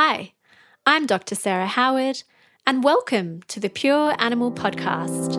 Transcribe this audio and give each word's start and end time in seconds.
Hi, 0.00 0.32
I'm 0.86 1.06
Dr. 1.06 1.34
Sarah 1.34 1.66
Howard, 1.66 2.22
and 2.64 2.84
welcome 2.84 3.42
to 3.48 3.58
the 3.58 3.68
Pure 3.68 4.14
Animal 4.20 4.52
Podcast. 4.52 5.36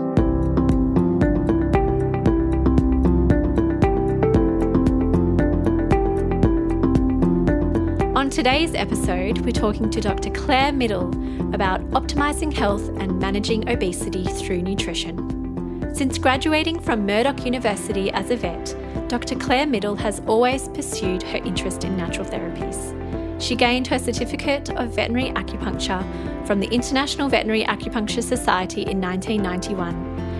On 8.17 8.29
today's 8.29 8.75
episode, 8.75 9.37
we're 9.45 9.53
talking 9.53 9.89
to 9.91 10.01
Dr. 10.01 10.29
Claire 10.31 10.73
Middle 10.73 11.07
about 11.55 11.79
optimizing 11.91 12.51
health 12.51 12.85
and 12.99 13.17
managing 13.17 13.69
obesity 13.69 14.25
through 14.25 14.61
nutrition. 14.61 15.95
Since 15.95 16.17
graduating 16.17 16.81
from 16.81 17.05
Murdoch 17.05 17.45
University 17.45 18.11
as 18.11 18.29
a 18.29 18.35
vet, 18.35 18.75
Dr. 19.07 19.35
Claire 19.35 19.67
Middle 19.67 19.95
has 19.95 20.19
always 20.27 20.67
pursued 20.67 21.23
her 21.23 21.37
interest 21.37 21.85
in 21.85 21.95
natural 21.95 22.25
therapies. 22.25 22.98
She 23.39 23.55
gained 23.55 23.87
her 23.87 23.97
certificate 23.97 24.69
of 24.71 24.93
veterinary 24.93 25.31
acupuncture 25.31 26.03
from 26.45 26.59
the 26.59 26.67
International 26.67 27.29
Veterinary 27.29 27.63
Acupuncture 27.63 28.21
Society 28.21 28.81
in 28.81 28.99
1991, 28.99 29.95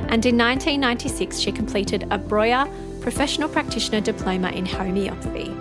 and 0.10 0.26
in 0.26 0.38
1996 0.38 1.40
she 1.40 1.52
completed 1.52 2.06
a 2.12 2.18
Brauer 2.18 2.68
Professional 3.00 3.48
Practitioner 3.48 4.02
Diploma 4.02 4.50
in 4.50 4.66
Homeopathy. 4.66 5.56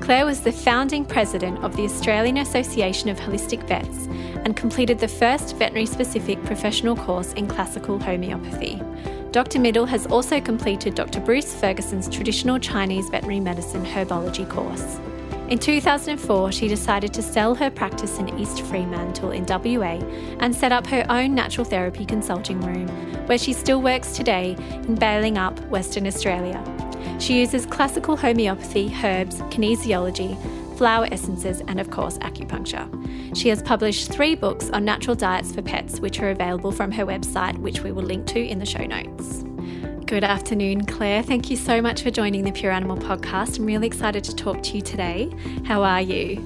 Claire 0.00 0.24
was 0.24 0.40
the 0.40 0.52
founding 0.52 1.04
president 1.04 1.62
of 1.62 1.76
the 1.76 1.84
Australian 1.84 2.38
Association 2.38 3.10
of 3.10 3.18
Holistic 3.18 3.62
Vets 3.68 4.06
and 4.44 4.56
completed 4.56 4.98
the 4.98 5.08
first 5.08 5.56
veterinary 5.56 5.84
specific 5.84 6.42
professional 6.44 6.96
course 6.96 7.34
in 7.34 7.46
classical 7.46 7.98
homeopathy. 7.98 8.80
Dr. 9.32 9.58
Middle 9.58 9.84
has 9.84 10.06
also 10.06 10.40
completed 10.40 10.94
Dr. 10.94 11.20
Bruce 11.20 11.52
Ferguson's 11.52 12.08
traditional 12.08 12.58
Chinese 12.58 13.10
veterinary 13.10 13.40
medicine 13.40 13.84
herbology 13.84 14.48
course. 14.48 14.98
In 15.48 15.58
2004, 15.58 16.52
she 16.52 16.68
decided 16.68 17.14
to 17.14 17.22
sell 17.22 17.54
her 17.54 17.70
practice 17.70 18.18
in 18.18 18.38
East 18.38 18.60
Fremantle 18.66 19.30
in 19.30 19.46
WA 19.46 19.98
and 20.40 20.54
set 20.54 20.72
up 20.72 20.86
her 20.88 21.06
own 21.08 21.34
natural 21.34 21.64
therapy 21.64 22.04
consulting 22.04 22.60
room, 22.60 22.86
where 23.26 23.38
she 23.38 23.54
still 23.54 23.80
works 23.80 24.12
today 24.12 24.50
in 24.58 24.94
Balingup, 24.94 25.66
Western 25.68 26.06
Australia. 26.06 26.62
She 27.18 27.40
uses 27.40 27.64
classical 27.64 28.14
homeopathy, 28.14 28.94
herbs, 29.02 29.36
kinesiology, 29.50 30.36
flower 30.76 31.08
essences, 31.10 31.62
and 31.66 31.80
of 31.80 31.90
course, 31.90 32.18
acupuncture. 32.18 32.86
She 33.34 33.48
has 33.48 33.62
published 33.62 34.12
three 34.12 34.34
books 34.34 34.68
on 34.68 34.84
natural 34.84 35.16
diets 35.16 35.50
for 35.52 35.62
pets, 35.62 35.98
which 35.98 36.20
are 36.20 36.28
available 36.28 36.72
from 36.72 36.92
her 36.92 37.06
website, 37.06 37.56
which 37.56 37.82
we 37.82 37.90
will 37.90 38.04
link 38.04 38.26
to 38.26 38.38
in 38.38 38.58
the 38.58 38.66
show 38.66 38.84
notes. 38.84 39.47
Good 40.08 40.24
afternoon, 40.24 40.86
Claire. 40.86 41.22
Thank 41.22 41.50
you 41.50 41.56
so 41.56 41.82
much 41.82 42.02
for 42.02 42.10
joining 42.10 42.42
the 42.42 42.50
Pure 42.50 42.72
Animal 42.72 42.96
podcast. 42.96 43.58
I'm 43.58 43.66
really 43.66 43.86
excited 43.86 44.24
to 44.24 44.34
talk 44.34 44.62
to 44.62 44.76
you 44.76 44.80
today. 44.80 45.30
How 45.66 45.82
are 45.82 46.00
you? 46.00 46.40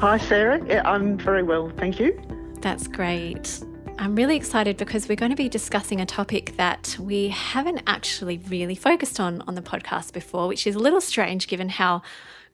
Hi, 0.00 0.16
Sarah. 0.16 0.66
Yeah, 0.66 0.80
I'm 0.90 1.18
very 1.18 1.42
well, 1.42 1.70
thank 1.76 2.00
you. 2.00 2.18
That's 2.62 2.88
great. 2.88 3.62
I'm 3.98 4.16
really 4.16 4.34
excited 4.34 4.78
because 4.78 5.10
we're 5.10 5.16
going 5.16 5.30
to 5.30 5.36
be 5.36 5.50
discussing 5.50 6.00
a 6.00 6.06
topic 6.06 6.56
that 6.56 6.96
we 6.98 7.28
haven't 7.28 7.82
actually 7.86 8.38
really 8.48 8.74
focused 8.74 9.20
on 9.20 9.42
on 9.42 9.56
the 9.56 9.62
podcast 9.62 10.14
before, 10.14 10.48
which 10.48 10.66
is 10.66 10.74
a 10.74 10.78
little 10.78 11.02
strange 11.02 11.48
given 11.48 11.68
how 11.68 12.00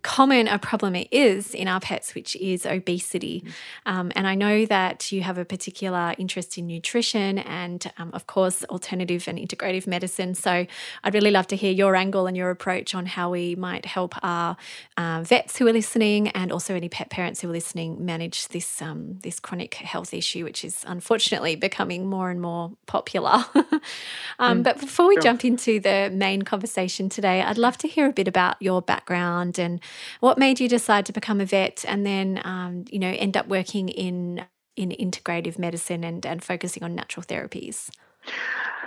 common 0.02 0.48
a 0.48 0.58
problem 0.58 0.94
it 0.94 1.08
is 1.10 1.54
in 1.54 1.68
our 1.68 1.80
pets, 1.80 2.14
which 2.14 2.36
is 2.36 2.64
obesity. 2.64 3.44
Mm. 3.86 3.92
Um, 3.92 4.12
and 4.14 4.26
I 4.26 4.34
know 4.34 4.66
that 4.66 5.10
you 5.12 5.22
have 5.22 5.38
a 5.38 5.44
particular 5.44 6.14
interest 6.18 6.58
in 6.58 6.66
nutrition 6.66 7.38
and, 7.38 7.90
um, 7.98 8.10
of 8.12 8.26
course, 8.26 8.64
alternative 8.64 9.26
and 9.28 9.38
integrative 9.38 9.86
medicine. 9.86 10.34
So 10.34 10.66
I'd 11.04 11.14
really 11.14 11.30
love 11.30 11.46
to 11.48 11.56
hear 11.56 11.72
your 11.72 11.96
angle 11.96 12.26
and 12.26 12.36
your 12.36 12.50
approach 12.50 12.94
on 12.94 13.06
how 13.06 13.30
we 13.30 13.54
might 13.54 13.86
help 13.86 14.14
our 14.22 14.56
uh, 14.96 15.22
vets 15.24 15.58
who 15.58 15.66
are 15.66 15.72
listening 15.72 16.28
and 16.28 16.52
also 16.52 16.74
any 16.74 16.88
pet 16.88 17.10
parents 17.10 17.40
who 17.40 17.48
are 17.48 17.52
listening 17.52 18.04
manage 18.04 18.48
this 18.48 18.80
um, 18.80 19.18
this 19.22 19.40
chronic 19.40 19.74
health 19.74 20.14
issue, 20.14 20.44
which 20.44 20.64
is 20.64 20.84
unfortunately 20.86 21.56
becoming 21.56 22.06
more 22.06 22.30
and 22.30 22.40
more 22.40 22.72
popular. 22.86 23.44
Um, 24.40 24.60
mm, 24.60 24.62
but 24.64 24.78
before 24.80 25.08
we 25.08 25.14
sure. 25.16 25.22
jump 25.22 25.44
into 25.44 25.80
the 25.80 26.10
main 26.12 26.42
conversation 26.42 27.08
today, 27.08 27.42
I'd 27.42 27.58
love 27.58 27.76
to 27.78 27.88
hear 27.88 28.06
a 28.06 28.12
bit 28.12 28.28
about 28.28 28.60
your 28.60 28.80
background 28.80 29.58
and 29.58 29.80
what 30.20 30.38
made 30.38 30.60
you 30.60 30.68
decide 30.68 31.06
to 31.06 31.12
become 31.12 31.40
a 31.40 31.46
vet 31.46 31.84
and 31.86 32.04
then, 32.04 32.40
um, 32.44 32.84
you 32.90 32.98
know, 32.98 33.08
end 33.08 33.36
up 33.36 33.48
working 33.48 33.88
in 33.88 34.44
in 34.76 34.90
integrative 34.90 35.58
medicine 35.58 36.04
and, 36.04 36.24
and 36.24 36.42
focusing 36.42 36.84
on 36.84 36.94
natural 36.94 37.24
therapies? 37.24 37.90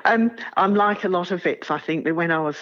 Um, 0.06 0.32
I'm 0.56 0.74
like 0.74 1.04
a 1.04 1.10
lot 1.10 1.32
of 1.32 1.44
vets. 1.44 1.70
I 1.70 1.80
think 1.80 2.06
that 2.06 2.16
when 2.16 2.32
I 2.32 2.40
was 2.40 2.58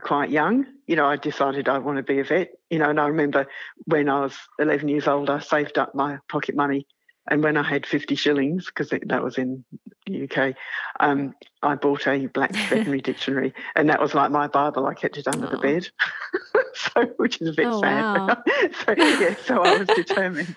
quite 0.00 0.30
young, 0.30 0.66
you 0.86 0.96
know, 0.96 1.06
I 1.06 1.16
decided 1.16 1.68
I 1.68 1.78
want 1.78 1.96
to 1.96 2.02
be 2.02 2.20
a 2.20 2.24
vet. 2.24 2.50
You 2.70 2.78
know, 2.78 2.90
and 2.90 3.00
I 3.00 3.06
remember 3.06 3.46
when 3.86 4.08
I 4.08 4.20
was 4.20 4.36
11 4.58 4.88
years 4.88 5.08
old, 5.08 5.30
I 5.30 5.38
saved 5.38 5.78
up 5.78 5.94
my 5.94 6.18
pocket 6.28 6.54
money 6.54 6.86
and 7.30 7.42
when 7.42 7.56
I 7.56 7.62
had 7.62 7.86
50 7.86 8.14
shillings, 8.16 8.66
because 8.66 8.90
that 8.90 9.22
was 9.22 9.38
in 9.38 9.64
the 10.06 10.24
UK, 10.24 10.54
um, 11.00 11.34
I 11.62 11.74
bought 11.74 12.06
a 12.06 12.26
black 12.26 12.52
veterinary 12.68 13.00
dictionary, 13.00 13.54
and 13.74 13.88
that 13.88 14.00
was 14.00 14.14
like 14.14 14.30
my 14.30 14.46
Bible. 14.46 14.86
I 14.86 14.94
kept 14.94 15.16
it 15.16 15.26
under 15.26 15.46
oh. 15.46 15.50
the 15.50 15.58
bed, 15.58 15.88
so 16.74 17.06
which 17.16 17.40
is 17.40 17.48
a 17.48 17.52
bit 17.52 17.66
oh, 17.66 17.80
sad. 17.80 18.16
Wow. 18.16 18.42
so 18.84 18.94
yeah, 18.96 19.34
so 19.44 19.62
I 19.62 19.78
was 19.78 19.88
determined. 19.88 20.56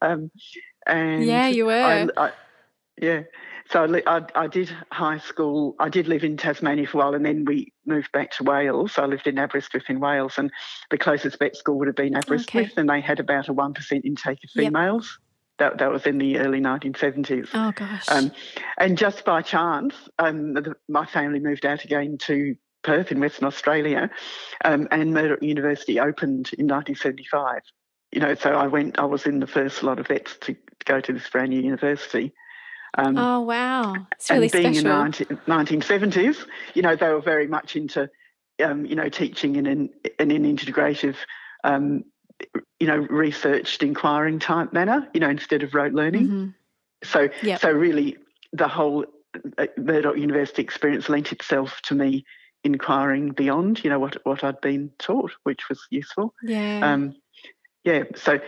um, 0.00 0.30
and 0.86 1.24
yeah, 1.24 1.46
you 1.48 1.66
were. 1.66 1.72
I, 1.72 2.08
I, 2.16 2.32
yeah, 3.00 3.22
so 3.70 3.84
I, 3.84 4.02
I, 4.06 4.22
I, 4.34 4.46
did 4.48 4.70
high 4.90 5.18
school. 5.18 5.76
I 5.78 5.88
did 5.88 6.08
live 6.08 6.24
in 6.24 6.36
Tasmania 6.36 6.86
for 6.86 6.98
a 6.98 7.00
while, 7.00 7.14
and 7.14 7.24
then 7.24 7.44
we 7.44 7.72
moved 7.86 8.10
back 8.12 8.30
to 8.32 8.44
Wales. 8.44 8.92
So 8.92 9.02
I 9.02 9.06
lived 9.06 9.26
in 9.26 9.38
Aberystwyth 9.38 9.88
in 9.88 10.00
Wales, 10.00 10.34
and 10.36 10.50
the 10.90 10.98
closest 10.98 11.38
vet 11.38 11.56
school 11.56 11.78
would 11.78 11.86
have 11.86 11.96
been 11.96 12.14
Aberystwyth, 12.14 12.72
okay. 12.72 12.80
and 12.80 12.90
they 12.90 13.00
had 13.00 13.20
about 13.20 13.48
a 13.48 13.52
one 13.52 13.72
percent 13.72 14.04
intake 14.04 14.40
of 14.44 14.50
females. 14.50 15.18
That, 15.58 15.78
that 15.78 15.90
was 15.90 16.06
in 16.06 16.18
the 16.18 16.38
early 16.38 16.60
1970s. 16.60 17.48
Oh, 17.54 17.72
gosh. 17.72 18.08
Um, 18.08 18.32
and 18.78 18.96
just 18.98 19.24
by 19.24 19.42
chance, 19.42 19.94
um, 20.18 20.54
the, 20.54 20.74
my 20.88 21.06
family 21.06 21.40
moved 21.40 21.66
out 21.66 21.84
again 21.84 22.18
to 22.22 22.56
Perth 22.82 23.12
in 23.12 23.20
Western 23.20 23.46
Australia, 23.46 24.10
um, 24.64 24.88
and 24.90 25.12
Murdoch 25.12 25.42
University 25.42 26.00
opened 26.00 26.50
in 26.58 26.66
1975. 26.66 27.60
You 28.10 28.20
know, 28.20 28.34
so 28.34 28.50
I 28.50 28.66
went, 28.66 28.98
I 28.98 29.04
was 29.04 29.26
in 29.26 29.40
the 29.40 29.46
first 29.46 29.82
lot 29.82 29.98
of 29.98 30.08
vets 30.08 30.36
to, 30.42 30.54
to 30.54 30.84
go 30.84 31.00
to 31.00 31.12
this 31.12 31.28
brand 31.30 31.50
new 31.50 31.60
university. 31.60 32.32
Um, 32.98 33.16
oh, 33.16 33.40
wow. 33.40 33.94
It's 34.12 34.30
really 34.30 34.44
and 34.44 34.52
being 34.52 34.74
special. 34.74 35.30
in 35.30 35.38
the 35.46 35.56
19, 35.56 35.80
1970s, 35.80 36.46
you 36.74 36.82
know, 36.82 36.94
they 36.94 37.08
were 37.08 37.22
very 37.22 37.46
much 37.46 37.74
into, 37.74 38.10
um, 38.62 38.84
you 38.84 38.96
know, 38.96 39.08
teaching 39.08 39.56
in 39.56 39.66
an, 39.66 39.90
in 40.18 40.30
an 40.30 40.44
integrative 40.44 41.16
um, 41.64 42.04
you 42.80 42.86
know, 42.86 42.96
researched 42.96 43.82
inquiring 43.82 44.38
type 44.38 44.72
manner, 44.72 45.08
you 45.14 45.20
know, 45.20 45.30
instead 45.30 45.62
of 45.62 45.74
rote 45.74 45.92
learning. 45.92 46.26
Mm-hmm. 46.26 46.48
So, 47.04 47.28
yep. 47.42 47.60
so 47.60 47.70
really, 47.70 48.16
the 48.52 48.68
whole 48.68 49.06
uh, 49.58 49.66
Murdoch 49.76 50.16
University 50.16 50.62
experience 50.62 51.08
lent 51.08 51.32
itself 51.32 51.80
to 51.84 51.94
me 51.94 52.24
inquiring 52.64 53.30
beyond, 53.30 53.82
you 53.82 53.90
know, 53.90 53.98
what 53.98 54.24
what 54.24 54.44
I'd 54.44 54.60
been 54.60 54.90
taught, 54.98 55.32
which 55.44 55.68
was 55.68 55.86
useful. 55.90 56.34
Yeah. 56.42 56.80
Um, 56.82 57.16
yeah. 57.84 58.04
So, 58.14 58.38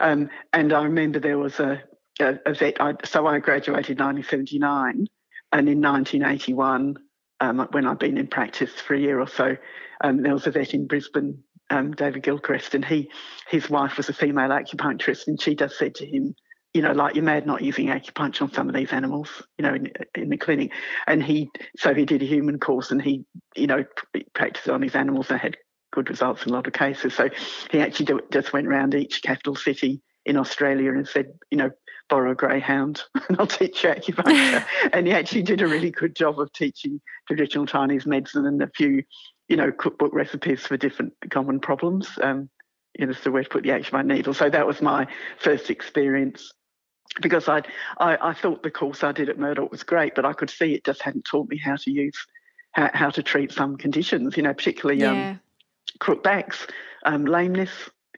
um, 0.00 0.30
and 0.52 0.72
I 0.72 0.84
remember 0.84 1.20
there 1.20 1.38
was 1.38 1.60
a, 1.60 1.82
a, 2.20 2.38
a 2.46 2.54
vet. 2.54 2.80
I, 2.80 2.94
so 3.04 3.26
I 3.26 3.38
graduated 3.38 3.98
in 3.98 4.04
1979, 4.04 5.06
and 5.52 5.68
in 5.68 5.80
1981, 5.80 6.96
um, 7.40 7.68
when 7.70 7.86
I'd 7.86 7.98
been 7.98 8.18
in 8.18 8.26
practice 8.26 8.72
for 8.72 8.94
a 8.94 9.00
year 9.00 9.20
or 9.20 9.28
so, 9.28 9.56
um, 10.00 10.22
there 10.22 10.32
was 10.32 10.46
a 10.46 10.50
vet 10.50 10.74
in 10.74 10.86
Brisbane 10.86 11.42
um, 11.70 11.92
David 11.92 12.22
Gilchrist, 12.22 12.74
and 12.74 12.84
he 12.84 13.10
his 13.48 13.70
wife 13.70 13.96
was 13.96 14.08
a 14.08 14.12
female 14.12 14.50
acupuncturist, 14.50 15.26
and 15.26 15.40
she 15.40 15.54
just 15.54 15.78
said 15.78 15.94
to 15.96 16.06
him, 16.06 16.34
you 16.74 16.82
know, 16.82 16.92
like 16.92 17.14
you're 17.14 17.24
mad 17.24 17.46
not 17.46 17.62
using 17.62 17.86
acupuncture 17.86 18.42
on 18.42 18.52
some 18.52 18.68
of 18.68 18.74
these 18.74 18.92
animals, 18.92 19.42
you 19.58 19.64
know, 19.64 19.74
in, 19.74 19.90
in 20.14 20.28
the 20.28 20.36
clinic. 20.36 20.72
And 21.06 21.22
he, 21.22 21.50
so 21.76 21.94
he 21.94 22.04
did 22.04 22.22
a 22.22 22.26
human 22.26 22.58
course, 22.58 22.90
and 22.90 23.02
he, 23.02 23.24
you 23.56 23.66
know, 23.66 23.84
practiced 24.34 24.68
on 24.68 24.82
his 24.82 24.94
animals 24.94 25.30
and 25.30 25.40
had 25.40 25.56
good 25.92 26.08
results 26.08 26.44
in 26.44 26.50
a 26.50 26.52
lot 26.52 26.66
of 26.66 26.72
cases. 26.72 27.14
So 27.14 27.28
he 27.70 27.80
actually 27.80 28.06
do, 28.06 28.20
just 28.32 28.52
went 28.52 28.68
around 28.68 28.94
each 28.94 29.22
capital 29.22 29.56
city 29.56 30.00
in 30.24 30.36
Australia 30.36 30.92
and 30.92 31.08
said, 31.08 31.32
you 31.50 31.58
know, 31.58 31.70
borrow 32.08 32.32
a 32.32 32.34
greyhound 32.34 33.02
and 33.28 33.38
I'll 33.40 33.46
teach 33.46 33.82
you 33.82 33.90
acupuncture. 33.90 34.64
and 34.92 35.06
he 35.06 35.12
actually 35.12 35.42
did 35.42 35.62
a 35.62 35.66
really 35.66 35.90
good 35.90 36.14
job 36.14 36.38
of 36.38 36.52
teaching 36.52 37.00
traditional 37.26 37.66
Chinese 37.66 38.06
medicine 38.06 38.46
and 38.46 38.62
a 38.62 38.70
few 38.76 39.02
you 39.50 39.56
know, 39.56 39.72
cookbook 39.72 40.14
recipes 40.14 40.64
for 40.64 40.76
different 40.76 41.12
common 41.28 41.58
problems. 41.58 42.08
Um, 42.22 42.48
you 42.98 43.06
know, 43.06 43.12
so 43.12 43.30
where 43.30 43.42
to 43.42 43.48
put 43.48 43.64
the 43.64 43.72
action 43.72 43.90
by 43.92 44.02
needle. 44.02 44.32
So 44.32 44.48
that 44.48 44.66
was 44.66 44.80
my 44.80 45.06
first 45.38 45.70
experience 45.70 46.52
because 47.20 47.48
I'd, 47.48 47.66
I, 47.98 48.30
I 48.30 48.32
thought 48.32 48.62
the 48.62 48.70
course 48.70 49.02
I 49.02 49.10
did 49.10 49.28
at 49.28 49.38
Murdoch 49.38 49.70
was 49.70 49.82
great, 49.82 50.14
but 50.14 50.24
I 50.24 50.32
could 50.32 50.50
see 50.50 50.74
it 50.74 50.84
just 50.84 51.02
hadn't 51.02 51.24
taught 51.24 51.48
me 51.48 51.58
how 51.58 51.74
to 51.76 51.90
use, 51.90 52.16
how, 52.72 52.90
how 52.94 53.10
to 53.10 53.22
treat 53.22 53.52
some 53.52 53.76
conditions, 53.76 54.36
you 54.36 54.44
know, 54.44 54.54
particularly 54.54 55.02
um, 55.02 55.16
yeah. 55.16 55.30
um, 55.30 55.40
crook 55.98 56.22
backs, 56.22 56.66
um, 57.04 57.24
lameness, 57.24 57.70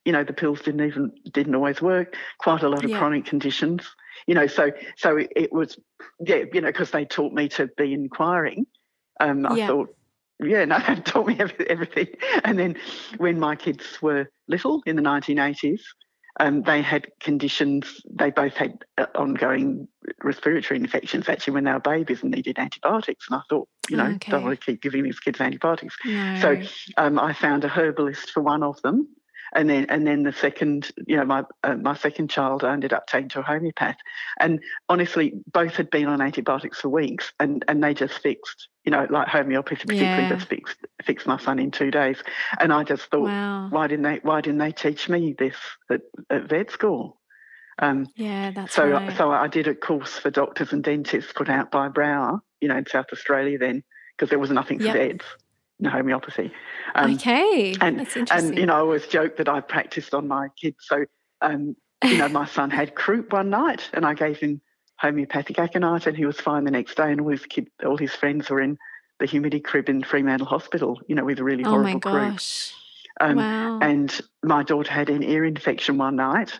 you 0.04 0.12
know, 0.12 0.24
the 0.24 0.34
pills 0.34 0.60
didn't 0.60 0.86
even, 0.86 1.12
didn't 1.32 1.54
always 1.54 1.80
work, 1.80 2.16
quite 2.38 2.62
a 2.62 2.68
lot 2.68 2.84
of 2.84 2.90
yeah. 2.90 2.98
chronic 2.98 3.24
conditions, 3.24 3.86
you 4.26 4.34
know, 4.34 4.46
so, 4.46 4.70
so 4.96 5.16
it, 5.16 5.32
it 5.34 5.52
was, 5.52 5.78
yeah, 6.20 6.44
you 6.52 6.60
know, 6.60 6.68
because 6.68 6.90
they 6.90 7.06
taught 7.06 7.32
me 7.32 7.48
to 7.48 7.68
be 7.78 7.94
inquiring. 7.94 8.66
Um, 9.20 9.46
I 9.46 9.56
yeah. 9.56 9.66
thought, 9.68 9.94
yeah, 10.40 10.64
no, 10.64 10.78
they 10.86 10.96
taught 10.96 11.26
me 11.26 11.38
everything. 11.38 12.08
And 12.44 12.58
then 12.58 12.76
when 13.18 13.38
my 13.38 13.56
kids 13.56 13.98
were 14.00 14.30
little 14.48 14.82
in 14.86 14.96
the 14.96 15.02
1980s, 15.02 15.80
um, 16.40 16.62
they 16.62 16.80
had 16.80 17.06
conditions. 17.20 18.00
They 18.10 18.30
both 18.30 18.54
had 18.54 18.78
uh, 18.96 19.06
ongoing 19.14 19.88
respiratory 20.22 20.80
infections 20.80 21.28
actually 21.28 21.54
when 21.54 21.64
they 21.64 21.72
were 21.72 21.80
babies 21.80 22.22
and 22.22 22.30
needed 22.30 22.58
antibiotics. 22.58 23.26
And 23.28 23.38
I 23.38 23.42
thought, 23.50 23.68
you 23.90 23.98
know, 23.98 24.06
okay. 24.06 24.30
don't 24.30 24.44
want 24.44 24.58
to 24.58 24.64
keep 24.64 24.80
giving 24.80 25.02
these 25.02 25.20
kids 25.20 25.40
antibiotics. 25.40 25.94
No. 26.06 26.40
So 26.40 26.62
um, 26.96 27.18
I 27.18 27.34
found 27.34 27.64
a 27.64 27.68
herbalist 27.68 28.30
for 28.30 28.42
one 28.42 28.62
of 28.62 28.80
them 28.82 29.08
and 29.54 29.68
then 29.68 29.86
and 29.88 30.06
then 30.06 30.22
the 30.22 30.32
second, 30.32 30.90
you 31.06 31.16
know, 31.16 31.24
my 31.24 31.44
uh, 31.62 31.76
my 31.76 31.94
second 31.94 32.30
child, 32.30 32.64
I 32.64 32.72
ended 32.72 32.92
up 32.92 33.06
taking 33.06 33.28
to 33.30 33.40
a 33.40 33.42
homeopath, 33.42 33.96
and 34.40 34.60
honestly, 34.88 35.34
both 35.52 35.76
had 35.76 35.90
been 35.90 36.06
on 36.06 36.20
antibiotics 36.20 36.80
for 36.80 36.88
weeks, 36.88 37.32
and 37.38 37.64
and 37.68 37.82
they 37.82 37.94
just 37.94 38.14
fixed, 38.14 38.68
you 38.84 38.90
know, 38.90 39.06
like 39.10 39.28
homeopathy 39.28 39.84
particularly 39.84 40.22
yeah. 40.22 40.34
just 40.34 40.48
fixed 40.48 40.78
fixed 41.04 41.26
my 41.26 41.38
son 41.38 41.58
in 41.58 41.70
two 41.70 41.90
days, 41.90 42.22
and 42.60 42.72
I 42.72 42.84
just 42.84 43.10
thought, 43.10 43.28
wow. 43.28 43.68
why 43.70 43.86
didn't 43.86 44.04
they 44.04 44.20
why 44.22 44.40
didn't 44.40 44.58
they 44.58 44.72
teach 44.72 45.08
me 45.08 45.34
this 45.38 45.56
at, 45.90 46.00
at 46.30 46.48
vet 46.48 46.70
school? 46.70 47.20
Um, 47.78 48.06
yeah, 48.16 48.50
that's 48.52 48.74
so. 48.74 48.90
Right. 48.90 49.16
So 49.16 49.30
I 49.30 49.48
did 49.48 49.66
a 49.66 49.74
course 49.74 50.18
for 50.18 50.30
doctors 50.30 50.72
and 50.72 50.84
dentists 50.84 51.32
put 51.32 51.48
out 51.48 51.70
by 51.70 51.88
Brauer, 51.88 52.40
you 52.60 52.68
know, 52.68 52.76
in 52.76 52.86
South 52.86 53.06
Australia 53.12 53.58
then, 53.58 53.82
because 54.16 54.30
there 54.30 54.38
was 54.38 54.50
nothing 54.50 54.78
for 54.78 54.86
yep. 54.86 54.94
vets 54.94 55.24
in 55.26 55.51
homeopathy. 55.90 56.52
Um, 56.94 57.14
okay, 57.14 57.74
and, 57.80 58.00
that's 58.00 58.16
interesting. 58.16 58.50
And 58.50 58.58
you 58.58 58.66
know, 58.66 58.74
I 58.74 58.78
always 58.78 59.06
joke 59.06 59.36
that 59.36 59.48
I 59.48 59.60
practiced 59.60 60.14
on 60.14 60.28
my 60.28 60.48
kids. 60.60 60.76
So, 60.80 61.04
um, 61.40 61.76
you 62.04 62.18
know, 62.18 62.28
my 62.28 62.46
son 62.46 62.70
had 62.70 62.94
croup 62.94 63.32
one 63.32 63.50
night, 63.50 63.88
and 63.92 64.04
I 64.04 64.14
gave 64.14 64.38
him 64.38 64.60
homeopathic 64.98 65.58
aconite, 65.58 66.06
and 66.06 66.16
he 66.16 66.26
was 66.26 66.40
fine 66.40 66.64
the 66.64 66.70
next 66.70 66.96
day. 66.96 67.10
And 67.10 67.20
all 67.20 67.30
his 67.30 67.46
kid, 67.46 67.68
all 67.84 67.96
his 67.96 68.14
friends 68.14 68.50
were 68.50 68.60
in 68.60 68.78
the 69.18 69.26
humidity 69.26 69.60
crib 69.60 69.88
in 69.88 70.02
Fremantle 70.02 70.46
Hospital. 70.46 71.00
You 71.08 71.14
know, 71.14 71.24
with 71.24 71.38
a 71.38 71.44
really 71.44 71.64
horrible 71.64 72.00
croup. 72.00 72.14
oh 72.14 72.18
my 72.18 72.30
gosh. 72.30 72.74
Um, 73.20 73.36
wow. 73.36 73.78
And 73.80 74.20
my 74.42 74.62
daughter 74.62 74.90
had 74.90 75.10
an 75.10 75.22
ear 75.22 75.44
infection 75.44 75.98
one 75.98 76.16
night, 76.16 76.58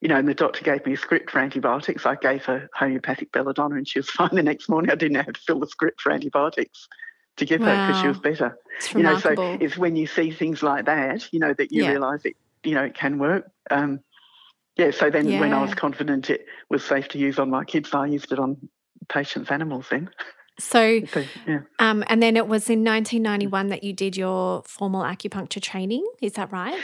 you 0.00 0.08
know, 0.08 0.16
and 0.16 0.28
the 0.28 0.34
doctor 0.34 0.62
gave 0.62 0.84
me 0.84 0.92
a 0.92 0.96
script 0.96 1.30
for 1.30 1.38
antibiotics. 1.38 2.04
I 2.04 2.14
gave 2.14 2.44
her 2.44 2.68
homeopathic 2.74 3.32
belladonna 3.32 3.76
and 3.76 3.88
she 3.88 3.98
was 3.98 4.10
fine 4.10 4.34
the 4.34 4.42
next 4.42 4.68
morning. 4.68 4.90
I 4.90 4.96
didn't 4.96 5.16
have 5.16 5.32
to 5.32 5.40
fill 5.40 5.60
the 5.60 5.66
script 5.66 6.00
for 6.00 6.12
antibiotics 6.12 6.88
to 7.36 7.44
give 7.44 7.60
wow. 7.60 7.66
her 7.66 7.86
because 7.86 8.02
she 8.02 8.08
was 8.08 8.18
better. 8.18 8.58
It's 8.76 8.94
you 8.94 9.02
know, 9.02 9.18
so 9.18 9.34
it's 9.60 9.76
when 9.76 9.96
you 9.96 10.06
see 10.06 10.30
things 10.30 10.62
like 10.62 10.86
that, 10.86 11.32
you 11.32 11.38
know, 11.38 11.52
that 11.54 11.72
you 11.72 11.84
yeah. 11.84 11.90
realise 11.90 12.24
it, 12.24 12.36
you 12.62 12.74
know, 12.74 12.84
it 12.84 12.94
can 12.94 13.18
work. 13.18 13.50
Um, 13.70 14.00
yeah. 14.76 14.90
So 14.90 15.10
then, 15.10 15.28
yeah. 15.28 15.40
when 15.40 15.52
I 15.52 15.62
was 15.62 15.74
confident 15.74 16.30
it 16.30 16.46
was 16.68 16.84
safe 16.84 17.08
to 17.08 17.18
use 17.18 17.38
on 17.38 17.50
my 17.50 17.64
kids, 17.64 17.94
I 17.94 18.06
used 18.06 18.32
it 18.32 18.38
on 18.38 18.68
patients' 19.08 19.50
animals. 19.50 19.86
Then. 19.90 20.10
So, 20.58 21.04
so 21.12 21.24
yeah. 21.46 21.60
um, 21.78 22.04
and 22.08 22.22
then 22.22 22.36
it 22.36 22.46
was 22.46 22.70
in 22.70 22.84
1991 22.84 23.68
that 23.68 23.84
you 23.84 23.92
did 23.92 24.16
your 24.16 24.62
formal 24.66 25.02
acupuncture 25.02 25.62
training. 25.62 26.04
Is 26.20 26.34
that 26.34 26.52
right? 26.52 26.80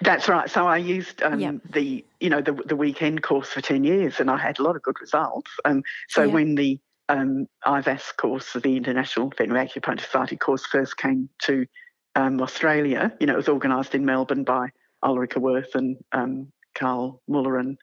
That's 0.00 0.28
right. 0.28 0.48
So 0.50 0.66
I 0.66 0.76
used 0.76 1.22
um, 1.22 1.40
yep. 1.40 1.56
the, 1.70 2.04
you 2.20 2.30
know, 2.30 2.40
the 2.40 2.52
the 2.52 2.76
weekend 2.76 3.22
course 3.22 3.48
for 3.48 3.60
10 3.60 3.84
years, 3.84 4.20
and 4.20 4.30
I 4.30 4.36
had 4.36 4.58
a 4.58 4.62
lot 4.62 4.76
of 4.76 4.82
good 4.82 5.00
results. 5.00 5.50
Um, 5.64 5.82
so 6.08 6.24
yep. 6.24 6.32
when 6.32 6.54
the 6.54 6.78
um, 7.08 7.46
IVAS 7.66 8.16
course, 8.16 8.52
the 8.54 8.76
International 8.76 9.30
Veterinary 9.30 9.68
Acupuncture 9.68 10.04
Society 10.04 10.36
course, 10.36 10.64
first 10.66 10.96
came 10.96 11.28
to 11.42 11.66
um, 12.14 12.40
Australia. 12.40 13.12
You 13.20 13.26
know, 13.26 13.34
it 13.34 13.38
was 13.38 13.48
organised 13.48 13.94
in 13.94 14.04
Melbourne 14.04 14.44
by 14.44 14.68
Ulrika 15.02 15.40
Worth 15.40 15.74
and 15.74 15.96
um, 16.12 16.52
Carl 16.74 17.22
Muller 17.28 17.58
and 17.58 17.78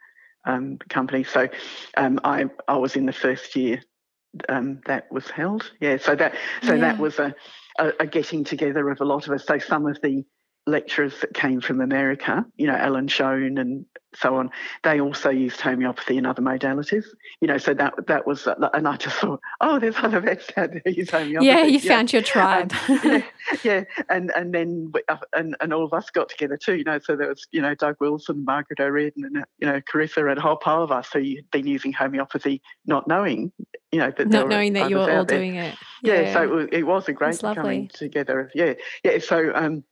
um, 0.46 0.78
company. 0.90 1.24
So 1.24 1.48
um, 1.98 2.20
I 2.24 2.46
I 2.68 2.78
was 2.78 2.96
in 2.96 3.06
the 3.06 3.14
first 3.14 3.56
year 3.56 3.82
um, 4.50 4.82
that 4.86 5.12
was 5.12 5.30
held. 5.30 5.72
Yeah, 5.80 5.98
so 5.98 6.16
that 6.16 6.36
so 6.64 6.74
yeah. 6.74 6.82
that 6.82 6.98
was 6.98 7.20
a, 7.20 7.36
a, 7.80 7.92
a 8.02 8.08
getting 8.08 8.44
together 8.44 8.90
of 8.90 9.02
a 9.02 9.06
lot 9.06 9.28
of 9.28 9.34
us. 9.34 9.46
So 9.46 9.60
some 9.60 9.86
of 9.86 10.00
the 10.02 10.24
lecturers 10.68 11.20
that 11.22 11.34
came 11.34 11.62
from 11.62 11.82
America, 11.82 12.46
you 12.56 12.68
know, 12.68 12.76
Alan 12.76 13.08
Schoen 13.08 13.58
and 13.58 13.86
so 14.14 14.36
on, 14.36 14.52
they 14.84 15.00
also 15.00 15.30
used 15.30 15.62
homeopathy 15.62 16.18
and 16.18 16.28
other 16.28 16.42
modalities. 16.42 17.06
You 17.40 17.48
know, 17.48 17.58
so 17.58 17.74
that 17.74 17.94
that 18.08 18.28
was, 18.28 18.48
and 18.74 18.88
I 18.88 18.98
just 18.98 19.18
thought, 19.18 19.40
oh, 19.62 19.80
there's 19.80 19.96
other 19.98 20.20
vets 20.20 20.50
out 20.58 20.72
there 20.72 20.94
use 20.94 21.10
homeopathy. 21.10 21.46
Yeah, 21.46 21.64
you 21.64 21.80
yeah. 21.80 21.96
found 21.96 22.14
your 22.14 22.22
tribe. 22.22 22.74
Um, 22.88 23.00
yeah, 23.04 23.24
yeah, 23.64 23.84
and 24.10 24.32
and 24.36 24.54
then 24.54 24.92
uh, 25.08 25.18
and 25.34 25.56
and 25.62 25.74
all 25.74 25.86
of 25.86 25.94
us 25.94 26.10
got 26.10 26.30
together 26.30 26.58
too. 26.58 26.76
You 26.76 26.84
know, 26.84 27.00
so 27.00 27.16
there 27.16 27.30
was 27.30 27.48
you 27.52 27.62
know 27.62 27.74
Doug 27.74 27.96
Wilson, 28.00 28.44
Margaret 28.46 28.80
O'Riordan, 28.80 29.24
and 29.24 29.46
you 29.60 29.68
know 29.68 29.82
Carissa, 29.82 30.30
and 30.30 30.38
a 30.38 30.42
whole 30.42 30.58
pile 30.58 30.84
of 30.84 30.92
us 30.92 31.10
who 31.12 31.20
had 31.20 31.50
been 31.52 31.68
using 31.68 31.94
homeopathy, 31.94 32.62
not 32.86 33.08
knowing, 33.08 33.52
you 33.92 34.00
know, 34.00 34.12
that 34.16 34.28
not 34.28 34.50
knowing 34.50 34.74
that 34.74 34.90
you 34.90 34.98
were 34.98 35.02
all 35.04 35.26
there. 35.26 35.40
doing 35.40 35.56
it. 35.56 35.76
Yeah, 36.04 36.22
yeah 36.22 36.34
so 36.34 36.44
it 36.44 36.50
was, 36.50 36.68
it 36.72 36.84
was 36.84 37.08
a 37.08 37.14
great 37.14 37.40
coming 37.40 37.88
together. 37.88 38.52
Yeah, 38.54 38.74
yeah. 39.04 39.20
So 39.20 39.52
um, 39.56 39.84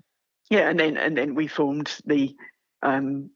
yeah, 0.49 0.69
and 0.69 0.79
then 0.79 0.97
and 0.97 1.17
then 1.17 1.35
we 1.35 1.47
formed 1.47 1.95
the 2.05 2.35
um, 2.81 3.29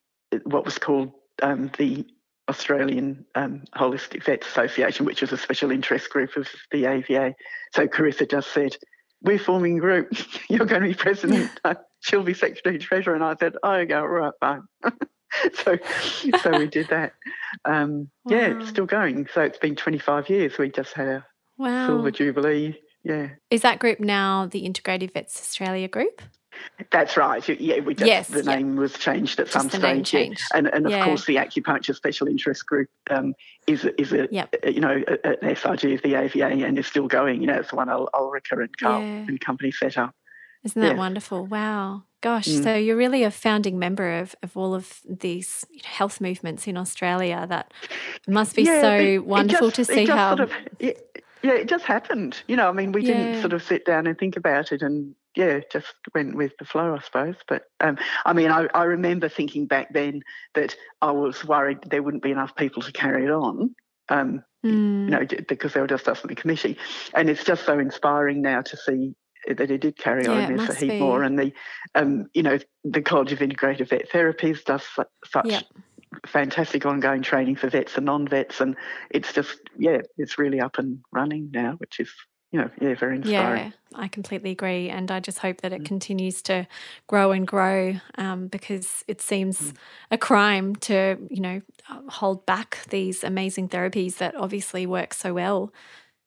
what 0.44 0.66
was 0.66 0.78
called 0.78 1.12
um, 1.42 1.72
the 1.78 2.06
Australian 2.50 3.26
um, 3.36 3.64
Holistic 3.76 4.24
Vets 4.24 4.48
Association, 4.48 5.06
which 5.06 5.22
was 5.22 5.32
a 5.32 5.38
special 5.38 5.72
interest 5.72 6.10
group 6.10 6.36
of 6.36 6.48
the 6.72 6.86
AVA. 6.86 7.36
So 7.74 7.88
Carissa 7.88 8.30
just 8.30 8.52
said, 8.52 8.76
"We're 9.22 9.40
forming 9.40 9.78
a 9.78 9.82
group. 9.82 10.14
You're 10.50 10.66
going 10.66 10.82
to 10.82 10.88
be 10.88 10.96
president. 10.96 11.52
She'll 12.02 12.24
be 12.24 12.34
secretary 12.34 12.80
treasurer." 12.80 13.16
And 13.16 13.24
I 13.24 13.36
said, 13.36 13.54
"Oh, 13.64 13.86
go 13.86 14.04
right, 14.04 14.34
fine." 14.40 14.64
so, 15.54 15.78
so 16.42 16.58
we 16.58 16.68
did 16.68 16.88
that. 16.90 17.14
Um, 17.66 18.10
wow. 18.26 18.36
Yeah, 18.36 18.66
still 18.66 18.86
going. 18.86 19.28
So 19.34 19.42
it's 19.42 19.58
been 19.58 19.76
25 19.76 20.30
years. 20.30 20.58
We 20.58 20.70
just 20.70 20.94
had 20.94 21.08
a 21.08 21.26
wow. 21.58 21.88
silver 21.88 22.12
jubilee. 22.12 22.80
Yeah. 23.04 23.30
Is 23.50 23.62
that 23.62 23.80
group 23.80 24.00
now 24.00 24.48
the 24.48 24.68
Integrative 24.68 25.14
Vets 25.14 25.40
Australia 25.40 25.88
group? 25.88 26.22
That's 26.92 27.18
right. 27.18 27.48
Yeah, 27.48 27.80
we 27.80 27.94
just, 27.94 28.08
yes, 28.08 28.28
the 28.28 28.44
name 28.44 28.76
was 28.76 28.94
changed 28.94 29.40
at 29.40 29.48
some 29.48 29.70
stage. 29.70 30.14
Yeah. 30.14 30.30
And, 30.54 30.68
and 30.68 30.86
of 30.86 30.92
yeah. 30.92 31.06
course, 31.06 31.26
the 31.26 31.36
acupuncture 31.36 31.96
special 31.96 32.28
interest 32.28 32.66
group 32.66 32.90
um, 33.10 33.34
is 33.68 33.86
is 33.98 34.12
a, 34.14 34.28
yep. 34.32 34.54
a, 34.64 34.74
you 34.74 34.82
know 34.82 35.04
an 35.24 35.38
SRG 35.42 35.96
of 35.96 36.02
the 36.02 36.16
AVA 36.16 36.66
and 36.66 36.78
is 36.78 36.88
still 36.88 37.08
going. 37.08 37.42
You 37.42 37.48
know, 37.48 37.56
it's 37.56 37.70
the 37.70 37.76
one 37.76 37.90
Ulrika 37.90 38.58
and 38.58 38.78
Carl 38.78 39.02
and 39.02 39.40
company 39.40 39.72
set 39.72 39.98
up. 39.98 40.16
Isn't 40.64 40.82
that 40.82 40.98
wonderful? 40.98 41.46
Wow. 41.46 42.04
Gosh, 42.22 42.48
mm. 42.48 42.64
so 42.64 42.74
you're 42.74 42.96
really 42.96 43.24
a 43.24 43.32
founding 43.32 43.78
member 43.78 44.18
of, 44.20 44.34
of 44.42 44.56
all 44.56 44.74
of 44.74 45.02
these 45.06 45.66
health 45.84 46.22
movements 46.22 46.68
in 46.68 46.78
Australia. 46.78 47.46
That 47.50 47.74
must 48.30 48.56
be 48.56 48.64
so 48.64 48.98
it, 48.98 49.26
wonderful 49.26 49.68
it 49.68 49.74
just, 49.74 49.90
to 49.90 49.96
see 49.96 50.06
how. 50.06 50.38
Sort 50.38 50.50
of, 50.50 50.54
yeah, 50.80 51.52
it 51.52 51.68
just 51.68 51.84
happened. 51.84 52.42
You 52.48 52.56
know, 52.56 52.70
I 52.70 52.72
mean, 52.72 52.94
we 52.94 53.04
didn't 53.04 53.42
sort 53.42 53.52
of 53.52 53.62
sit 53.62 53.86
down 53.86 54.08
and 54.08 54.18
think 54.18 54.38
about 54.38 54.72
it 54.72 54.82
and 54.82 55.16
yeah, 55.36 55.60
just 55.72 55.94
went 56.14 56.36
with 56.36 56.54
the 56.58 56.66
flow, 56.66 56.96
I 56.96 57.04
suppose. 57.04 57.36
But 57.48 57.64
um, 57.80 57.98
I 58.26 58.34
mean, 58.34 58.52
I, 58.52 58.68
I, 58.74 58.84
remember 58.84 59.30
thinking 59.30 59.66
back 59.66 59.94
then 59.94 60.22
that 60.54 60.76
I 61.02 61.12
was 61.12 61.44
worried 61.44 61.80
there 61.88 62.04
wouldn't 62.04 62.24
be 62.24 62.32
enough 62.32 62.56
people 62.56 62.82
to 62.84 62.92
carry 62.92 63.26
it 63.26 63.32
on. 63.32 63.76
Um, 64.10 64.44
mm. 64.66 64.70
You 64.70 64.72
hmm. 64.72 65.08
know, 65.08 65.26
because 65.48 65.74
there 65.74 65.82
were 65.82 65.88
just 65.88 66.08
us 66.08 66.22
in 66.24 66.28
the 66.28 66.36
committee, 66.36 66.78
and 67.14 67.30
it's 67.30 67.44
just 67.44 67.66
so 67.66 67.80
inspiring 67.80 68.42
now 68.42 68.62
to 68.62 68.78
see 68.78 69.16
that 69.48 69.72
it 69.72 69.82
did 69.82 69.98
carry 69.98 70.24
yeah, 70.24 70.32
on. 70.32 70.56
There's 70.56 70.70
a 70.70 70.76
heap 70.76 70.92
be. 70.92 71.00
more, 71.00 71.24
and 71.24 71.38
the, 71.38 71.54
um, 71.96 72.28
you 72.34 72.44
know, 72.44 72.60
the 72.84 73.02
College 73.02 73.34
of 73.34 73.40
Integrative 73.40 73.90
Vet 73.90 74.10
Therapies 74.10 74.64
does 74.64 74.84
such 75.26 75.64
fantastic 76.28 76.86
ongoing 76.86 77.22
training 77.22 77.56
for 77.56 77.70
vets 77.70 77.98
and 77.98 78.06
non-vets, 78.06 78.62
and 78.62 78.76
it's 79.10 79.34
just 79.34 79.60
yeah, 79.78 80.00
it's 80.18 80.38
really 80.38 80.62
up 80.62 80.78
and 80.78 81.00
running 81.12 81.50
now, 81.52 81.74
which 81.78 82.00
is 82.00 82.12
you 82.54 82.60
know, 82.60 82.70
yeah, 82.80 82.94
very 82.94 83.16
inspiring. 83.16 83.66
Yeah, 83.66 84.00
I 84.00 84.08
completely 84.08 84.52
agree. 84.52 84.88
And 84.88 85.10
I 85.10 85.20
just 85.20 85.40
hope 85.40 85.62
that 85.62 85.74
it 85.74 85.82
mm. 85.82 85.86
continues 85.86 86.44
to 86.44 86.68
grow 87.08 87.32
and 87.32 87.48
grow 87.48 87.96
um, 88.20 88.48
because 88.48 89.04
it 89.08 89.22
seems 89.22 89.60
mm. 89.60 89.76
a 90.12 90.20
crime 90.20 90.76
to, 90.78 91.18
you 91.32 91.42
know, 91.42 91.62
hold 92.10 92.46
back 92.46 92.78
these 92.92 93.24
amazing 93.24 93.70
therapies 93.70 94.18
that 94.18 94.36
obviously 94.36 94.86
work 94.86 95.16
so 95.16 95.34
well. 95.34 95.74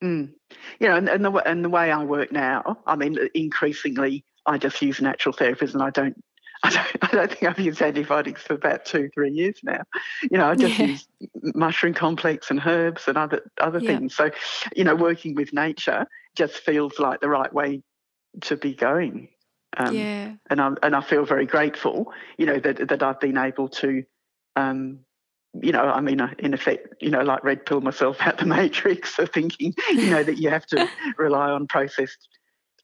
Mm. 0.02 0.32
You 0.80 0.88
know, 0.88 0.96
and, 0.96 1.08
and, 1.08 1.24
the, 1.24 1.32
and 1.32 1.64
the 1.64 1.70
way 1.70 1.92
I 1.92 2.02
work 2.02 2.32
now, 2.32 2.78
I 2.88 2.96
mean, 2.96 3.16
increasingly 3.32 4.24
I 4.46 4.58
just 4.58 4.82
use 4.82 5.00
natural 5.00 5.32
therapies 5.32 5.74
and 5.74 5.82
I 5.82 5.90
don't 5.90 6.20
I 6.66 6.70
don't, 6.70 7.04
I 7.04 7.16
don't, 7.16 7.30
think 7.30 7.42
I've 7.44 7.60
used 7.60 7.80
antibiotics 7.80 8.42
for 8.42 8.54
about 8.54 8.84
two, 8.84 9.08
three 9.14 9.30
years 9.30 9.60
now. 9.62 9.82
You 10.22 10.38
know, 10.38 10.50
I 10.50 10.54
just 10.54 10.78
yeah. 10.78 10.86
use 10.86 11.08
mushroom 11.54 11.94
complex 11.94 12.50
and 12.50 12.60
herbs 12.64 13.06
and 13.06 13.16
other 13.16 13.42
other 13.60 13.78
yeah. 13.78 13.96
things. 13.96 14.16
So, 14.16 14.30
you 14.74 14.84
know, 14.84 14.96
working 14.96 15.34
with 15.34 15.52
nature 15.52 16.06
just 16.34 16.54
feels 16.54 16.98
like 16.98 17.20
the 17.20 17.28
right 17.28 17.52
way 17.52 17.82
to 18.42 18.56
be 18.56 18.74
going. 18.74 19.28
Um, 19.76 19.94
yeah. 19.94 20.32
And 20.50 20.60
I 20.60 20.72
and 20.82 20.96
I 20.96 21.00
feel 21.00 21.24
very 21.24 21.46
grateful, 21.46 22.12
you 22.38 22.46
know, 22.46 22.58
that 22.58 22.88
that 22.88 23.02
I've 23.02 23.20
been 23.20 23.38
able 23.38 23.68
to, 23.68 24.02
um, 24.56 25.00
you 25.62 25.72
know, 25.72 25.84
I 25.84 26.00
mean, 26.00 26.20
in 26.38 26.52
effect, 26.52 26.94
you 27.00 27.10
know, 27.10 27.22
like 27.22 27.44
red 27.44 27.64
pill 27.64 27.80
myself 27.80 28.16
out 28.20 28.38
the 28.38 28.46
matrix 28.46 29.18
of 29.18 29.30
thinking, 29.30 29.74
you 29.92 30.10
know, 30.10 30.22
that 30.22 30.38
you 30.38 30.50
have 30.50 30.66
to 30.66 30.88
rely 31.16 31.50
on 31.50 31.66
processed 31.68 32.28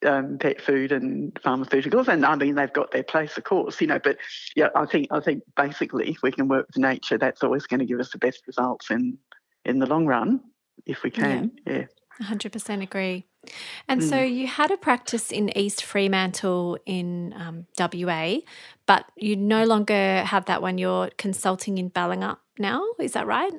um, 0.04 0.38
pet 0.38 0.60
food 0.60 0.92
and 0.92 1.34
pharmaceuticals, 1.34 2.08
and 2.08 2.24
I 2.24 2.34
mean 2.34 2.54
they've 2.54 2.72
got 2.72 2.90
their 2.90 3.02
place, 3.02 3.36
of 3.36 3.44
course, 3.44 3.80
you 3.80 3.86
know. 3.86 3.98
But 3.98 4.18
yeah, 4.56 4.68
I 4.74 4.86
think 4.86 5.08
I 5.10 5.20
think 5.20 5.42
basically 5.56 6.10
if 6.10 6.22
we 6.22 6.32
can 6.32 6.48
work 6.48 6.66
with 6.68 6.78
nature, 6.78 7.18
that's 7.18 7.42
always 7.42 7.66
going 7.66 7.80
to 7.80 7.86
give 7.86 8.00
us 8.00 8.10
the 8.10 8.18
best 8.18 8.42
results 8.46 8.90
in 8.90 9.18
in 9.64 9.78
the 9.78 9.86
long 9.86 10.06
run, 10.06 10.40
if 10.86 11.02
we 11.02 11.10
can. 11.10 11.52
Yeah. 11.66 11.86
Hundred 12.20 12.52
percent 12.52 12.82
agree. 12.82 13.26
And 13.88 14.00
mm. 14.00 14.08
so 14.08 14.20
you 14.20 14.46
had 14.46 14.70
a 14.70 14.76
practice 14.76 15.32
in 15.32 15.56
East 15.56 15.82
Fremantle 15.82 16.78
in 16.86 17.34
um, 17.36 17.66
WA, 17.78 18.36
but 18.86 19.06
you 19.16 19.34
no 19.34 19.64
longer 19.64 20.22
have 20.22 20.44
that 20.44 20.62
one. 20.62 20.78
You're 20.78 21.10
consulting 21.16 21.78
in 21.78 21.90
Balingup 21.90 22.38
now. 22.58 22.84
Is 23.00 23.12
that 23.12 23.26
right? 23.26 23.52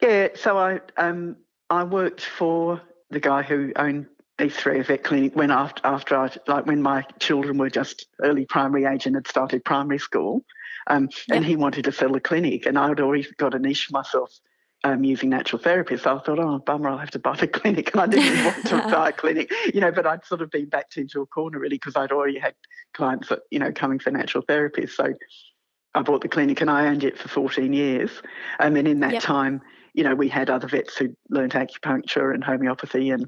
Yeah. 0.00 0.28
So 0.34 0.56
I 0.56 0.80
um, 0.96 1.36
I 1.68 1.84
worked 1.84 2.22
for 2.24 2.80
the 3.10 3.20
guy 3.20 3.42
who 3.42 3.72
owned 3.76 4.06
East 4.40 4.60
Free 4.60 4.80
Vet 4.82 5.04
Clinic 5.04 5.34
when 5.36 5.50
after 5.50 5.86
after 5.86 6.16
I 6.16 6.30
like 6.46 6.66
when 6.66 6.82
my 6.82 7.04
children 7.18 7.58
were 7.58 7.70
just 7.70 8.06
early 8.22 8.46
primary 8.46 8.84
age 8.84 9.06
and 9.06 9.14
had 9.14 9.26
started 9.26 9.64
primary 9.64 9.98
school. 9.98 10.44
Um, 10.86 11.08
yep. 11.28 11.36
And 11.36 11.44
he 11.44 11.56
wanted 11.56 11.84
to 11.84 11.92
sell 11.92 12.14
a 12.16 12.20
clinic, 12.20 12.66
and 12.66 12.78
I'd 12.78 13.00
already 13.00 13.26
got 13.36 13.54
a 13.54 13.58
niche 13.58 13.90
myself 13.92 14.32
um, 14.84 15.04
using 15.04 15.28
natural 15.28 15.60
therapy. 15.60 15.96
So 15.96 16.16
I 16.16 16.20
thought, 16.20 16.38
oh, 16.38 16.58
bummer, 16.58 16.88
I'll 16.88 16.98
have 16.98 17.10
to 17.12 17.18
buy 17.18 17.36
the 17.36 17.48
clinic. 17.48 17.92
And 17.92 18.00
I 18.00 18.06
didn't 18.06 18.44
want 18.44 18.66
to 18.66 18.76
buy 18.90 19.10
a 19.10 19.12
clinic, 19.12 19.52
you 19.74 19.80
know, 19.80 19.92
but 19.92 20.06
I'd 20.06 20.24
sort 20.24 20.42
of 20.42 20.50
been 20.50 20.66
backed 20.66 20.96
into 20.96 21.20
a 21.20 21.26
corner 21.26 21.58
really 21.58 21.76
because 21.76 21.96
I'd 21.96 22.12
already 22.12 22.38
had 22.38 22.54
clients, 22.94 23.28
that, 23.28 23.40
you 23.50 23.58
know, 23.58 23.72
coming 23.72 23.98
for 23.98 24.10
natural 24.10 24.44
therapy. 24.46 24.86
So 24.86 25.12
I 25.94 26.02
bought 26.02 26.22
the 26.22 26.28
clinic 26.28 26.60
and 26.60 26.70
I 26.70 26.86
owned 26.86 27.04
it 27.04 27.18
for 27.18 27.28
14 27.28 27.72
years. 27.72 28.10
And 28.58 28.74
then 28.74 28.86
in 28.86 29.00
that 29.00 29.12
yep. 29.12 29.22
time, 29.22 29.60
you 29.92 30.04
know, 30.04 30.14
we 30.14 30.28
had 30.28 30.50
other 30.50 30.68
vets 30.68 30.96
who 30.96 31.14
learned 31.28 31.52
acupuncture 31.52 32.32
and 32.32 32.42
homeopathy 32.42 33.10
and 33.10 33.26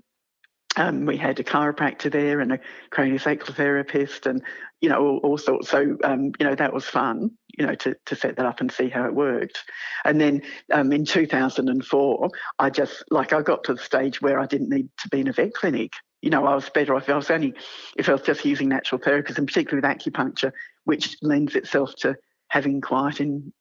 um, 0.76 1.04
we 1.04 1.16
had 1.16 1.38
a 1.38 1.44
chiropractor 1.44 2.10
there 2.10 2.40
and 2.40 2.52
a 2.52 2.60
craniosacral 2.90 3.54
therapist 3.54 4.26
and 4.26 4.42
you 4.80 4.88
know 4.88 4.98
all, 4.98 5.20
all 5.22 5.38
sorts. 5.38 5.68
So 5.68 5.96
um, 6.04 6.32
you 6.38 6.46
know 6.46 6.54
that 6.54 6.72
was 6.72 6.84
fun 6.84 7.30
you 7.58 7.66
know 7.66 7.74
to, 7.74 7.96
to 8.06 8.16
set 8.16 8.36
that 8.36 8.46
up 8.46 8.60
and 8.60 8.72
see 8.72 8.88
how 8.88 9.04
it 9.04 9.14
worked. 9.14 9.64
And 10.04 10.20
then 10.20 10.42
um, 10.72 10.92
in 10.92 11.04
2004 11.04 12.30
i 12.58 12.70
just 12.70 13.04
like 13.10 13.32
i 13.32 13.42
got 13.42 13.64
to 13.64 13.74
the 13.74 13.82
stage 13.82 14.20
where 14.20 14.38
i 14.38 14.46
didn't 14.46 14.70
need 14.70 14.88
to 15.00 15.08
be 15.08 15.20
in 15.20 15.28
a 15.28 15.32
vet 15.32 15.54
clinic. 15.54 15.92
You 16.22 16.30
know 16.30 16.46
i 16.46 16.54
was 16.54 16.68
better 16.70 16.94
off 16.94 17.04
if 17.04 17.10
i 17.10 17.16
was 17.16 17.30
only 17.30 17.54
if 17.96 18.08
i 18.08 18.12
was 18.12 18.22
just 18.22 18.44
using 18.44 18.68
natural 18.68 19.00
therapies 19.00 19.38
and 19.38 19.46
particularly 19.46 19.86
with 19.86 19.98
acupuncture 19.98 20.52
which 20.84 21.16
lends 21.22 21.54
itself 21.54 21.94
to 21.98 22.16
having 22.48 22.80
quiet 22.80 23.20
in 23.20 23.52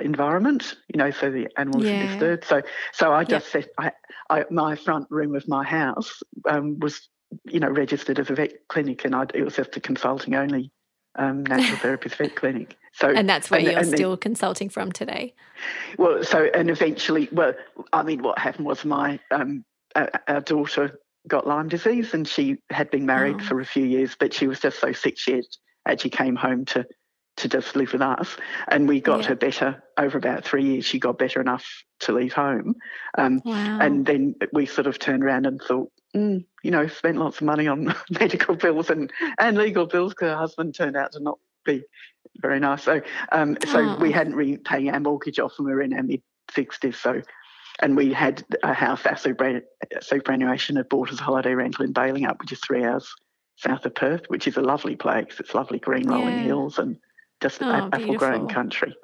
environment, 0.00 0.74
you 0.92 0.98
know, 0.98 1.10
so 1.10 1.30
the 1.30 1.48
animals 1.56 1.84
yeah. 1.84 2.04
are 2.04 2.06
disturbed. 2.08 2.44
So, 2.44 2.62
so 2.92 3.12
I 3.12 3.24
just 3.24 3.52
yep. 3.54 3.64
said, 3.64 3.70
I, 3.78 3.92
I, 4.30 4.44
my 4.50 4.76
front 4.76 5.06
room 5.10 5.34
of 5.34 5.46
my 5.48 5.64
house 5.64 6.22
um, 6.48 6.78
was, 6.80 7.08
you 7.44 7.60
know, 7.60 7.68
registered 7.68 8.18
as 8.18 8.30
a 8.30 8.34
vet 8.34 8.52
clinic, 8.68 9.04
and 9.04 9.14
I, 9.14 9.26
it 9.34 9.44
was 9.44 9.56
just 9.56 9.76
a 9.76 9.80
consulting 9.80 10.34
only 10.34 10.72
um, 11.16 11.44
natural 11.44 11.78
therapist 11.82 12.16
vet 12.16 12.34
clinic. 12.34 12.76
So, 12.92 13.08
and 13.08 13.28
that's 13.28 13.50
where 13.50 13.60
and, 13.60 13.68
you're 13.68 13.78
and 13.78 13.88
still 13.88 14.10
then, 14.10 14.18
consulting 14.18 14.68
from 14.68 14.92
today. 14.92 15.34
Well, 15.98 16.22
so 16.22 16.48
and 16.54 16.70
eventually, 16.70 17.28
well, 17.32 17.54
I 17.92 18.02
mean, 18.02 18.22
what 18.22 18.38
happened 18.38 18.66
was 18.66 18.84
my 18.84 19.18
um, 19.30 19.64
our 19.94 20.40
daughter 20.40 21.00
got 21.26 21.46
Lyme 21.46 21.68
disease, 21.68 22.14
and 22.14 22.26
she 22.26 22.58
had 22.70 22.90
been 22.90 23.06
married 23.06 23.36
oh. 23.40 23.44
for 23.44 23.60
a 23.60 23.64
few 23.64 23.84
years, 23.84 24.16
but 24.18 24.32
she 24.32 24.46
was 24.46 24.60
just 24.60 24.80
so 24.80 24.92
sick 24.92 25.18
she 25.18 25.32
had 25.32 25.44
actually 25.86 26.10
came 26.10 26.36
home 26.36 26.64
to 26.64 26.86
to 27.36 27.48
just 27.48 27.74
live 27.76 27.92
with 27.92 28.02
us. 28.02 28.36
And 28.68 28.88
we 28.88 29.00
got 29.00 29.22
yeah. 29.22 29.28
her 29.28 29.34
better 29.34 29.82
over 29.98 30.18
about 30.18 30.44
three 30.44 30.64
years. 30.64 30.84
She 30.84 30.98
got 30.98 31.18
better 31.18 31.40
enough 31.40 31.66
to 32.00 32.12
leave 32.12 32.32
home. 32.32 32.76
Um, 33.18 33.42
wow. 33.44 33.78
And 33.80 34.06
then 34.06 34.36
we 34.52 34.66
sort 34.66 34.86
of 34.86 34.98
turned 34.98 35.24
around 35.24 35.46
and 35.46 35.60
thought, 35.60 35.90
mm, 36.14 36.44
you 36.62 36.70
know, 36.70 36.86
spent 36.86 37.18
lots 37.18 37.38
of 37.38 37.46
money 37.46 37.66
on 37.66 37.94
medical 38.10 38.54
bills 38.54 38.90
and, 38.90 39.12
and 39.38 39.56
legal 39.56 39.86
bills 39.86 40.12
because 40.12 40.30
her 40.30 40.36
husband 40.36 40.74
turned 40.74 40.96
out 40.96 41.12
to 41.12 41.20
not 41.20 41.38
be 41.64 41.82
very 42.36 42.60
nice. 42.60 42.84
So, 42.84 43.00
um, 43.32 43.56
so 43.66 43.80
oh. 43.80 43.98
we 43.98 44.12
hadn't 44.12 44.34
really 44.34 44.58
paying 44.58 44.90
our 44.90 45.00
mortgage 45.00 45.38
off 45.38 45.54
and 45.58 45.66
we 45.66 45.74
were 45.74 45.82
in 45.82 45.92
our 45.92 46.02
mid 46.02 46.22
60s. 46.52 46.96
So, 46.96 47.22
and 47.80 47.96
we 47.96 48.12
had 48.12 48.44
a 48.62 48.72
house, 48.72 49.04
our 49.04 49.16
superannuation 49.16 50.76
had 50.76 50.88
bought 50.88 51.10
us 51.10 51.18
a 51.18 51.22
holiday 51.22 51.54
rental 51.54 51.84
in 51.84 51.92
Balingup, 51.92 52.38
which 52.38 52.52
is 52.52 52.60
three 52.60 52.84
hours 52.84 53.12
south 53.56 53.84
of 53.84 53.94
Perth, 53.94 54.26
which 54.28 54.46
is 54.46 54.56
a 54.56 54.60
lovely 54.60 54.96
place. 54.96 55.36
It's 55.38 55.54
lovely 55.54 55.78
green 55.78 56.08
rolling 56.08 56.38
yeah. 56.38 56.42
hills 56.42 56.78
and 56.78 56.96
just 57.44 57.62
oh, 57.62 57.90
apple 57.92 58.14
growing 58.14 58.48
country. 58.48 58.96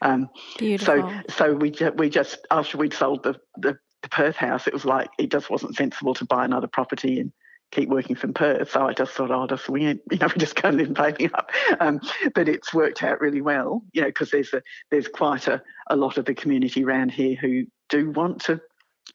Um, 0.00 0.30
beautiful. 0.58 1.10
So, 1.28 1.34
so 1.36 1.54
we 1.54 1.70
ju- 1.70 1.92
we 1.94 2.08
just 2.08 2.46
after 2.50 2.78
we'd 2.78 2.94
sold 2.94 3.22
the, 3.22 3.38
the, 3.58 3.78
the 4.02 4.08
Perth 4.08 4.36
house, 4.36 4.66
it 4.66 4.72
was 4.72 4.84
like 4.84 5.10
it 5.18 5.30
just 5.30 5.50
wasn't 5.50 5.76
sensible 5.76 6.14
to 6.14 6.24
buy 6.24 6.44
another 6.44 6.66
property 6.66 7.20
and 7.20 7.32
keep 7.70 7.90
working 7.90 8.16
from 8.16 8.32
Perth. 8.32 8.70
So 8.70 8.86
I 8.86 8.94
just 8.94 9.12
thought, 9.12 9.30
oh, 9.30 9.46
just 9.46 9.68
it. 9.68 10.00
You 10.10 10.18
know, 10.18 10.26
we 10.34 10.38
just 10.38 10.60
go 10.60 10.68
and 10.70 10.78
live 10.78 10.88
in 10.88 10.94
up. 11.34 11.50
Um, 11.80 12.00
but 12.34 12.48
it's 12.48 12.72
worked 12.72 13.02
out 13.02 13.20
really 13.20 13.42
well, 13.42 13.82
you 13.92 14.00
know, 14.00 14.08
because 14.08 14.30
there's 14.30 14.52
a 14.54 14.62
there's 14.90 15.08
quite 15.08 15.48
a, 15.48 15.62
a 15.88 15.96
lot 15.96 16.16
of 16.16 16.24
the 16.24 16.34
community 16.34 16.84
around 16.84 17.10
here 17.10 17.36
who 17.36 17.66
do 17.90 18.10
want 18.10 18.40
to, 18.44 18.58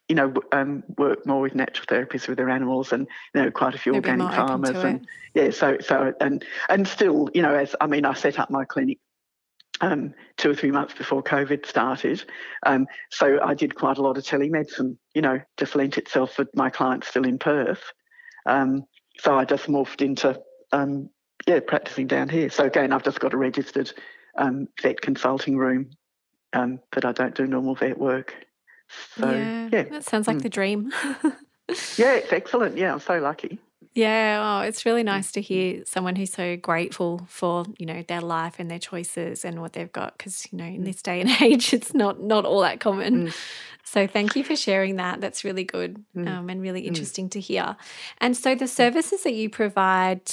you 0.08 0.14
know, 0.14 0.32
um, 0.52 0.82
work 0.96 1.26
more 1.26 1.40
with 1.40 1.54
natural 1.54 1.86
therapists 1.86 2.28
with 2.28 2.38
their 2.38 2.50
animals, 2.50 2.92
and 2.92 3.06
you 3.34 3.42
know, 3.42 3.50
quite 3.50 3.74
a 3.74 3.78
few 3.78 3.92
They'll 3.92 4.00
organic 4.00 4.34
farmers, 4.34 4.82
and 4.84 5.06
yeah, 5.34 5.50
so 5.50 5.78
so 5.80 6.14
and 6.20 6.44
and 6.68 6.88
still, 6.88 7.28
you 7.34 7.42
know, 7.42 7.54
as 7.54 7.76
I 7.80 7.86
mean, 7.86 8.04
I 8.04 8.14
set 8.14 8.38
up 8.38 8.50
my 8.50 8.64
clinic 8.64 8.98
um, 9.80 10.14
two 10.36 10.50
or 10.50 10.54
three 10.54 10.70
months 10.70 10.94
before 10.94 11.22
COVID 11.22 11.66
started. 11.66 12.24
Um, 12.64 12.86
so 13.10 13.38
I 13.42 13.54
did 13.54 13.74
quite 13.74 13.98
a 13.98 14.02
lot 14.02 14.18
of 14.18 14.24
telemedicine, 14.24 14.96
you 15.14 15.22
know, 15.22 15.40
just 15.56 15.74
lent 15.76 15.98
itself 15.98 16.32
for 16.32 16.46
my 16.54 16.70
clients 16.70 17.08
still 17.08 17.24
in 17.24 17.38
Perth. 17.38 17.82
Um, 18.46 18.84
so 19.20 19.36
I 19.36 19.44
just 19.44 19.66
morphed 19.66 20.02
into, 20.02 20.40
um, 20.72 21.10
yeah, 21.46 21.60
practicing 21.60 22.06
down 22.06 22.28
here. 22.28 22.50
So 22.50 22.64
again, 22.64 22.92
I've 22.92 23.04
just 23.04 23.20
got 23.20 23.34
a 23.34 23.36
registered 23.36 23.92
um, 24.36 24.68
vet 24.80 25.00
consulting 25.00 25.56
room, 25.56 25.90
um, 26.52 26.80
but 26.92 27.04
I 27.04 27.12
don't 27.12 27.34
do 27.34 27.46
normal 27.46 27.74
vet 27.74 27.98
work. 27.98 28.34
So, 29.16 29.30
yeah, 29.30 29.68
yeah. 29.72 29.82
that 29.84 30.04
sounds 30.04 30.26
like 30.26 30.38
mm. 30.38 30.42
the 30.42 30.48
dream. 30.48 30.92
yeah, 31.96 32.14
it's 32.14 32.32
excellent. 32.32 32.76
Yeah, 32.76 32.92
I'm 32.92 33.00
so 33.00 33.18
lucky. 33.18 33.58
Yeah, 33.94 34.60
oh, 34.60 34.66
it's 34.66 34.86
really 34.86 35.02
nice 35.02 35.32
to 35.32 35.40
hear 35.40 35.84
someone 35.84 36.14
who's 36.14 36.32
so 36.32 36.56
grateful 36.56 37.26
for 37.28 37.64
you 37.78 37.86
know 37.86 38.02
their 38.06 38.20
life 38.20 38.56
and 38.58 38.70
their 38.70 38.78
choices 38.78 39.44
and 39.44 39.60
what 39.60 39.72
they've 39.72 39.90
got 39.90 40.16
because 40.16 40.46
you 40.52 40.58
know 40.58 40.64
in 40.64 40.82
mm. 40.82 40.84
this 40.84 41.02
day 41.02 41.20
and 41.20 41.30
age 41.42 41.74
it's 41.74 41.94
not 41.94 42.22
not 42.22 42.44
all 42.44 42.60
that 42.60 42.80
common. 42.80 43.28
Mm. 43.28 43.36
So 43.88 44.06
thank 44.06 44.36
you 44.36 44.44
for 44.44 44.54
sharing 44.54 44.96
that. 44.96 45.22
That's 45.22 45.44
really 45.44 45.64
good 45.64 46.04
mm. 46.14 46.28
um, 46.28 46.50
and 46.50 46.60
really 46.60 46.82
mm. 46.82 46.88
interesting 46.88 47.28
mm. 47.28 47.30
to 47.32 47.40
hear. 47.40 47.74
And 48.18 48.36
so 48.36 48.54
the 48.54 48.68
services 48.68 49.22
that 49.22 49.32
you 49.32 49.48
provide 49.48 50.30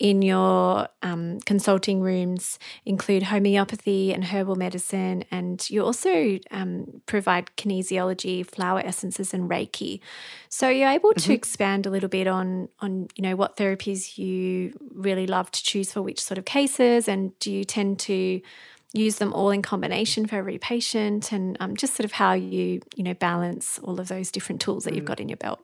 in 0.00 0.22
your 0.22 0.88
um, 1.02 1.38
consulting 1.46 2.00
rooms 2.00 2.58
include 2.84 3.22
homeopathy 3.22 4.12
and 4.12 4.24
herbal 4.24 4.56
medicine, 4.56 5.24
and 5.30 5.70
you 5.70 5.84
also 5.84 6.38
um, 6.50 7.00
provide 7.06 7.50
kinesiology, 7.56 8.44
flower 8.44 8.80
essences, 8.80 9.32
and 9.32 9.48
Reiki. 9.48 10.00
So 10.48 10.68
you're 10.68 10.90
able 10.90 11.14
to 11.14 11.20
mm-hmm. 11.20 11.32
expand 11.32 11.86
a 11.86 11.90
little 11.90 12.08
bit 12.08 12.26
on 12.26 12.68
on 12.80 13.06
you 13.14 13.22
know 13.22 13.36
what 13.36 13.56
therapies 13.56 14.18
you 14.18 14.76
really 14.92 15.28
love 15.28 15.50
to 15.52 15.62
choose 15.62 15.92
for 15.92 16.02
which 16.02 16.20
sort 16.20 16.38
of 16.38 16.44
cases, 16.44 17.08
and 17.08 17.38
do 17.38 17.52
you 17.52 17.64
tend 17.64 18.00
to 18.00 18.42
use 18.92 19.16
them 19.16 19.32
all 19.32 19.50
in 19.50 19.62
combination 19.62 20.26
for 20.26 20.36
every 20.36 20.58
patient 20.58 21.32
and 21.32 21.56
um, 21.60 21.76
just 21.76 21.94
sort 21.94 22.04
of 22.04 22.12
how 22.12 22.32
you 22.32 22.80
you 22.94 23.04
know 23.04 23.14
balance 23.14 23.78
all 23.82 24.00
of 24.00 24.08
those 24.08 24.30
different 24.30 24.60
tools 24.60 24.84
that 24.84 24.94
you've 24.94 25.04
mm. 25.04 25.08
got 25.08 25.20
in 25.20 25.28
your 25.28 25.36
belt 25.36 25.60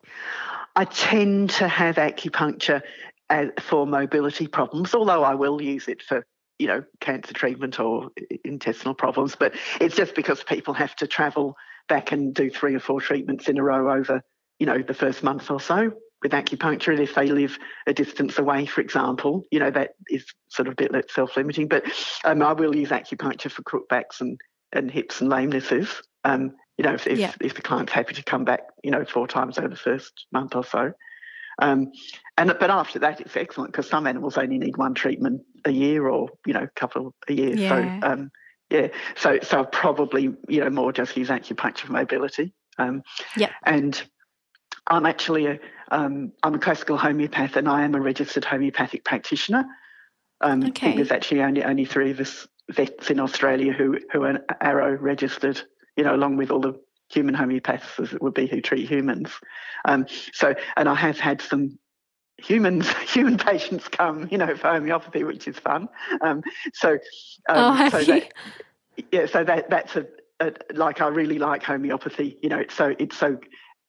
i 0.76 0.84
tend 0.84 1.50
to 1.50 1.68
have 1.68 1.96
acupuncture 1.96 2.82
uh, 3.30 3.46
for 3.60 3.86
mobility 3.86 4.46
problems 4.46 4.94
although 4.94 5.22
i 5.22 5.34
will 5.34 5.62
use 5.62 5.88
it 5.88 6.02
for 6.02 6.26
you 6.58 6.66
know 6.66 6.84
cancer 7.00 7.32
treatment 7.32 7.80
or 7.80 8.10
intestinal 8.44 8.94
problems 8.94 9.36
but 9.36 9.54
it's 9.80 9.96
just 9.96 10.14
because 10.14 10.42
people 10.44 10.74
have 10.74 10.94
to 10.96 11.06
travel 11.06 11.56
back 11.88 12.12
and 12.12 12.34
do 12.34 12.50
three 12.50 12.74
or 12.74 12.80
four 12.80 13.00
treatments 13.00 13.48
in 13.48 13.58
a 13.58 13.62
row 13.62 13.92
over 13.92 14.22
you 14.58 14.66
know 14.66 14.80
the 14.82 14.94
first 14.94 15.22
month 15.22 15.50
or 15.50 15.60
so 15.60 15.92
with 16.22 16.32
acupuncture, 16.32 16.88
and 16.88 17.00
if 17.00 17.14
they 17.14 17.26
live 17.26 17.58
a 17.86 17.94
distance 17.94 18.38
away, 18.38 18.66
for 18.66 18.80
example, 18.80 19.44
you 19.50 19.58
know 19.58 19.70
that 19.70 19.90
is 20.08 20.24
sort 20.48 20.68
of 20.68 20.72
a 20.72 20.88
bit 20.88 21.10
self-limiting. 21.10 21.68
But 21.68 21.84
um, 22.24 22.42
I 22.42 22.52
will 22.52 22.74
use 22.74 22.90
acupuncture 22.90 23.50
for 23.50 23.62
crook 23.62 23.88
backs 23.88 24.20
and, 24.20 24.40
and 24.72 24.90
hips 24.90 25.20
and 25.20 25.30
lamenesses. 25.30 25.88
Um, 26.24 26.52
you 26.78 26.84
know, 26.84 26.94
if 26.94 27.06
if, 27.06 27.18
yeah. 27.18 27.32
if, 27.40 27.54
the 27.54 27.62
client's 27.62 27.92
happy 27.92 28.14
to 28.14 28.22
come 28.22 28.44
back, 28.44 28.60
you 28.82 28.90
know, 28.90 29.04
four 29.04 29.26
times 29.26 29.58
over 29.58 29.68
the 29.68 29.76
first 29.76 30.26
month 30.32 30.54
or 30.54 30.64
so. 30.64 30.92
Um, 31.60 31.92
and 32.38 32.54
but 32.58 32.70
after 32.70 32.98
that, 33.00 33.20
it's 33.20 33.36
excellent 33.36 33.72
because 33.72 33.88
some 33.88 34.06
animals 34.06 34.38
only 34.38 34.58
need 34.58 34.76
one 34.76 34.94
treatment 34.94 35.42
a 35.64 35.70
year, 35.70 36.08
or 36.08 36.28
you 36.46 36.54
know, 36.54 36.62
a 36.62 36.80
couple 36.80 37.14
a 37.28 37.32
year. 37.32 37.54
Yeah. 37.54 37.68
So 38.00 38.06
um, 38.06 38.30
yeah, 38.70 38.88
so 39.16 39.38
so 39.42 39.58
I'll 39.58 39.66
probably 39.66 40.34
you 40.48 40.60
know 40.60 40.70
more 40.70 40.92
just 40.92 41.16
use 41.16 41.28
acupuncture 41.28 41.80
for 41.80 41.92
mobility. 41.92 42.54
Um, 42.78 43.02
yeah, 43.36 43.50
and 43.64 44.02
I'm 44.86 45.06
actually 45.06 45.46
a 45.46 45.58
um, 45.90 46.32
I'm 46.42 46.54
a 46.54 46.58
classical 46.58 46.96
homeopath 46.96 47.56
and 47.56 47.68
I 47.68 47.84
am 47.84 47.94
a 47.94 48.00
registered 48.00 48.44
homeopathic 48.44 49.04
practitioner. 49.04 49.64
Um, 50.40 50.64
okay. 50.64 50.68
I 50.68 50.72
think 50.72 50.96
there's 50.96 51.12
actually 51.12 51.42
only 51.42 51.62
only 51.64 51.84
three 51.84 52.10
of 52.10 52.20
us 52.20 52.46
vets 52.70 53.10
in 53.10 53.20
Australia 53.20 53.72
who 53.72 53.98
who 54.12 54.24
are 54.24 54.40
ARRO 54.62 54.96
registered. 55.00 55.60
You 55.96 56.04
know, 56.04 56.14
along 56.14 56.38
with 56.38 56.50
all 56.50 56.60
the 56.60 56.80
human 57.12 57.34
homeopaths 57.34 58.00
as 58.00 58.12
it 58.12 58.22
would 58.22 58.34
be 58.34 58.46
who 58.46 58.60
treat 58.60 58.88
humans. 58.88 59.30
Um, 59.84 60.06
so, 60.32 60.54
and 60.76 60.88
I 60.88 60.94
have 60.94 61.18
had 61.18 61.42
some 61.42 61.78
humans, 62.38 62.88
human 63.12 63.36
patients 63.36 63.88
come, 63.88 64.28
you 64.30 64.38
know, 64.38 64.56
for 64.56 64.68
homeopathy, 64.68 65.24
which 65.24 65.46
is 65.46 65.58
fun. 65.58 65.88
Um, 66.22 66.42
so, 66.74 66.92
um, 67.48 67.80
oh, 67.80 67.88
so 67.90 67.98
you? 67.98 68.06
That, 68.06 68.32
yeah, 69.10 69.26
so 69.26 69.44
that 69.44 69.70
that's 69.70 69.96
a, 69.96 70.06
a, 70.40 70.52
like 70.74 71.00
I 71.00 71.08
really 71.08 71.38
like 71.38 71.62
homeopathy. 71.62 72.38
You 72.42 72.48
know, 72.48 72.58
it's 72.58 72.74
so 72.74 72.94
it's 72.98 73.16
so 73.16 73.38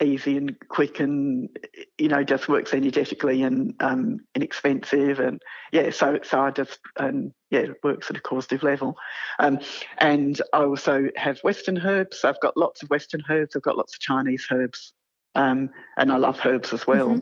easy 0.03 0.37
and 0.37 0.55
quick 0.67 0.99
and 0.99 1.49
you 1.97 2.07
know 2.07 2.23
just 2.23 2.47
works 2.47 2.73
energetically 2.73 3.43
and 3.43 3.73
um, 3.79 4.19
inexpensive 4.35 5.19
and 5.19 5.41
yeah 5.71 5.89
so 5.89 6.19
so 6.23 6.41
I 6.41 6.51
just 6.51 6.79
um, 6.97 7.33
yeah 7.49 7.61
it 7.61 7.83
works 7.83 8.09
at 8.09 8.17
a 8.17 8.21
causative 8.21 8.63
level 8.63 8.97
um, 9.39 9.59
and 9.97 10.41
I 10.53 10.63
also 10.63 11.09
have 11.15 11.39
Western 11.39 11.77
herbs 11.79 12.23
I've 12.23 12.39
got 12.41 12.57
lots 12.57 12.83
of 12.83 12.89
Western 12.89 13.23
herbs 13.29 13.55
I've 13.55 13.63
got 13.63 13.77
lots 13.77 13.95
of 13.95 13.99
Chinese 13.99 14.45
herbs 14.51 14.93
um, 15.35 15.69
and 15.97 16.11
I 16.11 16.17
love 16.17 16.39
herbs 16.45 16.73
as 16.73 16.85
well. 16.85 17.09
Mm-hmm. 17.09 17.19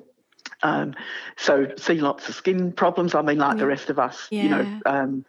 Um, 0.64 0.96
so 1.38 1.68
see 1.78 1.96
lots 1.96 2.30
of 2.30 2.36
skin 2.36 2.72
problems. 2.72 3.16
I 3.16 3.22
mean, 3.22 3.38
like 3.38 3.54
yeah. 3.54 3.60
the 3.60 3.68
rest 3.68 3.90
of 3.90 4.00
us, 4.00 4.28
yeah. 4.30 4.44
you 4.44 4.50
know, 4.50 4.82
um, 4.86 5.26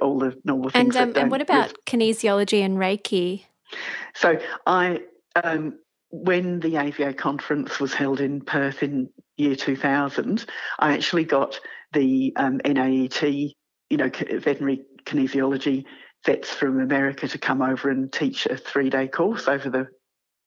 all 0.00 0.18
the 0.18 0.38
normal 0.44 0.70
things. 0.70 0.96
And, 0.96 1.16
um, 1.16 1.22
and 1.22 1.30
what 1.30 1.40
about 1.40 1.74
kinesiology 1.86 2.64
and 2.64 2.76
Reiki? 2.76 3.44
So 4.14 4.38
I, 4.66 5.00
um, 5.42 5.78
when 6.10 6.60
the 6.60 6.76
AVA 6.76 7.14
conference 7.14 7.80
was 7.80 7.92
held 7.92 8.20
in 8.20 8.40
Perth 8.40 8.82
in 8.82 9.08
year 9.36 9.56
2000, 9.56 10.44
I 10.78 10.94
actually 10.94 11.24
got 11.24 11.58
the 11.92 12.32
um, 12.36 12.60
NAET, 12.64 13.22
you 13.90 13.96
know, 13.96 14.08
veterinary 14.08 14.84
kinesiology 15.04 15.84
vets 16.24 16.50
from 16.50 16.80
America 16.80 17.28
to 17.28 17.38
come 17.38 17.62
over 17.62 17.90
and 17.90 18.12
teach 18.12 18.46
a 18.46 18.56
three-day 18.56 19.08
course 19.08 19.48
over 19.48 19.70
the 19.70 19.86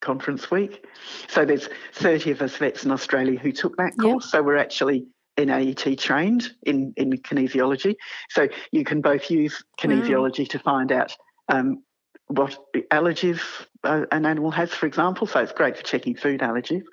conference 0.02 0.50
week. 0.50 0.86
So 1.28 1.46
there's 1.46 1.70
30 1.94 2.32
of 2.32 2.42
us 2.42 2.58
vets 2.58 2.86
in 2.86 2.92
Australia 2.92 3.38
who 3.38 3.52
took 3.52 3.76
that 3.78 3.94
course. 4.00 4.26
Yep. 4.26 4.32
So 4.32 4.44
we're 4.44 4.58
actually 4.58 5.08
NAET 5.38 6.00
trained 6.00 6.52
in, 6.64 6.94
in 6.98 7.12
kinesiology. 7.12 7.96
So 8.30 8.48
you 8.72 8.84
can 8.84 9.02
both 9.02 9.30
use 9.30 9.64
kinesiology 9.80 10.40
wow. 10.40 10.46
to 10.50 10.60
find 10.60 10.92
out 10.92 11.16
um, 11.48 11.84
what 12.30 12.58
allergies 12.92 13.42
uh, 13.84 14.06
an 14.12 14.26
animal 14.26 14.52
has, 14.52 14.74
for 14.74 14.86
example. 14.86 15.28
So 15.28 15.40
it's 15.40 15.52
great 15.52 15.76
for 15.76 15.84
checking 15.84 16.16
food 16.16 16.42
allergies. 16.42 16.84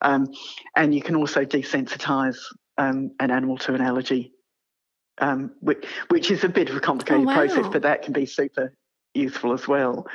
Um, 0.00 0.28
and 0.76 0.94
you 0.94 1.02
can 1.02 1.14
also 1.14 1.44
desensitize 1.44 2.38
um, 2.78 3.12
an 3.20 3.30
animal 3.30 3.58
to 3.58 3.74
an 3.74 3.82
allergy, 3.82 4.32
um, 5.18 5.52
which, 5.60 5.84
which, 6.08 6.30
is 6.30 6.44
a 6.44 6.48
bit 6.48 6.70
of 6.70 6.76
a 6.76 6.80
complicated 6.80 7.24
oh, 7.24 7.26
wow. 7.26 7.34
process, 7.34 7.66
but 7.70 7.82
that 7.82 8.02
can 8.02 8.12
be 8.12 8.24
super 8.24 8.72
useful 9.14 9.52
as 9.52 9.68
well. 9.68 10.06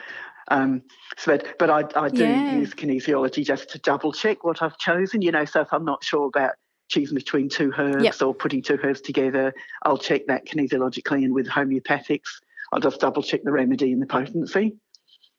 Um, 0.49 0.81
so, 1.17 1.37
but, 1.37 1.59
but 1.59 1.69
I, 1.69 1.83
I 1.99 2.09
do 2.09 2.23
yeah. 2.23 2.55
use 2.55 2.73
kinesiology 2.73 3.45
just 3.45 3.69
to 3.71 3.79
double 3.79 4.11
check 4.11 4.43
what 4.43 4.61
I've 4.61 4.77
chosen, 4.77 5.21
you 5.21 5.31
know, 5.31 5.45
so 5.45 5.61
if 5.61 5.71
I'm 5.71 5.85
not 5.85 6.03
sure 6.03 6.27
about 6.27 6.53
choosing 6.89 7.15
between 7.15 7.49
two 7.49 7.71
herbs 7.77 8.03
yep. 8.03 8.21
or 8.21 8.33
putting 8.33 8.61
two 8.61 8.77
herbs 8.83 9.01
together, 9.01 9.53
I'll 9.83 9.97
check 9.97 10.27
that 10.27 10.45
kinesiologically 10.45 11.23
and 11.23 11.33
with 11.33 11.47
homeopathics, 11.47 12.41
I'll 12.73 12.79
just 12.79 12.99
double 12.99 13.21
check 13.21 13.43
the 13.43 13.51
remedy 13.51 13.91
and 13.91 14.01
the 14.01 14.05
potency. 14.05 14.75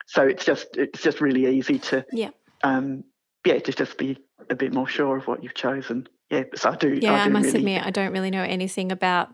So 0.06 0.26
it's 0.26 0.44
just 0.44 0.76
it's 0.76 1.02
just 1.02 1.20
really 1.20 1.46
easy 1.56 1.78
to 1.78 2.04
yeah 2.12 2.30
um, 2.62 3.04
yeah 3.44 3.58
to 3.58 3.72
just 3.72 3.98
be 3.98 4.18
a 4.50 4.54
bit 4.54 4.72
more 4.72 4.86
sure 4.86 5.16
of 5.16 5.26
what 5.26 5.42
you've 5.42 5.54
chosen. 5.54 6.08
Yeah, 6.30 6.44
so 6.54 6.70
I 6.70 6.76
do. 6.76 6.98
Yeah, 7.00 7.14
I, 7.14 7.16
do 7.16 7.22
I 7.22 7.28
must 7.28 7.46
really, 7.46 7.58
admit 7.58 7.86
I 7.86 7.90
don't 7.90 8.12
really 8.12 8.30
know 8.30 8.42
anything 8.42 8.92
about 8.92 9.30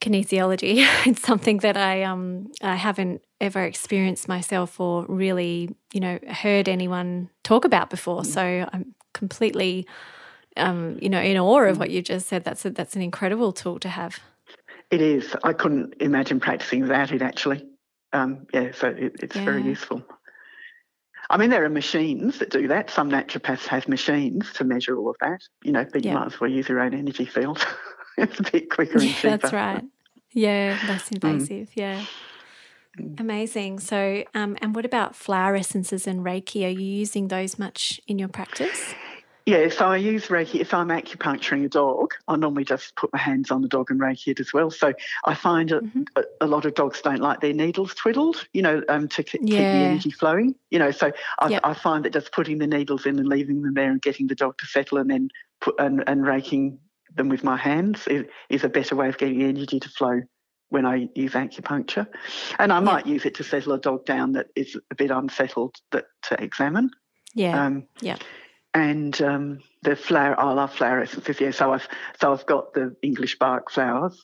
kinesiology. 0.00 0.86
it's 1.06 1.22
something 1.22 1.58
that 1.58 1.76
I 1.76 2.02
um 2.02 2.50
I 2.62 2.76
haven't 2.76 3.22
ever 3.40 3.62
experienced 3.64 4.28
myself 4.28 4.80
or 4.80 5.04
really, 5.08 5.74
you 5.92 6.00
know, 6.00 6.18
heard 6.28 6.68
anyone 6.68 7.30
talk 7.44 7.64
about 7.64 7.90
before. 7.90 8.22
Mm. 8.22 8.26
So 8.26 8.68
I'm 8.72 8.94
completely 9.12 9.86
um, 10.56 10.98
you 11.00 11.08
know, 11.08 11.20
in 11.20 11.38
awe 11.38 11.62
of 11.62 11.76
mm. 11.76 11.80
what 11.80 11.90
you 11.90 12.02
just 12.02 12.26
said. 12.26 12.44
That's 12.44 12.64
a, 12.64 12.70
that's 12.70 12.96
an 12.96 13.02
incredible 13.02 13.52
tool 13.52 13.78
to 13.80 13.88
have. 13.88 14.20
It 14.90 15.00
is. 15.02 15.36
I 15.44 15.52
couldn't 15.52 15.94
imagine 16.00 16.40
practicing 16.40 16.82
without 16.82 17.12
it 17.12 17.22
actually. 17.22 17.66
Um, 18.12 18.46
yeah, 18.54 18.72
so 18.72 18.88
it, 18.88 19.16
it's 19.20 19.36
yeah. 19.36 19.44
very 19.44 19.62
useful. 19.62 20.02
I 21.30 21.36
mean, 21.36 21.50
there 21.50 21.64
are 21.64 21.68
machines 21.68 22.38
that 22.38 22.50
do 22.50 22.68
that. 22.68 22.88
Some 22.88 23.10
naturopaths 23.10 23.66
have 23.66 23.86
machines 23.86 24.50
to 24.54 24.64
measure 24.64 24.96
all 24.96 25.10
of 25.10 25.16
that, 25.20 25.42
you 25.62 25.72
know, 25.72 25.84
but 25.84 26.04
you 26.04 26.10
yeah. 26.10 26.18
might 26.18 26.26
as 26.26 26.40
well 26.40 26.50
use 26.50 26.68
your 26.70 26.80
own 26.80 26.94
energy 26.94 27.26
field. 27.26 27.66
it's 28.18 28.40
a 28.40 28.42
bit 28.44 28.70
quicker 28.70 28.98
and 28.98 29.02
cheaper. 29.14 29.36
That's 29.36 29.52
right. 29.52 29.84
Yeah, 30.32 30.78
less 30.88 31.10
mm. 31.10 31.22
invasive. 31.22 31.68
Mm. 31.68 31.76
Yeah. 31.76 32.04
Amazing. 33.18 33.80
So, 33.80 34.24
um, 34.34 34.56
and 34.60 34.74
what 34.74 34.84
about 34.84 35.14
flower 35.14 35.54
essences 35.54 36.06
and 36.06 36.24
Reiki? 36.24 36.64
Are 36.64 36.70
you 36.70 36.86
using 36.86 37.28
those 37.28 37.58
much 37.58 38.00
in 38.08 38.18
your 38.18 38.28
practice? 38.28 38.94
Yeah, 39.48 39.70
so 39.70 39.86
I 39.86 39.96
use 39.96 40.26
Reiki. 40.26 40.60
If 40.60 40.74
I'm 40.74 40.88
acupuncturing 40.88 41.64
a 41.64 41.70
dog, 41.70 42.12
I 42.28 42.36
normally 42.36 42.64
just 42.64 42.94
put 42.96 43.10
my 43.14 43.18
hands 43.18 43.50
on 43.50 43.62
the 43.62 43.68
dog 43.68 43.90
and 43.90 43.98
Reiki 43.98 44.28
it 44.28 44.40
as 44.40 44.52
well. 44.52 44.70
So 44.70 44.92
I 45.24 45.32
find 45.32 45.70
mm-hmm. 45.70 46.02
a, 46.16 46.24
a, 46.42 46.46
lot 46.46 46.66
of 46.66 46.74
dogs 46.74 47.00
don't 47.00 47.22
like 47.22 47.40
their 47.40 47.54
needles 47.54 47.94
twiddled, 47.94 48.46
you 48.52 48.60
know, 48.60 48.82
um, 48.90 49.08
to 49.08 49.22
keep 49.22 49.40
yeah. 49.42 49.56
the 49.56 49.78
energy 49.86 50.10
flowing. 50.10 50.54
You 50.70 50.78
know, 50.78 50.90
so 50.90 51.12
I, 51.38 51.48
yep. 51.48 51.62
I, 51.64 51.72
find 51.72 52.04
that 52.04 52.12
just 52.12 52.30
putting 52.30 52.58
the 52.58 52.66
needles 52.66 53.06
in 53.06 53.18
and 53.18 53.26
leaving 53.26 53.62
them 53.62 53.72
there 53.72 53.90
and 53.90 54.02
getting 54.02 54.26
the 54.26 54.34
dog 54.34 54.58
to 54.58 54.66
settle 54.66 54.98
and 54.98 55.10
then 55.10 55.30
put 55.62 55.76
and, 55.78 56.04
and 56.06 56.26
raking 56.26 56.78
them 57.14 57.30
with 57.30 57.42
my 57.42 57.56
hands 57.56 58.06
is, 58.06 58.26
is 58.50 58.64
a 58.64 58.68
better 58.68 58.96
way 58.96 59.08
of 59.08 59.16
getting 59.16 59.40
energy 59.40 59.80
to 59.80 59.88
flow 59.88 60.20
when 60.68 60.84
I 60.84 61.08
use 61.14 61.32
acupuncture. 61.32 62.06
And 62.58 62.70
I 62.70 62.80
might 62.80 63.06
use 63.06 63.24
it 63.24 63.36
to 63.36 63.44
settle 63.44 63.72
a 63.72 63.80
dog 63.80 64.04
down 64.04 64.32
that 64.32 64.48
is 64.54 64.76
a 64.90 64.94
bit 64.94 65.10
unsettled 65.10 65.76
that 65.92 66.04
to 66.24 66.42
examine. 66.42 66.90
Yeah. 67.34 67.64
Um, 67.64 67.86
yeah. 68.02 68.16
And 68.74 69.20
um, 69.22 69.60
the 69.82 69.96
flower, 69.96 70.38
I 70.38 70.52
love 70.52 70.74
flower 70.74 71.00
essences. 71.00 71.40
Yeah, 71.40 71.50
so 71.50 71.72
I've 71.72 71.88
so 72.20 72.32
I've 72.32 72.46
got 72.46 72.74
the 72.74 72.94
English 73.02 73.38
Bach 73.38 73.70
flowers. 73.70 74.22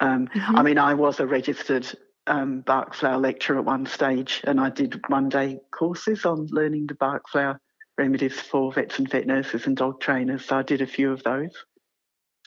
Um, 0.00 0.28
mm-hmm. 0.28 0.56
I 0.56 0.62
mean, 0.62 0.78
I 0.78 0.94
was 0.94 1.20
a 1.20 1.26
registered 1.26 1.86
um, 2.26 2.60
Bach 2.60 2.94
flower 2.94 3.18
lecturer 3.18 3.58
at 3.58 3.64
one 3.64 3.86
stage, 3.86 4.42
and 4.44 4.60
I 4.60 4.70
did 4.70 5.00
one 5.08 5.28
day 5.28 5.60
courses 5.70 6.26
on 6.26 6.46
learning 6.50 6.86
the 6.86 6.94
Bach 6.94 7.28
flower 7.28 7.58
remedies 7.96 8.38
for 8.38 8.72
vets 8.72 8.98
and 8.98 9.10
vet 9.10 9.26
nurses 9.26 9.66
and 9.66 9.76
dog 9.76 10.00
trainers. 10.00 10.44
So 10.44 10.58
I 10.58 10.62
did 10.62 10.82
a 10.82 10.86
few 10.86 11.12
of 11.12 11.22
those. 11.22 11.52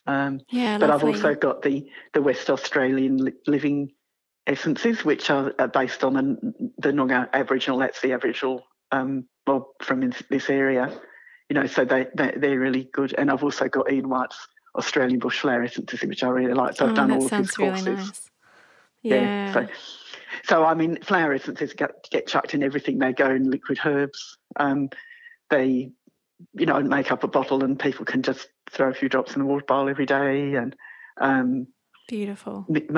Um, 0.06 0.42
yeah, 0.50 0.78
but 0.78 0.90
lovely. 0.90 1.10
I've 1.10 1.16
also 1.16 1.36
got 1.36 1.62
the 1.62 1.88
the 2.14 2.22
West 2.22 2.50
Australian 2.50 3.18
li- 3.18 3.34
living 3.48 3.92
essences, 4.48 5.06
which 5.06 5.30
are, 5.30 5.54
are, 5.60 5.68
based 5.68 6.04
on 6.04 6.14
the, 6.14 6.72
the 6.78 6.92
Noongar 6.92 7.30
Aboriginal. 7.34 7.80
That's 7.80 8.02
the 8.02 8.14
Aboriginal 8.14 8.66
um, 8.92 9.26
well 9.46 9.74
from 9.82 10.12
this 10.30 10.50
area, 10.50 11.00
you 11.50 11.56
know. 11.56 11.66
So 11.66 11.86
they, 11.86 12.08
they 12.16 12.34
they're 12.38 12.60
really 12.60 12.90
good. 12.94 13.14
And 13.18 13.30
I've 13.30 13.44
also 13.44 13.68
got 13.68 13.92
Ian 13.92 14.10
White's 14.10 14.48
Australian 14.76 15.20
bush 15.20 15.40
flower 15.40 15.64
essences, 15.64 16.02
which 16.02 16.24
I 16.24 16.30
really 16.30 16.54
like. 16.54 16.76
So 16.76 16.86
I've 16.86 16.92
oh, 16.92 16.96
done 16.96 17.12
all 17.12 17.26
of 17.26 17.32
his 17.32 17.52
courses. 17.52 17.86
Really 17.86 17.98
nice. 17.98 18.30
Yeah. 19.02 19.16
yeah. 19.16 19.54
So, 19.54 19.68
so 20.46 20.64
I 20.66 20.74
mean, 20.74 21.02
flower 21.02 21.34
essences 21.34 21.74
get, 21.74 22.10
get 22.10 22.28
chucked 22.28 22.54
in 22.54 22.64
everything. 22.64 23.00
They 23.00 23.14
go 23.14 23.30
in 23.30 23.50
liquid 23.50 23.80
herbs. 23.84 24.38
Um, 24.58 24.90
they, 25.50 25.92
you 26.54 26.66
know, 26.66 26.80
make 26.82 27.12
up 27.12 27.24
a 27.24 27.28
bottle, 27.28 27.64
and 27.64 27.80
people 27.80 28.06
can 28.06 28.22
just 28.22 28.48
throw 28.72 28.90
a 28.90 28.94
few 28.94 29.10
drops 29.10 29.34
in 29.34 29.40
the 29.40 29.46
water 29.46 29.66
bowl 29.66 29.90
every 29.90 30.06
day 30.06 30.54
and 30.56 30.76
um, 31.20 31.68
beautiful 32.08 32.66
mix, 32.70 32.94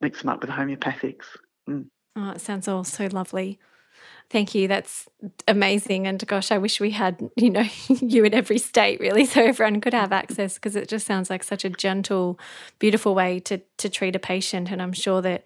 mix 0.00 0.20
them 0.20 0.30
up 0.30 0.40
with 0.40 0.50
homeopathics. 0.50 1.24
Mm. 1.68 1.86
Oh, 2.16 2.30
it 2.30 2.40
sounds 2.40 2.68
all 2.68 2.84
so 2.84 3.06
lovely. 3.06 3.58
Thank 4.30 4.54
you. 4.54 4.68
That's 4.68 5.08
amazing. 5.46 6.06
And 6.06 6.24
gosh, 6.26 6.52
I 6.52 6.58
wish 6.58 6.80
we 6.80 6.90
had, 6.90 7.30
you 7.36 7.50
know, 7.50 7.64
you 7.88 8.24
in 8.24 8.34
every 8.34 8.58
state 8.58 9.00
really, 9.00 9.24
so 9.24 9.42
everyone 9.42 9.80
could 9.80 9.94
have 9.94 10.12
access 10.12 10.54
because 10.54 10.76
it 10.76 10.88
just 10.88 11.06
sounds 11.06 11.30
like 11.30 11.42
such 11.42 11.64
a 11.64 11.70
gentle, 11.70 12.38
beautiful 12.78 13.14
way 13.14 13.40
to 13.40 13.58
to 13.78 13.88
treat 13.88 14.14
a 14.14 14.18
patient. 14.18 14.70
And 14.70 14.82
I'm 14.82 14.92
sure 14.92 15.22
that 15.22 15.44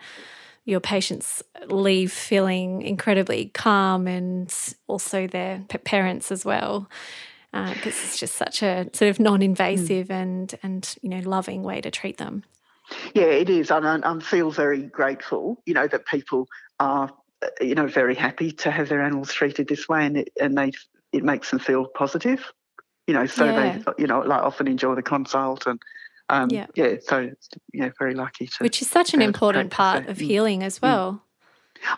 your 0.65 0.81
patients 0.81 1.43
leave 1.67 2.13
feeling 2.13 2.83
incredibly 2.83 3.47
calm 3.47 4.07
and 4.07 4.53
also 4.87 5.27
their 5.27 5.61
parents 5.85 6.31
as 6.31 6.45
well 6.45 6.89
because 7.53 7.95
uh, 7.95 8.05
it's 8.05 8.19
just 8.19 8.37
such 8.37 8.63
a 8.63 8.89
sort 8.93 9.11
of 9.11 9.21
non-invasive 9.21 10.09
mm. 10.09 10.15
and 10.15 10.55
and 10.63 10.95
you 11.03 11.09
know 11.09 11.21
loving 11.29 11.63
way 11.63 11.81
to 11.81 11.91
treat 11.91 12.17
them. 12.17 12.45
Yeah, 13.15 13.25
it 13.25 13.49
is, 13.49 13.71
I, 13.71 13.79
I 13.79 14.21
feel 14.21 14.51
very 14.51 14.83
grateful. 14.83 15.63
You 15.67 15.75
know 15.75 15.87
that 15.87 16.07
people 16.07 16.49
are 16.81 17.11
you 17.61 17.75
know 17.75 17.87
very 17.87 18.15
happy 18.15 18.53
to 18.53 18.71
have 18.71 18.89
their 18.89 19.03
animals 19.03 19.33
treated 19.33 19.69
this 19.69 19.89
way, 19.89 20.07
and 20.07 20.17
it 20.19 20.31
and 20.41 20.57
they 20.57 20.73
it 21.13 21.25
makes 21.25 21.51
them 21.51 21.59
feel 21.59 21.87
positive. 21.87 22.53
You 23.07 23.15
know, 23.15 23.27
so 23.27 23.45
yeah. 23.45 23.79
they 23.79 23.93
you 23.99 24.07
know 24.07 24.21
like 24.21 24.43
often 24.43 24.69
enjoy 24.69 24.95
the 24.95 25.03
consult 25.03 25.67
and. 25.67 25.81
Um, 26.29 26.49
yeah. 26.51 26.67
yeah, 26.77 26.95
so 27.03 27.31
yeah, 27.75 27.91
very 27.99 28.15
lucky 28.15 28.47
to. 28.47 28.63
Which 28.63 28.81
is 28.81 28.89
such 28.89 29.13
an 29.13 29.21
important 29.21 29.71
part 29.71 30.09
of 30.09 30.17
mm. 30.17 30.23
healing 30.23 30.63
as 30.63 30.79
mm. 30.79 30.83
well. 30.83 31.23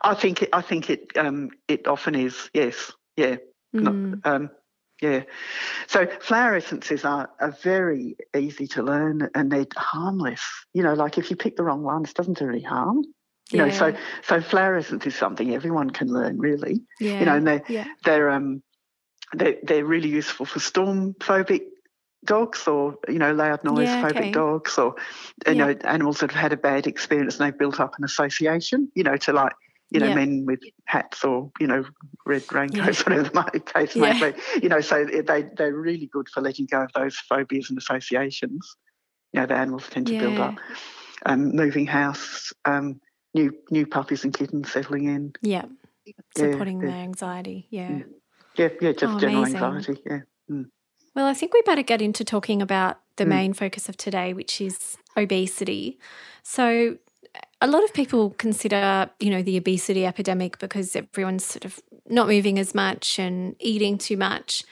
I 0.02 0.14
think 0.14 0.42
it, 0.42 0.48
I 0.52 0.60
think 0.60 0.90
it 0.90 1.12
um, 1.16 1.50
it 1.68 1.86
often 1.86 2.16
is. 2.16 2.50
Yes, 2.52 2.90
yeah. 3.16 3.36
Mm. 3.76 4.22
Not, 4.24 4.34
um, 4.34 4.50
yeah. 5.00 5.22
So 5.86 6.06
flower 6.20 6.56
essences 6.56 7.04
are, 7.04 7.28
are 7.40 7.50
very 7.62 8.16
easy 8.36 8.66
to 8.68 8.82
learn 8.82 9.28
and 9.34 9.50
they're 9.50 9.66
harmless. 9.76 10.42
You 10.72 10.82
know, 10.82 10.94
like 10.94 11.18
if 11.18 11.30
you 11.30 11.36
pick 11.36 11.56
the 11.56 11.64
wrong 11.64 11.82
ones, 11.82 12.12
doesn't 12.12 12.38
do 12.38 12.48
any 12.48 12.62
harm. 12.62 13.04
You 13.54 13.60
yeah. 13.60 13.66
know, 13.66 13.70
so 13.72 13.96
so 14.22 14.40
flower 14.40 14.76
essence 14.76 15.06
is 15.06 15.14
something 15.14 15.54
everyone 15.54 15.90
can 15.90 16.08
learn 16.08 16.38
really. 16.38 16.82
Yeah. 17.00 17.20
You 17.20 17.26
know, 17.26 17.36
and 17.36 17.46
they're 17.46 17.62
yeah. 17.68 17.86
they're 18.04 18.30
um 18.30 18.62
they're 19.32 19.56
they're 19.62 19.84
really 19.84 20.08
useful 20.08 20.44
for 20.46 20.58
storm 20.58 21.14
phobic 21.14 21.62
dogs 22.24 22.66
or 22.66 22.96
you 23.08 23.18
know 23.18 23.32
loud 23.32 23.62
noise 23.64 23.88
yeah, 23.88 24.02
phobic 24.02 24.16
okay. 24.16 24.30
dogs 24.30 24.78
or 24.78 24.94
you 25.46 25.54
know 25.54 25.76
animals 25.84 26.20
that 26.20 26.30
have 26.32 26.40
had 26.40 26.52
a 26.54 26.56
bad 26.56 26.86
experience 26.86 27.38
and 27.38 27.46
they've 27.46 27.58
built 27.58 27.78
up 27.78 27.94
an 27.98 28.04
association 28.04 28.90
you 28.94 29.04
know 29.04 29.14
to 29.14 29.30
like 29.32 29.52
you 29.90 30.00
know, 30.00 30.06
Yeah. 30.08 30.14
men 30.14 30.44
with 30.44 30.60
hats 30.86 31.24
or, 31.24 31.52
you 31.60 31.68
know, 31.68 31.84
red 32.26 32.42
raincoats, 32.52 32.98
Yeah. 32.98 33.04
whatever 33.30 33.50
the 33.52 33.60
case 33.60 33.94
Yeah. 33.94 34.18
may 34.18 34.32
be. 34.32 34.40
You 34.60 34.68
know, 34.68 34.80
so 34.80 35.04
they, 35.04 35.44
they're 35.56 35.72
really 35.72 36.06
good 36.06 36.28
for 36.28 36.40
letting 36.40 36.66
go 36.66 36.82
of 36.82 36.92
those 36.94 37.16
phobias 37.16 37.70
and 37.70 37.78
associations, 37.78 38.76
you 39.32 39.40
know, 39.40 39.46
the 39.46 39.54
animals 39.54 39.88
tend 39.88 40.08
to 40.08 40.18
build 40.18 40.38
up. 40.38 40.58
Um, 41.26 41.54
moving 41.54 41.86
house, 41.86 42.52
um, 42.64 43.00
new 43.34 43.52
new 43.70 43.86
puppies 43.86 44.24
and 44.24 44.32
kittens 44.32 44.70
settling 44.72 45.06
in. 45.06 45.32
Yeah. 45.42 45.64
Supporting 46.36 46.80
yeah. 46.80 46.88
their 46.88 46.96
anxiety. 46.96 47.66
Yeah. 47.70 48.00
Yeah, 48.56 48.68
yeah, 48.80 48.92
just 48.92 49.04
Oh, 49.04 49.18
general 49.18 49.42
amazing. 49.42 49.62
anxiety. 49.62 50.02
Yeah. 50.06 50.20
Hmm. 50.48 50.62
Well, 51.14 51.26
I 51.26 51.34
think 51.34 51.52
we 51.52 51.62
better 51.62 51.82
get 51.82 52.02
into 52.02 52.24
talking 52.24 52.60
about 52.62 53.00
the 53.16 53.24
Mm. 53.24 53.28
main 53.28 53.52
focus 53.52 53.88
of 53.88 53.96
today, 53.96 54.32
which 54.32 54.60
is 54.60 54.96
obesity. 55.16 55.98
So, 56.42 56.98
a 57.60 57.66
lot 57.66 57.84
of 57.84 57.92
people 57.92 58.30
consider, 58.30 59.10
you 59.18 59.30
know, 59.30 59.42
the 59.42 59.56
obesity 59.56 60.06
epidemic 60.06 60.58
because 60.58 60.94
everyone's 60.94 61.44
sort 61.44 61.64
of 61.64 61.80
not 62.08 62.28
moving 62.28 62.58
as 62.58 62.74
much 62.74 63.18
and 63.18 63.56
eating 63.58 63.98
too 63.98 64.16
much. 64.16 64.64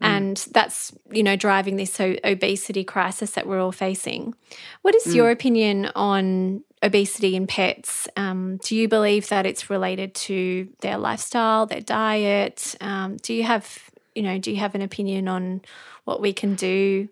Hmm. 0.00 0.06
And 0.06 0.36
that's, 0.52 0.92
you 1.10 1.22
know, 1.22 1.36
driving 1.36 1.76
this 1.76 1.98
obesity 2.00 2.84
crisis 2.84 3.32
that 3.32 3.46
we're 3.46 3.60
all 3.60 3.72
facing. 3.72 4.34
What 4.82 4.94
is 4.94 5.04
hmm. 5.04 5.12
your 5.12 5.30
opinion 5.30 5.90
on 5.94 6.62
obesity 6.82 7.36
in 7.36 7.46
pets? 7.46 8.08
Um, 8.16 8.58
do 8.58 8.74
you 8.74 8.88
believe 8.88 9.28
that 9.28 9.46
it's 9.46 9.70
related 9.70 10.14
to 10.14 10.68
their 10.80 10.98
lifestyle, 10.98 11.66
their 11.66 11.80
diet? 11.80 12.76
Um, 12.80 13.16
do 13.18 13.34
you 13.34 13.42
have, 13.44 13.90
you 14.14 14.22
know, 14.22 14.38
do 14.38 14.50
you 14.50 14.58
have 14.58 14.74
an 14.74 14.82
opinion 14.82 15.28
on 15.28 15.62
what 16.04 16.20
we 16.20 16.32
can 16.32 16.54
do 16.54 17.08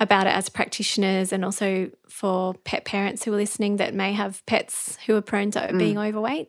about 0.00 0.26
it 0.26 0.34
as 0.34 0.48
practitioners 0.48 1.32
and 1.32 1.44
also 1.44 1.90
for 2.08 2.54
pet 2.64 2.84
parents 2.84 3.24
who 3.24 3.32
are 3.32 3.36
listening 3.36 3.76
that 3.76 3.94
may 3.94 4.12
have 4.12 4.44
pets 4.46 4.98
who 5.06 5.14
are 5.14 5.22
prone 5.22 5.50
to 5.52 5.72
being 5.76 5.98
overweight? 5.98 6.48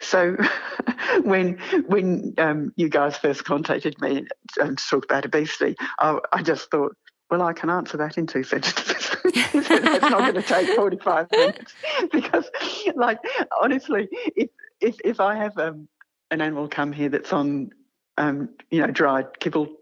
So 0.00 0.36
when 1.22 1.58
when 1.86 2.34
um, 2.38 2.72
you 2.76 2.88
guys 2.88 3.16
first 3.16 3.44
contacted 3.44 4.00
me 4.00 4.26
um, 4.60 4.76
to 4.76 4.88
talk 4.88 5.04
about 5.04 5.24
obesity, 5.24 5.76
I, 5.98 6.18
I 6.32 6.42
just 6.42 6.70
thought, 6.70 6.96
well, 7.32 7.40
I 7.40 7.54
can 7.54 7.70
answer 7.70 7.96
that 7.96 8.18
in 8.18 8.26
two 8.26 8.42
sentences. 8.42 9.16
it's 9.24 9.70
not 9.70 10.10
going 10.10 10.34
to 10.34 10.42
take 10.42 10.76
forty 10.76 10.98
five 10.98 11.28
minutes 11.32 11.72
because, 12.12 12.50
like, 12.94 13.20
honestly, 13.58 14.06
if 14.36 14.50
if 14.82 14.96
if 15.02 15.18
I 15.18 15.36
have 15.36 15.56
um, 15.56 15.88
an 16.30 16.42
animal 16.42 16.68
come 16.68 16.92
here 16.92 17.08
that's 17.08 17.32
on, 17.32 17.70
um, 18.18 18.50
you 18.70 18.82
know, 18.82 18.88
dried 18.88 19.40
kibble 19.40 19.74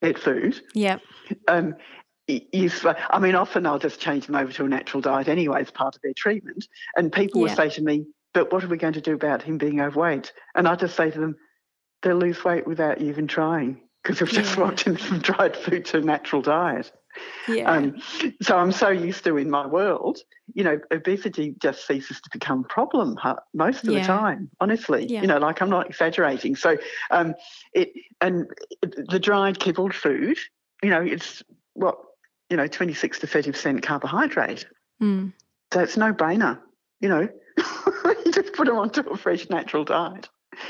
pet 0.00 0.20
food, 0.20 0.60
Yeah. 0.72 0.98
um, 1.48 1.74
you, 2.28 2.70
I 3.10 3.18
mean, 3.18 3.34
often 3.34 3.66
I'll 3.66 3.80
just 3.80 3.98
change 3.98 4.26
them 4.26 4.36
over 4.36 4.52
to 4.52 4.64
a 4.64 4.68
natural 4.68 5.00
diet 5.00 5.26
anyway 5.26 5.62
as 5.62 5.72
part 5.72 5.96
of 5.96 6.02
their 6.02 6.14
treatment. 6.14 6.68
And 6.96 7.12
people 7.12 7.40
will 7.40 7.48
say 7.48 7.70
to 7.70 7.82
me, 7.82 8.06
but 8.32 8.52
what 8.52 8.62
are 8.62 8.68
we 8.68 8.76
going 8.76 8.92
to 8.92 9.00
do 9.00 9.14
about 9.14 9.42
him 9.42 9.58
being 9.58 9.80
overweight? 9.80 10.32
And 10.54 10.68
I 10.68 10.76
just 10.76 10.94
say 10.94 11.10
to 11.10 11.18
them, 11.18 11.34
they'll 12.02 12.14
lose 12.14 12.44
weight 12.44 12.68
without 12.68 13.00
you 13.00 13.08
even 13.08 13.26
trying 13.26 13.80
because 14.02 14.20
we've 14.20 14.30
just 14.30 14.50
Yeah. 14.50 14.54
swapped 14.54 14.80
him 14.82 14.96
from 14.96 15.18
dried 15.18 15.56
food 15.56 15.84
to 15.86 16.00
natural 16.00 16.42
diet. 16.42 16.92
Yeah. 17.48 17.70
Um, 17.70 18.00
so 18.42 18.56
I'm 18.56 18.70
so 18.70 18.90
used 18.90 19.24
to 19.24 19.36
in 19.38 19.50
my 19.50 19.66
world, 19.66 20.18
you 20.54 20.62
know, 20.62 20.78
obesity 20.92 21.54
just 21.60 21.86
ceases 21.86 22.20
to 22.20 22.30
become 22.32 22.60
a 22.60 22.68
problem 22.68 23.16
most 23.54 23.84
of 23.88 23.92
Yeah. 23.94 24.00
the 24.00 24.06
time. 24.06 24.50
Honestly, 24.60 25.06
Yeah. 25.06 25.22
you 25.22 25.26
know, 25.26 25.38
like 25.38 25.60
I'm 25.60 25.70
not 25.70 25.86
exaggerating. 25.88 26.54
So 26.54 26.76
um, 27.10 27.34
it 27.72 27.92
and 28.20 28.46
the 28.82 29.18
dried 29.18 29.58
kibbled 29.58 29.94
food, 29.94 30.38
you 30.82 30.90
know, 30.90 31.02
it's 31.02 31.42
what 31.74 31.96
you 32.50 32.56
know, 32.56 32.66
26 32.66 33.18
to 33.18 33.26
30 33.26 33.52
percent 33.52 33.82
carbohydrate. 33.82 34.66
Mm. 35.02 35.32
So 35.72 35.80
it's 35.80 35.96
no 35.98 36.14
brainer. 36.14 36.58
You 37.00 37.08
know, 37.10 37.28
you 38.24 38.32
just 38.32 38.54
put 38.54 38.66
them 38.66 38.78
onto 38.78 39.00
a 39.02 39.16
fresh 39.16 39.50
natural 39.50 39.84
diet. 39.84 40.28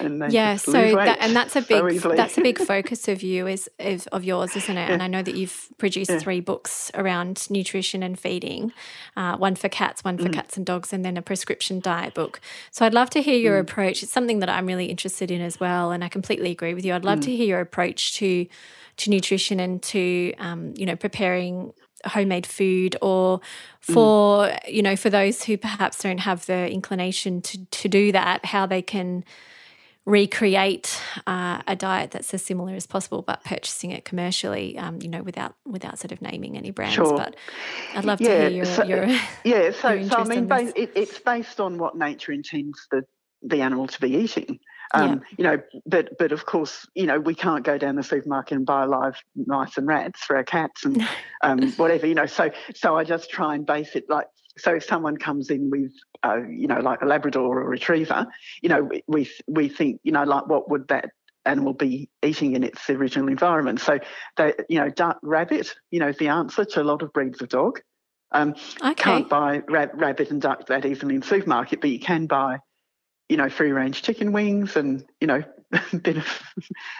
And 0.00 0.32
yeah 0.32 0.54
so 0.56 0.72
that 0.94 1.18
and 1.20 1.34
that's 1.34 1.56
a 1.56 1.62
big 1.72 1.82
easily. 1.92 2.16
that's 2.16 2.38
a 2.38 2.40
big 2.40 2.58
focus 2.72 3.08
of 3.08 3.22
you 3.22 3.48
is, 3.48 3.68
is 3.80 4.06
of 4.08 4.22
yours 4.22 4.54
isn't 4.54 4.76
it 4.76 4.90
and 4.90 5.02
i 5.02 5.08
know 5.08 5.22
that 5.22 5.34
you've 5.34 5.68
produced 5.78 6.10
Yeah. 6.10 6.18
three 6.18 6.40
books 6.40 6.90
around 6.94 7.48
nutrition 7.50 8.02
and 8.04 8.16
feeding 8.18 8.72
uh, 9.16 9.36
one 9.36 9.56
for 9.56 9.68
cats 9.68 10.04
one 10.04 10.16
for 10.18 10.28
Mm. 10.28 10.34
cats 10.34 10.56
and 10.56 10.64
dogs 10.64 10.92
and 10.92 11.04
then 11.04 11.16
a 11.16 11.22
prescription 11.22 11.80
diet 11.80 12.14
book 12.14 12.40
so 12.70 12.86
i'd 12.86 12.94
love 12.94 13.10
to 13.10 13.22
hear 13.22 13.38
your 13.38 13.56
Mm. 13.58 13.62
approach 13.62 14.02
it's 14.04 14.12
something 14.12 14.38
that 14.38 14.48
i'm 14.48 14.66
really 14.66 14.86
interested 14.86 15.30
in 15.32 15.40
as 15.40 15.58
well 15.58 15.90
and 15.90 16.04
i 16.04 16.08
completely 16.08 16.50
agree 16.52 16.74
with 16.74 16.84
you 16.84 16.94
i'd 16.94 17.04
love 17.04 17.18
Mm. 17.18 17.24
to 17.24 17.36
hear 17.36 17.46
your 17.46 17.60
approach 17.60 18.14
to 18.18 18.46
to 18.98 19.10
nutrition 19.10 19.58
and 19.58 19.82
to 19.82 20.32
um, 20.38 20.74
you 20.76 20.86
know 20.86 20.96
preparing 20.96 21.72
homemade 22.06 22.46
food 22.46 22.96
or 23.02 23.40
Mm. 23.88 23.94
for 23.94 24.56
you 24.68 24.82
know 24.82 24.96
for 24.96 25.08
those 25.10 25.44
who 25.44 25.56
perhaps 25.56 26.02
don't 26.02 26.18
have 26.18 26.44
the 26.46 26.70
inclination 26.70 27.40
to 27.42 27.64
to 27.66 27.88
do 27.88 28.12
that 28.12 28.44
how 28.44 28.66
they 28.66 28.82
can 28.82 29.24
recreate 30.04 31.00
uh, 31.26 31.60
a 31.66 31.76
diet 31.76 32.10
that's 32.12 32.32
as 32.32 32.42
similar 32.42 32.72
as 32.74 32.86
possible, 32.86 33.20
but 33.20 33.44
purchasing 33.44 33.90
it 33.90 34.06
commercially, 34.06 34.76
um, 34.78 34.98
you 35.02 35.08
know, 35.08 35.22
without 35.22 35.54
without 35.66 35.98
sort 35.98 36.12
of 36.12 36.22
naming 36.22 36.56
any 36.56 36.70
brands. 36.70 36.94
Sure. 36.94 37.16
But 37.16 37.36
I'd 37.94 38.06
love 38.06 38.18
to 38.18 38.24
hear 38.24 38.48
your, 38.48 38.64
so- 38.64 38.84
your 38.84 39.04
Yeah, 39.44 39.70
so, 39.70 40.02
so 40.08 40.16
I 40.16 40.24
mean, 40.24 40.46
ba- 40.46 40.72
it, 40.74 40.92
it's 40.94 41.18
based 41.18 41.60
on 41.60 41.76
what 41.78 41.96
nature 41.96 42.32
intends 42.32 42.86
the, 42.90 43.04
the 43.42 43.60
animal 43.60 43.86
to 43.86 44.00
be 44.00 44.14
eating. 44.16 44.58
Um, 44.94 45.22
You 45.36 45.44
know, 45.44 45.58
but 45.86 46.16
but 46.18 46.32
of 46.32 46.46
course, 46.46 46.86
you 46.94 47.06
know, 47.06 47.18
we 47.20 47.34
can't 47.34 47.64
go 47.64 47.78
down 47.78 47.96
the 47.96 48.02
supermarket 48.02 48.56
and 48.56 48.66
buy 48.66 48.84
live 48.84 49.22
mice 49.34 49.76
and 49.76 49.86
rats 49.86 50.24
for 50.24 50.36
our 50.36 50.44
cats 50.44 50.84
and 50.84 51.06
um, 51.42 51.72
whatever. 51.72 52.06
You 52.06 52.14
know, 52.14 52.26
so 52.26 52.50
so 52.74 52.96
I 52.96 53.04
just 53.04 53.30
try 53.30 53.54
and 53.54 53.66
base 53.66 53.96
it 53.96 54.04
like 54.08 54.26
so. 54.56 54.74
If 54.76 54.84
someone 54.84 55.16
comes 55.16 55.50
in 55.50 55.70
with, 55.70 55.92
uh, 56.22 56.42
you 56.48 56.66
know, 56.66 56.80
like 56.80 57.02
a 57.02 57.06
Labrador 57.06 57.58
or 57.58 57.62
a 57.62 57.68
Retriever, 57.68 58.26
you 58.62 58.68
know, 58.68 58.82
we 58.82 59.02
we, 59.06 59.30
we 59.46 59.68
think, 59.68 60.00
you 60.04 60.12
know, 60.12 60.24
like 60.24 60.46
what 60.46 60.70
would 60.70 60.88
that 60.88 61.10
animal 61.44 61.72
be 61.72 62.08
eating 62.22 62.54
in 62.54 62.62
its 62.62 62.88
original 62.90 63.28
environment? 63.28 63.80
So, 63.80 63.98
they, 64.36 64.54
you 64.68 64.78
know, 64.80 64.88
duck, 64.90 65.18
rabbit, 65.22 65.74
you 65.90 66.00
know, 66.00 66.08
is 66.08 66.18
the 66.18 66.28
answer 66.28 66.64
to 66.64 66.82
a 66.82 66.84
lot 66.84 67.02
of 67.02 67.12
breeds 67.12 67.40
of 67.42 67.48
dog. 67.48 67.80
Um, 68.30 68.54
okay. 68.82 68.94
can't 68.94 69.28
buy 69.28 69.62
rab- 69.68 69.98
rabbit 70.00 70.30
and 70.30 70.40
duck 70.40 70.66
that 70.66 70.84
easily 70.84 71.14
in 71.14 71.22
the 71.22 71.26
supermarket, 71.26 71.80
but 71.80 71.90
you 71.90 71.98
can 71.98 72.26
buy, 72.26 72.58
you 73.28 73.36
know, 73.36 73.48
free 73.48 73.72
range 73.72 74.02
chicken 74.02 74.32
wings 74.32 74.76
and, 74.76 75.04
you 75.20 75.26
know, 75.26 75.42
a 75.72 75.96
bit 76.02 76.18
of 76.18 76.42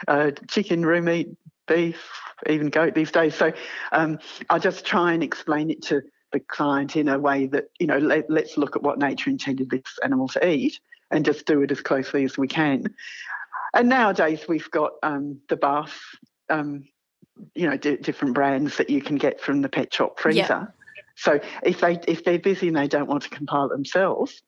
uh, 0.06 0.30
chicken, 0.48 0.84
room 0.84 1.06
meat, 1.06 1.28
beef, 1.66 2.10
even 2.48 2.70
goat 2.70 2.94
these 2.94 3.10
days. 3.10 3.34
So 3.34 3.52
um, 3.92 4.18
I 4.50 4.58
just 4.58 4.84
try 4.84 5.12
and 5.12 5.22
explain 5.22 5.70
it 5.70 5.82
to 5.84 6.02
the 6.32 6.40
client 6.40 6.96
in 6.96 7.08
a 7.08 7.18
way 7.18 7.46
that, 7.46 7.70
you 7.78 7.86
know, 7.86 7.98
let, 7.98 8.28
let's 8.28 8.56
look 8.56 8.76
at 8.76 8.82
what 8.82 8.98
nature 8.98 9.30
intended 9.30 9.70
this 9.70 9.98
animal 10.02 10.28
to 10.28 10.46
eat 10.46 10.80
and 11.10 11.24
just 11.24 11.46
do 11.46 11.62
it 11.62 11.70
as 11.70 11.80
closely 11.80 12.24
as 12.24 12.36
we 12.36 12.48
can. 12.48 12.94
And 13.74 13.88
nowadays 13.88 14.46
we've 14.48 14.70
got 14.70 14.92
um, 15.02 15.40
the 15.48 15.56
BARF, 15.56 15.98
um, 16.50 16.84
you 17.54 17.68
know, 17.68 17.76
di 17.76 17.96
different 17.96 18.34
brands 18.34 18.76
that 18.76 18.90
you 18.90 19.00
can 19.00 19.16
get 19.16 19.40
from 19.40 19.62
the 19.62 19.68
pet 19.68 19.92
shop 19.92 20.18
freezer. 20.18 20.40
Yeah. 20.40 20.66
So 21.16 21.40
if 21.62 21.80
they 21.80 21.98
if 22.06 22.24
they're 22.24 22.38
busy 22.38 22.68
and 22.68 22.76
they 22.76 22.88
don't 22.88 23.08
want 23.08 23.24
to 23.24 23.30
compile 23.30 23.66
it 23.66 23.70
themselves, 23.70 24.42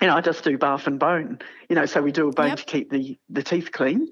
you 0.00 0.06
know, 0.08 0.14
I 0.16 0.20
just 0.20 0.44
do 0.44 0.58
BARF 0.58 0.86
and 0.86 0.98
bone. 0.98 1.38
You 1.68 1.76
know, 1.76 1.86
so 1.86 2.02
we 2.02 2.12
do 2.12 2.28
a 2.28 2.32
bone 2.32 2.48
Yep. 2.48 2.58
to 2.58 2.64
keep 2.64 2.90
the 2.90 3.18
the 3.28 3.42
teeth 3.42 3.72
clean. 3.72 4.08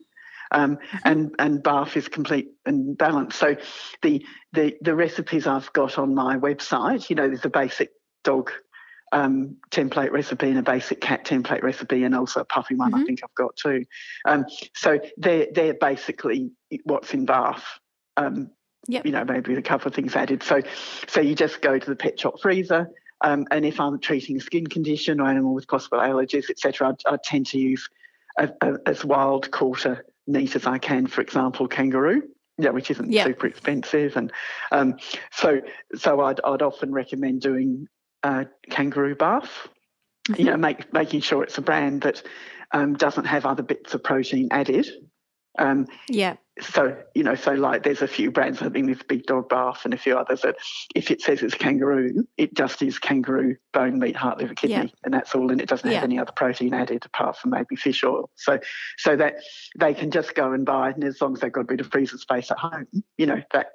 Um, 0.50 0.78
and 1.04 1.34
and 1.38 1.62
BARF 1.62 1.96
is 1.96 2.08
complete 2.08 2.48
and 2.64 2.96
balanced. 2.96 3.38
So 3.38 3.56
the 4.02 4.24
the 4.52 4.76
the 4.80 4.94
recipes 4.94 5.46
I've 5.46 5.72
got 5.72 5.98
on 5.98 6.14
my 6.14 6.36
website, 6.36 7.10
you 7.10 7.16
know, 7.16 7.26
there's 7.26 7.44
a 7.44 7.50
basic 7.50 7.90
dog 8.22 8.50
um, 9.12 9.56
template 9.70 10.10
recipe 10.10 10.48
and 10.48 10.58
a 10.58 10.62
basic 10.62 11.00
cat 11.00 11.24
template 11.24 11.62
recipe, 11.62 12.04
and 12.04 12.14
also 12.14 12.40
a 12.40 12.44
puffy 12.44 12.74
one. 12.74 12.94
I 12.94 12.98
Mhm. 12.98 13.06
think 13.06 13.20
I've 13.24 13.34
got 13.34 13.56
too. 13.56 13.84
Um, 14.26 14.44
so 14.74 14.98
they're 15.16 15.46
they're 15.52 15.74
basically 15.74 16.50
what's 16.84 17.12
in 17.14 17.26
BARF. 17.26 17.62
Um, 18.16 18.50
Yep. 18.86 19.06
You 19.06 19.12
know, 19.12 19.24
maybe 19.24 19.54
a 19.54 19.62
couple 19.62 19.88
of 19.88 19.94
things 19.94 20.14
added. 20.14 20.42
So 20.42 20.60
so 21.08 21.22
you 21.22 21.34
just 21.34 21.62
go 21.62 21.78
to 21.78 21.86
the 21.90 21.96
pet 21.96 22.20
shop 22.20 22.38
freezer. 22.42 22.90
Um, 23.24 23.46
and 23.50 23.64
if 23.64 23.80
I'm 23.80 23.98
treating 23.98 24.36
a 24.36 24.40
skin 24.40 24.66
condition 24.66 25.18
or 25.18 25.26
animal 25.28 25.54
with 25.54 25.66
possible 25.66 25.98
allergies, 25.98 26.50
etc., 26.50 26.94
I, 27.06 27.14
I 27.14 27.16
tend 27.24 27.46
to 27.46 27.58
use 27.58 27.88
a, 28.38 28.50
a, 28.60 28.74
as 28.86 29.04
wild 29.04 29.50
quarter 29.50 30.04
meat 30.26 30.54
as 30.54 30.66
I 30.66 30.78
can. 30.78 31.06
For 31.06 31.22
example, 31.22 31.66
kangaroo, 31.66 32.22
yeah, 32.58 32.70
which 32.70 32.90
isn't 32.90 33.10
Yeah. 33.10 33.24
super 33.24 33.46
expensive, 33.46 34.16
and 34.16 34.30
um, 34.70 34.98
so 35.32 35.60
so 35.94 36.20
I'd 36.20 36.40
I'd 36.44 36.62
often 36.62 36.92
recommend 36.92 37.40
doing 37.40 37.88
uh, 38.22 38.44
kangaroo 38.70 39.14
BARF. 39.16 39.68
Mm-hmm. 40.28 40.40
You 40.40 40.44
know, 40.50 40.56
make, 40.56 40.92
making 40.92 41.20
sure 41.20 41.42
it's 41.42 41.58
a 41.58 41.62
brand 41.62 42.02
that 42.02 42.22
um, 42.72 42.94
doesn't 42.94 43.26
have 43.26 43.44
other 43.44 43.62
bits 43.62 43.92
of 43.94 44.02
protein 44.02 44.48
added. 44.50 44.86
Um, 45.58 45.86
Yeah. 46.08 46.36
So 46.60 46.96
you 47.14 47.24
know, 47.24 47.34
so 47.34 47.52
like 47.52 47.82
there's 47.82 48.02
a 48.02 48.06
few 48.06 48.30
brands. 48.30 48.62
I 48.62 48.68
think 48.68 48.86
there's 48.86 49.02
Big 49.02 49.24
Dog 49.26 49.48
BARF 49.48 49.84
and 49.84 49.92
a 49.92 49.96
few 49.98 50.16
others 50.16 50.42
that, 50.42 50.56
if 50.94 51.10
it 51.10 51.20
says 51.20 51.42
it's 51.42 51.54
kangaroo, 51.54 52.24
it 52.36 52.54
just 52.54 52.80
is 52.80 52.98
kangaroo 52.98 53.56
bone, 53.72 53.98
meat, 53.98 54.14
heart, 54.14 54.38
liver, 54.38 54.54
kidney, 54.54 54.76
Yeah. 54.76 54.90
and 55.02 55.12
that's 55.12 55.34
all. 55.34 55.50
And 55.50 55.60
it 55.60 55.68
doesn't 55.68 55.88
Yeah. 55.90 55.96
have 55.96 56.04
any 56.04 56.18
other 56.18 56.30
protein 56.30 56.72
added 56.72 57.04
apart 57.06 57.38
from 57.38 57.50
maybe 57.50 57.74
fish 57.74 58.04
oil. 58.04 58.30
So, 58.36 58.60
so 58.98 59.16
that 59.16 59.34
they 59.78 59.94
can 59.94 60.12
just 60.12 60.36
go 60.36 60.52
and 60.52 60.64
buy, 60.64 60.90
and 60.90 61.02
as 61.02 61.20
long 61.20 61.32
as 61.34 61.40
they've 61.40 61.50
got 61.50 61.62
a 61.62 61.64
bit 61.64 61.80
of 61.80 61.88
freezer 61.90 62.18
space 62.18 62.50
at 62.50 62.58
home, 62.58 62.86
you 63.18 63.26
know 63.26 63.42
that. 63.52 63.72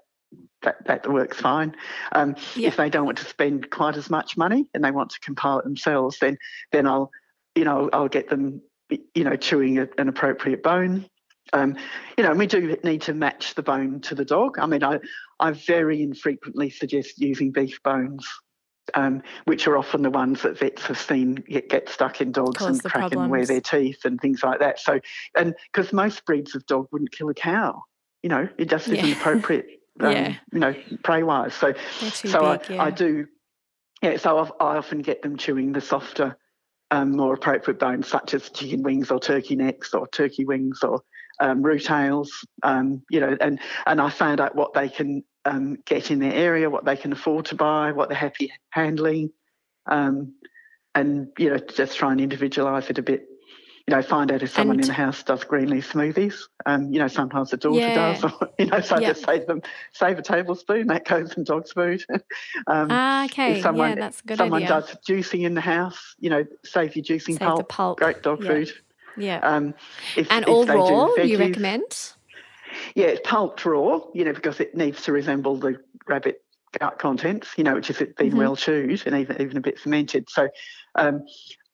That, 0.61 0.85
that 0.85 1.11
works 1.11 1.39
fine. 1.39 1.75
Um, 2.11 2.35
Yeah. 2.55 2.67
If 2.67 2.75
they 2.75 2.89
don't 2.91 3.05
want 3.05 3.17
to 3.17 3.25
spend 3.25 3.71
quite 3.71 3.95
as 3.97 4.11
much 4.11 4.37
money 4.37 4.67
and 4.75 4.83
they 4.83 4.91
want 4.91 5.09
to 5.11 5.19
compile 5.21 5.57
it 5.59 5.63
themselves, 5.63 6.19
then 6.19 6.37
then 6.71 6.85
I'll 6.85 7.09
you 7.55 7.63
know, 7.63 7.89
I'll 7.91 8.09
get 8.09 8.29
them, 8.29 8.61
you 8.89 9.23
know, 9.23 9.35
chewing 9.35 9.79
a, 9.79 9.87
an 9.97 10.07
appropriate 10.07 10.61
bone. 10.61 11.07
Um, 11.53 11.75
you 12.17 12.23
know, 12.23 12.33
we 12.33 12.47
do 12.47 12.77
need 12.83 13.01
to 13.03 13.13
match 13.13 13.55
the 13.55 13.63
bone 13.63 13.99
to 14.01 14.15
the 14.15 14.25
dog. 14.25 14.59
I 14.59 14.65
mean, 14.65 14.83
I, 14.83 14.99
I 15.39 15.51
very 15.51 16.01
infrequently 16.01 16.69
suggest 16.69 17.19
using 17.19 17.51
beef 17.51 17.81
bones, 17.83 18.27
um, 18.93 19.21
which 19.45 19.67
are 19.67 19.77
often 19.77 20.01
the 20.01 20.09
ones 20.09 20.41
that 20.41 20.57
vets 20.57 20.83
have 20.83 20.99
seen 20.99 21.35
get, 21.35 21.69
get 21.69 21.89
stuck 21.89 22.21
in 22.21 22.31
dogs 22.31 22.57
Cause 22.57 22.67
and 22.67 22.83
crack 22.83 23.11
and 23.13 23.29
wear 23.29 23.45
their 23.45 23.61
teeth 23.61 24.05
and 24.05 24.19
things 24.19 24.43
like 24.43 24.59
that. 24.59 24.79
So, 24.79 24.99
and 25.35 25.55
because 25.71 25.93
most 25.93 26.25
breeds 26.25 26.55
of 26.55 26.65
dog 26.65 26.87
wouldn't 26.91 27.11
kill 27.11 27.29
a 27.29 27.33
cow, 27.33 27.83
you 28.21 28.29
know, 28.29 28.47
it 28.57 28.69
just 28.69 28.87
isn't 28.87 29.13
appropriate, 29.13 29.79
um, 29.99 30.11
Yeah. 30.11 30.35
you 30.51 30.59
know, 30.59 30.75
prey 31.03 31.23
wise. 31.23 31.53
So, 31.53 31.73
so 31.99 32.57
big, 32.57 32.71
I, 32.71 32.73
yeah. 32.73 32.83
I 32.83 32.91
do, 32.91 33.27
yeah. 34.01 34.17
So 34.17 34.37
I, 34.37 34.63
I 34.63 34.77
often 34.77 35.01
get 35.01 35.21
them 35.21 35.37
chewing 35.37 35.71
the 35.71 35.81
softer, 35.81 36.37
um, 36.91 37.11
more 37.11 37.33
appropriate 37.33 37.79
bones, 37.79 38.07
such 38.07 38.33
as 38.33 38.49
chicken 38.49 38.83
wings 38.83 39.09
or 39.09 39.19
turkey 39.19 39.55
necks 39.55 39.93
or 39.93 40.07
turkey 40.07 40.45
wings 40.45 40.83
or 40.83 41.01
um, 41.39 41.61
root 41.61 41.85
tails. 41.85 42.45
Um, 42.63 43.03
you 43.09 43.19
know, 43.19 43.37
and 43.39 43.59
and 43.85 44.01
I 44.01 44.09
found 44.09 44.39
out 44.39 44.55
what 44.55 44.73
they 44.73 44.89
can 44.89 45.23
um, 45.45 45.77
get 45.85 46.11
in 46.11 46.19
their 46.19 46.33
area, 46.33 46.69
what 46.69 46.85
they 46.85 46.95
can 46.97 47.11
afford 47.13 47.45
to 47.45 47.55
buy, 47.55 47.91
what 47.91 48.09
they're 48.09 48.17
happy 48.17 48.51
handling, 48.71 49.31
um, 49.89 50.33
and 50.95 51.27
you 51.37 51.49
know, 51.49 51.57
just 51.57 51.97
try 51.97 52.11
and 52.11 52.21
individualise 52.21 52.89
it 52.89 52.97
a 52.97 53.01
bit. 53.03 53.25
You 53.87 53.95
know, 53.95 54.03
find 54.03 54.31
out 54.31 54.43
if 54.43 54.51
someone 54.51 54.75
And- 54.75 54.81
in 54.83 54.87
the 54.87 54.93
house 54.93 55.23
does 55.23 55.43
green 55.43 55.69
leaf 55.71 55.91
smoothies. 55.93 56.43
Um, 56.67 56.93
you 56.93 56.99
know, 56.99 57.07
sometimes 57.07 57.49
the 57.49 57.57
daughter 57.57 57.89
Yeah. 57.89 58.13
does. 58.19 58.23
Or, 58.41 58.49
you 58.59 58.67
know, 58.67 58.81
so 58.81 58.97
I 58.97 58.99
just 58.99 59.23
to 59.23 59.43
them, 59.47 59.61
save 59.93 60.19
a 60.19 60.21
tablespoon, 60.21 60.85
that 60.87 61.05
goes 61.05 61.33
in 61.35 61.43
dog's 61.43 61.71
food. 61.71 62.05
um, 62.67 62.87
Ah, 62.91 63.25
okay. 63.25 63.53
if 63.53 63.61
someone, 63.63 63.89
yeah, 63.89 63.95
that's 63.95 64.19
a 64.19 64.23
good 64.27 64.37
someone 64.37 64.61
idea. 64.63 64.81
does 64.81 64.95
juicing 65.09 65.43
in 65.43 65.55
the 65.55 65.61
house, 65.61 66.13
you 66.19 66.29
know, 66.29 66.45
save 66.63 66.95
your 66.95 67.03
juicing 67.03 67.29
Save 67.29 67.39
the 67.39 67.45
pulp, 67.45 67.69
pulp. 67.69 67.97
great 67.99 68.21
dog 68.21 68.43
Yeah. 68.43 68.49
food. 68.49 68.71
Yeah. 69.19 69.39
Um, 69.39 69.73
if, 70.15 70.31
and 70.31 70.43
if 70.43 70.49
all 70.49 70.65
raw, 70.65 71.13
you 71.23 71.37
recommend? 71.37 72.13
Yeah, 72.95 73.07
it's 73.07 73.21
pulped 73.27 73.65
raw, 73.65 73.99
you 74.13 74.25
know, 74.25 74.33
because 74.33 74.59
it 74.59 74.75
needs 74.75 75.03
to 75.03 75.11
resemble 75.11 75.57
the 75.57 75.77
rabbit 76.07 76.41
gut 76.79 76.99
contents, 76.99 77.49
you 77.57 77.63
know, 77.63 77.75
which 77.75 77.89
is 77.89 77.99
it 78.01 78.15
been 78.15 78.31
Mhm. 78.31 78.37
well 78.37 78.55
chewed 78.55 79.01
and 79.05 79.15
even 79.15 79.41
even 79.41 79.57
a 79.57 79.61
bit 79.61 79.79
fermented. 79.79 80.29
So 80.29 80.49
um, 80.95 81.25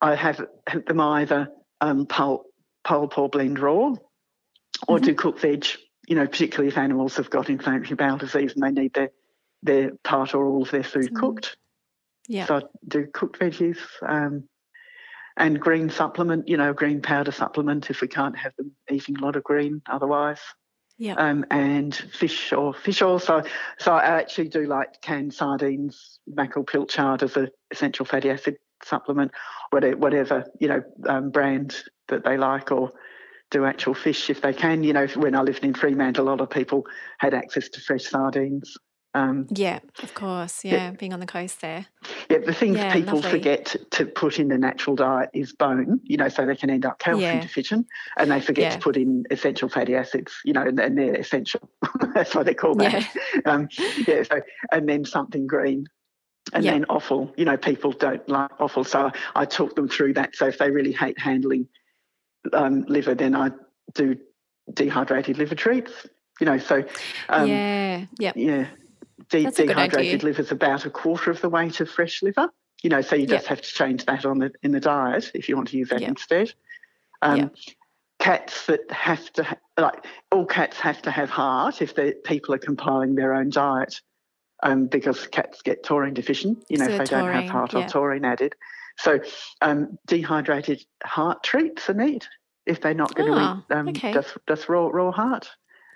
I 0.02 0.16
have 0.16 0.46
them 0.88 1.00
either 1.00 1.50
um, 1.82 2.06
pulp, 2.06 2.46
pulp 2.84 3.18
or 3.18 3.30
blend 3.30 3.60
raw, 3.60 3.94
or 4.88 5.00
Mhm. 5.00 5.04
do 5.04 5.16
cooked 5.16 5.40
veg. 5.40 5.66
You 6.08 6.16
know, 6.16 6.28
particularly 6.28 6.68
if 6.68 6.78
animals 6.78 7.18
have 7.18 7.32
got 7.32 7.50
inflammatory 7.50 7.96
bowel 7.96 8.18
disease 8.18 8.54
and 8.54 8.64
they 8.64 8.82
need 8.82 8.94
their 8.94 9.10
their 9.64 9.92
part 10.04 10.36
or 10.36 10.46
all 10.46 10.62
of 10.62 10.70
their 10.72 10.84
food 10.84 11.12
Mm. 11.12 11.20
cooked. 11.20 11.58
Yeah. 12.28 12.46
So 12.46 12.58
I 12.58 12.62
do 12.88 13.08
cooked 13.12 13.40
veggies 13.40 13.80
um, 14.08 14.48
and 15.38 15.60
green 15.60 15.90
supplement, 15.90 16.48
you 16.48 16.58
know, 16.58 16.74
green 16.74 17.02
powder 17.02 17.32
supplement 17.32 17.90
if 17.90 18.02
we 18.02 18.08
can't 18.08 18.38
have 18.38 18.56
them 18.58 18.72
eating 18.90 19.18
a 19.18 19.22
lot 19.22 19.36
of 19.36 19.44
green 19.44 19.82
otherwise. 19.90 20.40
Yeah. 20.98 21.16
Um, 21.16 21.46
and 21.52 21.94
fish 21.94 22.54
or 22.54 22.74
fish 22.74 23.02
oil. 23.02 23.20
So, 23.20 23.44
so 23.78 23.94
I 23.94 24.04
actually 24.04 24.48
do 24.48 24.66
like 24.66 25.02
canned 25.02 25.34
sardines, 25.34 26.20
mackerel 26.26 26.64
pilchard 26.64 27.22
as 27.22 27.36
a 27.36 27.50
essential 27.70 28.06
fatty 28.06 28.30
acid 28.30 28.56
supplement, 28.82 29.32
whatever, 29.72 29.98
whatever 29.98 30.46
you 30.60 30.70
know 30.70 30.84
um, 31.08 31.32
brand 31.32 31.76
that 32.08 32.24
they 32.24 32.38
like, 32.38 32.72
or 32.72 32.94
do 33.52 33.66
actual 33.66 33.94
fish 33.94 34.30
if 34.30 34.42
they 34.42 34.54
can. 34.54 34.86
You 34.86 34.94
know, 34.94 35.08
when 35.16 35.36
I 35.36 35.42
lived 35.42 35.66
in 35.66 35.74
Fremantle, 35.74 36.26
a 36.26 36.30
lot 36.30 36.40
of 36.40 36.50
people 36.50 36.86
had 37.18 37.34
access 37.34 37.68
to 37.70 37.82
fresh 37.82 38.06
sardines. 38.06 38.78
Um, 39.16 39.48
Yeah, 39.50 39.80
of 40.04 40.14
course. 40.14 40.66
Yeah, 40.66 40.92
being 40.92 41.14
on 41.14 41.22
the 41.22 41.26
coast 41.26 41.62
there. 41.62 41.86
Yeah, 42.30 42.40
the 42.40 42.54
things 42.54 42.78
Yeah, 42.78 42.92
people 42.94 43.16
lovely. 43.16 43.32
forget 43.32 43.76
to 43.92 44.06
put 44.06 44.40
in 44.40 44.50
the 44.50 44.58
natural 44.58 44.98
diet 44.98 45.30
is 45.34 45.54
bone, 45.54 46.02
you 46.04 46.18
know, 46.18 46.28
so 46.28 46.46
they 46.46 46.56
can 46.58 46.70
end 46.70 46.86
up 46.86 47.00
calcium 47.00 47.22
Yeah. 47.38 47.40
deficient, 47.40 47.88
and 48.18 48.30
they 48.30 48.42
forget 48.42 48.64
Yeah. 48.64 48.70
to 48.72 48.80
put 48.80 48.98
in 48.98 49.24
essential 49.32 49.70
fatty 49.70 49.96
acids, 49.96 50.34
you 50.44 50.52
know, 50.52 50.64
and, 50.64 50.78
and 50.80 50.98
they're 50.98 51.16
essential. 51.16 51.62
That's 52.14 52.36
what 52.36 52.46
they 52.46 52.54
call 52.54 52.76
that. 52.76 52.92
Yeah. 52.94 53.04
Um, 53.46 53.70
yeah. 54.08 54.24
So, 54.24 54.42
and 54.72 54.88
then 54.90 55.06
something 55.06 55.48
green, 55.48 55.88
and 56.54 56.66
Yeah. 56.66 56.72
then 56.72 56.86
offal. 56.90 57.32
You 57.38 57.46
know, 57.46 57.56
people 57.58 57.92
don't 57.94 58.28
like 58.28 58.52
offal, 58.60 58.84
so 58.84 59.12
I 59.34 59.46
talk 59.46 59.76
them 59.76 59.88
through 59.88 60.14
that. 60.16 60.36
So 60.36 60.48
if 60.48 60.58
they 60.58 60.72
really 60.72 60.92
hate 60.92 61.18
handling 61.20 61.68
um, 62.52 62.82
liver, 62.90 63.16
then 63.16 63.34
I 63.34 63.52
do 63.94 64.18
dehydrated 64.74 65.38
liver 65.38 65.56
treats. 65.56 65.92
You 66.42 66.48
know, 66.48 66.58
so 66.58 66.84
um, 67.30 67.50
yeah. 67.50 68.06
Yep. 68.20 68.36
yeah. 68.36 68.68
De- 69.30 69.44
That's 69.44 69.60
a 69.60 69.64
good 69.64 69.70
dehydrated 69.70 70.24
liver 70.24 70.42
is 70.42 70.52
about 70.52 70.86
a 70.86 70.90
quarter 70.90 71.32
of 71.32 71.42
the 71.42 71.50
weight 71.50 71.80
of 71.80 71.90
fresh 71.90 72.22
liver. 72.22 72.50
You 72.84 72.90
know, 72.90 73.02
so 73.02 73.16
you 73.16 73.26
just 73.26 73.48
have 73.48 73.62
to 73.62 73.68
change 73.68 74.06
that 74.06 74.26
on 74.26 74.38
the 74.40 74.52
in 74.62 74.72
the 74.72 74.80
diet 74.80 75.32
if 75.34 75.50
you 75.50 75.56
want 75.56 75.70
to 75.70 75.78
use 75.78 75.90
that 75.90 76.02
Yeah. 76.02 76.10
instead. 76.10 76.54
Um, 77.22 77.38
Yeah. 77.38 77.48
Cats 78.20 78.66
that 78.68 78.90
have 78.92 79.32
to 79.34 79.58
like 79.78 80.06
all 80.32 80.46
cats 80.46 80.80
have 80.80 81.02
to 81.04 81.12
have 81.12 81.30
heart 81.30 81.82
if 81.82 81.96
the 81.96 82.16
people 82.24 82.56
are 82.56 82.60
compiling 82.60 83.16
their 83.16 83.34
own 83.34 83.50
diet, 83.50 84.02
um, 84.64 84.88
because 84.88 85.28
cats 85.28 85.62
get 85.62 85.84
taurine 85.84 86.14
deficient. 86.14 86.64
You 86.70 86.78
know, 86.78 86.86
So 86.86 86.92
if 86.94 86.98
they 87.00 87.06
don't 87.06 87.32
have 87.34 87.50
heart 87.50 87.74
or 87.74 87.84
taurine 87.88 88.24
added. 88.26 88.56
So 88.98 89.20
um, 89.62 90.00
dehydrated 90.08 90.86
heart 91.04 91.44
treats 91.44 91.90
are 91.90 91.94
neat 91.94 92.28
if 92.66 92.80
they're 92.80 92.94
not 92.94 93.14
going 93.16 93.32
to 93.34 93.38
Ah, 93.38 93.58
eat 93.70 93.74
um, 93.76 93.90
okay. 93.90 94.14
just 94.14 94.38
just 94.48 94.70
raw 94.70 94.88
raw 94.88 95.12
heart. 95.12 95.50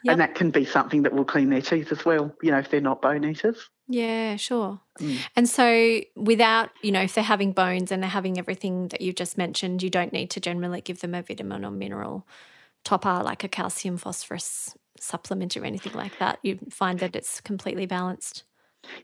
Yep. 0.04 0.12
And 0.12 0.22
that 0.22 0.36
can 0.36 0.50
be 0.52 0.64
something 0.64 1.04
that 1.04 1.14
will 1.14 1.26
clean 1.26 1.50
their 1.50 1.62
teeth 1.62 1.92
as 1.92 2.06
well, 2.06 2.34
you 2.42 2.52
know, 2.52 2.60
if 2.60 2.70
they're 2.70 2.80
not 2.80 3.02
bone 3.02 3.26
eaters. 3.26 3.70
Yeah, 3.88 4.38
sure. 4.38 4.80
Mm. 5.00 5.18
And 5.36 5.50
so, 5.50 6.02
without, 6.16 6.70
you 6.82 6.92
know, 6.92 7.02
if 7.02 7.16
they're 7.16 7.24
having 7.24 7.52
bones 7.52 7.92
and 7.92 8.02
they're 8.02 8.10
having 8.10 8.38
everything 8.38 8.90
that 8.90 9.02
you've 9.02 9.16
just 9.16 9.38
mentioned, 9.38 9.84
you 9.84 9.90
don't 9.90 10.14
need 10.14 10.30
to 10.32 10.40
generally 10.40 10.82
give 10.82 11.02
them 11.02 11.14
a 11.16 11.22
vitamin 11.22 11.66
or 11.66 11.72
mineral 11.72 12.26
topper 12.86 13.22
like 13.24 13.44
a 13.44 13.50
calcium 13.50 13.98
phosphorus 13.98 14.78
supplement 15.00 15.58
or 15.58 15.66
anything 15.66 15.94
like 15.94 16.18
that. 16.20 16.40
You 16.44 16.60
find 16.70 17.00
that 17.00 17.16
it's 17.16 17.42
completely 17.42 17.86
balanced. 17.86 18.44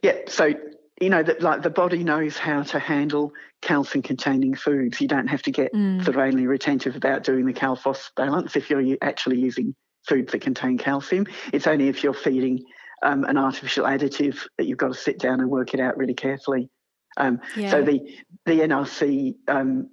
Yeah, 0.02 0.16
so 0.28 0.54
you 1.00 1.10
know 1.10 1.22
that 1.22 1.42
like 1.42 1.62
the 1.62 1.70
body 1.70 2.02
knows 2.02 2.38
how 2.38 2.62
to 2.62 2.78
handle 2.78 3.32
calcium 3.60 4.02
containing 4.02 4.54
foods. 4.54 5.00
You 5.00 5.08
don't 5.08 5.26
have 5.26 5.42
to 5.42 5.50
get 5.50 5.74
Mm. 5.74 6.04
sort 6.04 6.16
of 6.16 6.22
only 6.22 6.46
retentive 6.46 6.96
about 6.96 7.24
doing 7.24 7.44
the 7.44 7.52
cal-phos 7.52 8.12
balance 8.16 8.56
if 8.56 8.70
you're 8.70 8.96
actually 9.02 9.40
using 9.40 9.74
foods 10.06 10.32
that 10.32 10.40
contain 10.40 10.78
calcium. 10.78 11.26
It's 11.52 11.66
only 11.66 11.88
if 11.88 12.02
you're 12.02 12.14
feeding 12.14 12.64
um, 13.02 13.24
an 13.24 13.36
artificial 13.36 13.84
additive 13.84 14.46
that 14.58 14.66
you've 14.66 14.78
got 14.78 14.88
to 14.88 14.98
sit 14.98 15.18
down 15.18 15.40
and 15.40 15.50
work 15.50 15.74
it 15.74 15.80
out 15.80 15.96
really 15.96 16.14
carefully. 16.14 16.68
Um, 17.16 17.40
Yeah. 17.56 17.70
So 17.70 17.82
the 17.82 18.00
the 18.44 18.60
NRC 18.60 19.34
um, 19.48 19.90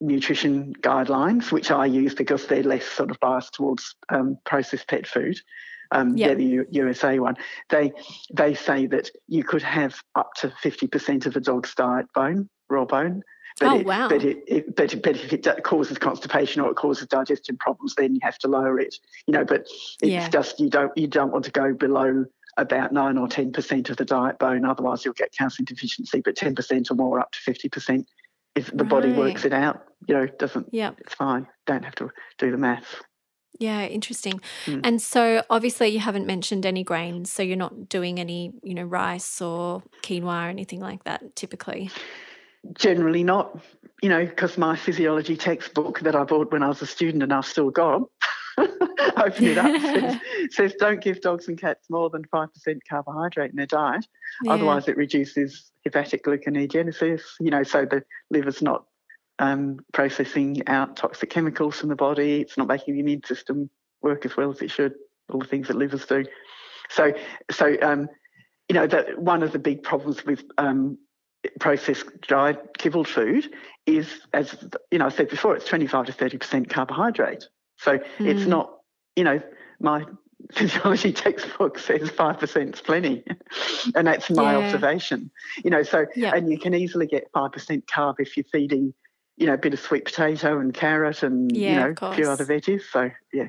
nutrition 0.00 0.72
guidelines, 0.80 1.52
which 1.52 1.70
I 1.70 1.86
use 1.86 2.14
because 2.14 2.46
they're 2.46 2.62
less 2.62 2.84
sort 2.84 3.10
of 3.10 3.18
biased 3.20 3.54
towards 3.54 3.94
um, 4.08 4.38
processed 4.44 4.88
pet 4.88 5.06
food. 5.06 5.38
Um, 5.90 6.16
Yeah. 6.16 6.28
They're 6.28 6.36
the 6.36 6.44
U- 6.44 6.66
USA 6.70 7.18
one. 7.18 7.36
They 7.70 7.92
they 8.34 8.54
say 8.54 8.86
that 8.88 9.10
you 9.28 9.44
could 9.44 9.62
have 9.62 10.00
up 10.14 10.30
to 10.40 10.52
fifty 10.62 10.86
percent 10.86 11.26
of 11.26 11.36
a 11.36 11.40
dog's 11.40 11.74
diet 11.74 12.06
bone, 12.14 12.48
raw 12.68 12.84
bone. 12.84 13.22
But 13.60 13.68
Oh, 13.68 13.78
it, 13.78 13.86
wow. 13.86 14.08
But, 14.08 14.24
it, 14.24 14.42
it, 14.46 14.76
but, 14.76 15.00
but 15.02 15.16
if 15.16 15.32
it 15.32 15.46
causes 15.62 15.98
constipation 15.98 16.60
or 16.60 16.70
it 16.70 16.74
causes 16.74 17.06
digestion 17.06 17.56
problems, 17.56 17.94
then 17.94 18.14
you 18.14 18.20
have 18.22 18.38
to 18.38 18.48
lower 18.48 18.80
it. 18.80 18.96
You 19.26 19.32
know, 19.32 19.44
but 19.44 19.60
it's 19.62 19.98
Yeah. 20.02 20.28
just 20.28 20.58
you 20.58 20.68
don't 20.68 20.96
you 20.96 21.06
don't 21.06 21.30
want 21.32 21.44
to 21.44 21.50
go 21.52 21.72
below 21.72 22.24
about 22.56 22.92
nine 22.92 23.16
or 23.18 23.28
ten 23.28 23.52
percent 23.52 23.90
of 23.90 23.96
the 23.96 24.04
diet 24.04 24.38
bone. 24.38 24.64
Otherwise, 24.64 25.04
you'll 25.04 25.14
get 25.14 25.32
calcium 25.32 25.64
deficiency. 25.64 26.20
But 26.20 26.36
ten 26.36 26.54
percent 26.54 26.90
or 26.90 26.94
more, 26.94 27.20
up 27.20 27.32
to 27.32 27.38
fifty 27.40 27.68
percent, 27.68 28.08
if 28.56 28.76
the 28.76 28.84
body 28.84 29.12
works 29.12 29.44
it 29.44 29.52
out, 29.52 29.84
you 30.08 30.14
know, 30.14 30.26
doesn't. 30.26 30.68
Yeah. 30.72 30.92
It's 30.98 31.14
fine. 31.14 31.46
Don't 31.66 31.84
have 31.84 31.94
to 31.96 32.10
do 32.38 32.50
the 32.50 32.58
math. 32.58 33.02
Yeah, 33.60 33.84
interesting. 33.86 34.40
Mm. 34.66 34.80
And 34.82 35.00
so 35.00 35.44
obviously 35.48 35.86
you 35.88 36.00
haven't 36.00 36.26
mentioned 36.26 36.66
any 36.66 36.82
grains, 36.82 37.30
so 37.30 37.40
you're 37.44 37.56
not 37.56 37.88
doing 37.88 38.18
any, 38.18 38.52
you 38.64 38.74
know, 38.74 38.82
rice 38.82 39.40
or 39.40 39.84
quinoa 40.02 40.46
or 40.46 40.48
anything 40.48 40.80
like 40.80 41.04
that 41.04 41.36
typically. 41.36 41.90
Generally 42.72 43.24
not, 43.24 43.58
you 44.02 44.08
know, 44.08 44.24
because 44.24 44.56
my 44.56 44.76
physiology 44.76 45.36
textbook 45.36 46.00
that 46.00 46.16
I 46.16 46.24
bought 46.24 46.52
when 46.52 46.62
I 46.62 46.68
was 46.68 46.82
a 46.82 46.86
student 46.86 47.22
and 47.22 47.32
I've 47.32 47.46
still 47.46 47.70
got, 47.70 48.02
open 48.58 49.44
it 49.44 49.58
up, 49.58 49.80
says, 49.80 50.16
says 50.50 50.74
don't 50.78 51.02
give 51.02 51.20
dogs 51.20 51.48
and 51.48 51.60
cats 51.60 51.90
more 51.90 52.10
than 52.10 52.24
5% 52.24 52.48
carbohydrate 52.88 53.50
in 53.50 53.56
their 53.56 53.66
diet. 53.66 54.06
Yeah. 54.42 54.52
Otherwise, 54.52 54.88
it 54.88 54.96
reduces 54.96 55.70
hepatic 55.84 56.24
gluconeogenesis, 56.24 57.22
you 57.40 57.50
know, 57.50 57.62
so 57.62 57.84
the 57.84 58.04
liver's 58.30 58.62
not 58.62 58.84
um, 59.38 59.80
processing 59.92 60.62
out 60.68 60.96
toxic 60.96 61.30
chemicals 61.30 61.76
from 61.76 61.88
the 61.88 61.96
body. 61.96 62.40
It's 62.40 62.56
not 62.56 62.68
making 62.68 62.94
the 62.94 63.00
immune 63.00 63.24
system 63.24 63.68
work 64.02 64.24
as 64.24 64.36
well 64.36 64.50
as 64.50 64.62
it 64.62 64.70
should, 64.70 64.94
all 65.30 65.40
the 65.40 65.46
things 65.46 65.68
that 65.68 65.76
livers 65.76 66.06
do. 66.06 66.24
So, 66.90 67.12
so 67.50 67.76
um, 67.82 68.08
you 68.68 68.74
know, 68.74 68.86
that 68.86 69.18
one 69.18 69.42
of 69.42 69.52
the 69.52 69.58
big 69.58 69.82
problems 69.82 70.24
with 70.24 70.44
um, 70.58 70.98
processed 71.60 72.20
dried 72.20 72.58
kibbled 72.78 73.08
food 73.08 73.50
is, 73.86 74.20
as 74.32 74.56
you 74.90 74.98
know, 74.98 75.06
I 75.06 75.10
said 75.10 75.28
before, 75.28 75.56
it's 75.56 75.66
25 75.66 76.06
to 76.06 76.12
30% 76.12 76.68
carbohydrate. 76.70 77.48
So 77.76 77.98
it's 78.20 78.42
Mm. 78.44 78.48
not, 78.48 78.78
you 79.16 79.24
know, 79.24 79.40
my 79.80 80.04
physiology 80.52 81.12
textbook 81.12 81.78
says 81.78 82.10
5% 82.10 82.74
is 82.74 82.80
plenty. 82.80 83.24
and 83.94 84.06
that's 84.06 84.30
my 84.30 84.52
Yeah. 84.52 84.58
observation. 84.58 85.30
You 85.64 85.70
know, 85.70 85.82
so, 85.82 86.06
Yeah. 86.16 86.34
and 86.34 86.50
you 86.50 86.58
can 86.58 86.74
easily 86.74 87.06
get 87.06 87.30
5% 87.32 87.86
carb 87.86 88.16
if 88.18 88.36
you're 88.36 88.44
feeding 88.44 88.94
you 89.36 89.46
know, 89.46 89.54
a 89.54 89.58
bit 89.58 89.74
of 89.74 89.80
sweet 89.80 90.04
potato 90.04 90.58
and 90.58 90.72
carrot 90.72 91.22
and 91.22 91.54
Yeah, 91.54 91.70
you 91.70 91.76
know 91.76 91.94
a 92.00 92.14
few 92.14 92.28
other 92.28 92.44
veggies. 92.46 92.82
So 92.90 93.10
yeah, 93.32 93.48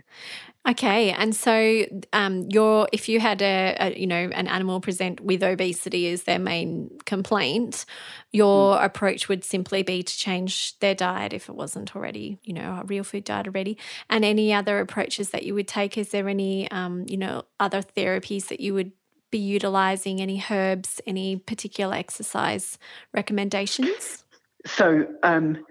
Okay, 0.68 1.12
and 1.12 1.36
so 1.36 1.86
um, 2.12 2.48
your 2.50 2.90
if 2.92 3.08
you 3.08 3.20
had 3.20 3.44
a, 3.44 3.78
a 3.80 4.00
you 4.00 4.08
know 4.08 4.30
an 4.34 4.48
animal 4.48 4.82
present 4.82 5.22
with 5.22 5.44
obesity 5.44 6.10
as 6.10 6.24
their 6.24 6.40
main 6.40 6.90
complaint, 7.06 7.86
your 8.32 8.82
approach 8.82 9.30
would 9.30 9.44
simply 9.44 9.84
be 9.84 10.02
to 10.02 10.18
change 10.18 10.80
their 10.80 10.96
diet 10.96 11.34
if 11.34 11.50
it 11.50 11.56
wasn't 11.56 11.96
already 11.96 12.40
you 12.44 12.54
know 12.54 12.80
a 12.82 12.86
real 12.86 13.04
food 13.04 13.26
diet 13.26 13.46
already. 13.46 13.78
And 14.10 14.26
any 14.26 14.52
other 14.52 14.80
approaches 14.80 15.30
that 15.30 15.44
you 15.44 15.54
would 15.54 15.68
take? 15.68 16.00
Is 16.00 16.10
there 16.10 16.28
any 16.28 16.70
um, 16.72 17.06
you 17.08 17.18
know 17.18 17.44
other 17.60 17.84
therapies 17.84 18.48
that 18.48 18.60
you 18.60 18.74
would 18.74 18.92
be 19.30 19.38
utilizing? 19.38 20.20
Any 20.20 20.44
herbs? 20.50 21.00
Any 21.06 21.36
particular 21.36 21.94
exercise 21.94 22.80
recommendations? 23.14 24.24
so 24.66 25.06
um, 25.22 25.64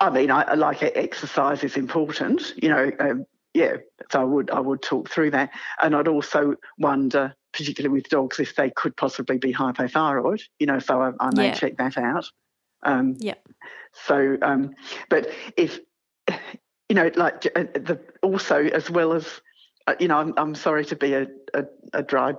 I 0.00 0.10
mean, 0.10 0.30
I, 0.30 0.54
like 0.54 0.82
exercise 0.82 1.64
is 1.64 1.76
important, 1.76 2.54
you 2.62 2.68
know. 2.68 2.90
Um, 2.98 3.26
yeah, 3.52 3.76
so 4.10 4.20
I 4.20 4.24
would 4.24 4.50
I 4.50 4.60
would 4.60 4.82
talk 4.82 5.08
through 5.10 5.32
that, 5.32 5.50
and 5.82 5.94
I'd 5.94 6.08
also 6.08 6.54
wonder, 6.78 7.34
particularly 7.52 7.92
with 7.92 8.08
dogs, 8.08 8.38
if 8.38 8.54
they 8.54 8.70
could 8.70 8.96
possibly 8.96 9.38
be 9.38 9.52
hypothyroid, 9.52 10.42
you 10.60 10.66
know. 10.66 10.78
So 10.78 11.02
I, 11.02 11.12
I 11.20 11.30
may 11.34 11.46
Yeah. 11.48 11.54
check 11.54 11.76
that 11.78 11.98
out. 11.98 12.30
Um, 12.82 13.16
Yep. 13.18 13.46
So, 13.92 14.38
um, 14.42 14.74
but 15.08 15.28
if 15.56 15.80
you 16.88 16.94
know, 16.94 17.10
like 17.16 17.46
uh, 17.56 17.64
the 17.74 18.00
also 18.22 18.64
as 18.66 18.88
well 18.88 19.12
as 19.12 19.40
uh, 19.86 19.94
you 19.98 20.08
know, 20.08 20.16
I'm 20.18 20.32
I'm 20.36 20.54
sorry 20.54 20.84
to 20.86 20.96
be 20.96 21.14
a 21.14 21.26
a, 21.54 21.64
a 21.92 22.02
dry 22.02 22.34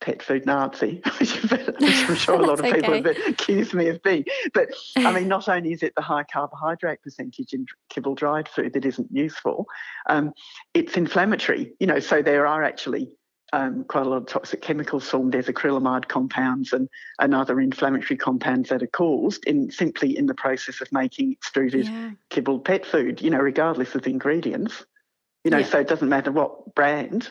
pet 0.00 0.22
food 0.22 0.46
Nazi, 0.46 1.02
which 1.18 1.44
I'm 1.44 2.14
sure 2.14 2.34
a 2.36 2.42
lot 2.46 2.58
of 2.60 2.64
people 2.64 2.94
okay. 2.94 3.14
have 3.14 3.28
accused 3.28 3.74
me 3.74 3.88
of 3.88 4.02
being. 4.02 4.24
But 4.54 4.68
I 4.96 5.12
mean, 5.12 5.28
not 5.36 5.48
only 5.48 5.72
is 5.72 5.82
it 5.82 5.94
the 5.94 6.02
high 6.02 6.24
carbohydrate 6.24 7.02
percentage 7.02 7.52
in 7.52 7.66
kibble 7.88 8.14
dried 8.14 8.48
food 8.48 8.72
that 8.74 8.84
isn't 8.84 9.08
useful, 9.10 9.66
um, 10.08 10.32
it's 10.74 10.96
inflammatory. 10.96 11.72
You 11.80 11.86
know, 11.86 12.00
so 12.00 12.22
there 12.22 12.46
are 12.46 12.62
actually 12.62 13.16
um, 13.52 13.84
quite 13.84 14.06
a 14.06 14.08
lot 14.08 14.18
of 14.18 14.26
toxic 14.26 14.62
chemicals 14.62 15.08
formed. 15.08 15.32
There's 15.32 15.46
acrylamide 15.46 16.08
compounds 16.08 16.72
and, 16.72 16.88
and 17.18 17.34
other 17.34 17.60
inflammatory 17.60 18.16
compounds 18.16 18.68
that 18.68 18.82
are 18.82 18.88
caused 18.88 19.44
in 19.44 19.70
simply 19.70 20.16
in 20.16 20.26
the 20.26 20.34
process 20.34 20.80
of 20.80 20.92
making 20.92 21.32
extruded 21.32 21.86
Yeah. 21.86 22.10
kibble 22.28 22.60
pet 22.60 22.86
food. 22.86 23.20
You 23.20 23.30
know, 23.30 23.38
regardless 23.40 23.94
of 23.94 24.02
the 24.02 24.10
ingredients. 24.10 24.84
You 25.44 25.50
know, 25.50 25.58
Yeah. 25.58 25.66
so 25.66 25.80
it 25.80 25.88
doesn't 25.88 26.08
matter 26.08 26.30
what 26.30 26.74
brand. 26.74 27.30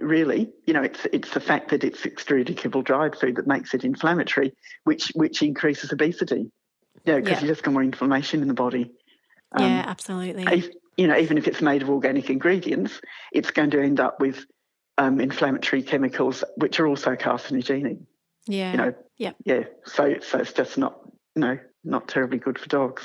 Really, 0.00 0.50
you 0.66 0.74
know, 0.74 0.82
it's 0.82 1.06
it's 1.12 1.30
the 1.30 1.40
fact 1.40 1.70
that 1.70 1.84
it's 1.84 2.04
extruded 2.04 2.56
kibble 2.56 2.82
dried 2.82 3.16
food 3.16 3.36
that 3.36 3.46
makes 3.46 3.72
it 3.74 3.84
inflammatory, 3.84 4.52
which 4.84 5.10
which 5.14 5.42
increases 5.42 5.92
obesity. 5.92 6.50
You 7.04 7.12
know, 7.12 7.20
because 7.20 7.38
Yeah. 7.38 7.42
you 7.42 7.48
just 7.48 7.62
got 7.62 7.72
more 7.72 7.82
inflammation 7.82 8.42
in 8.42 8.48
the 8.48 8.54
body. 8.54 8.90
Um, 9.52 9.62
yeah. 9.64 9.84
Absolutely. 9.86 10.44
if- 10.44 10.70
you 10.96 11.06
know, 11.06 11.16
even 11.18 11.36
if 11.36 11.46
it's 11.46 11.60
made 11.60 11.82
of 11.82 11.90
organic 11.90 12.30
ingredients, 12.30 13.02
it's 13.30 13.50
going 13.50 13.70
to 13.70 13.82
end 13.82 14.00
up 14.00 14.18
with 14.18 14.46
um, 14.96 15.20
inflammatory 15.20 15.82
chemicals, 15.82 16.42
which 16.56 16.80
are 16.80 16.86
also 16.86 17.14
carcinogenic. 17.16 17.98
yeah. 18.46 18.70
You 18.72 18.76
know, 18.78 18.94
Yeah. 19.18 19.32
yeah. 19.44 19.64
So, 19.84 20.16
so 20.20 20.38
it's 20.38 20.54
just 20.54 20.78
not, 20.78 20.98
you 21.34 21.42
know, 21.42 21.58
not 21.84 22.08
terribly 22.08 22.38
good 22.38 22.58
for 22.58 22.66
dogs. 22.68 23.02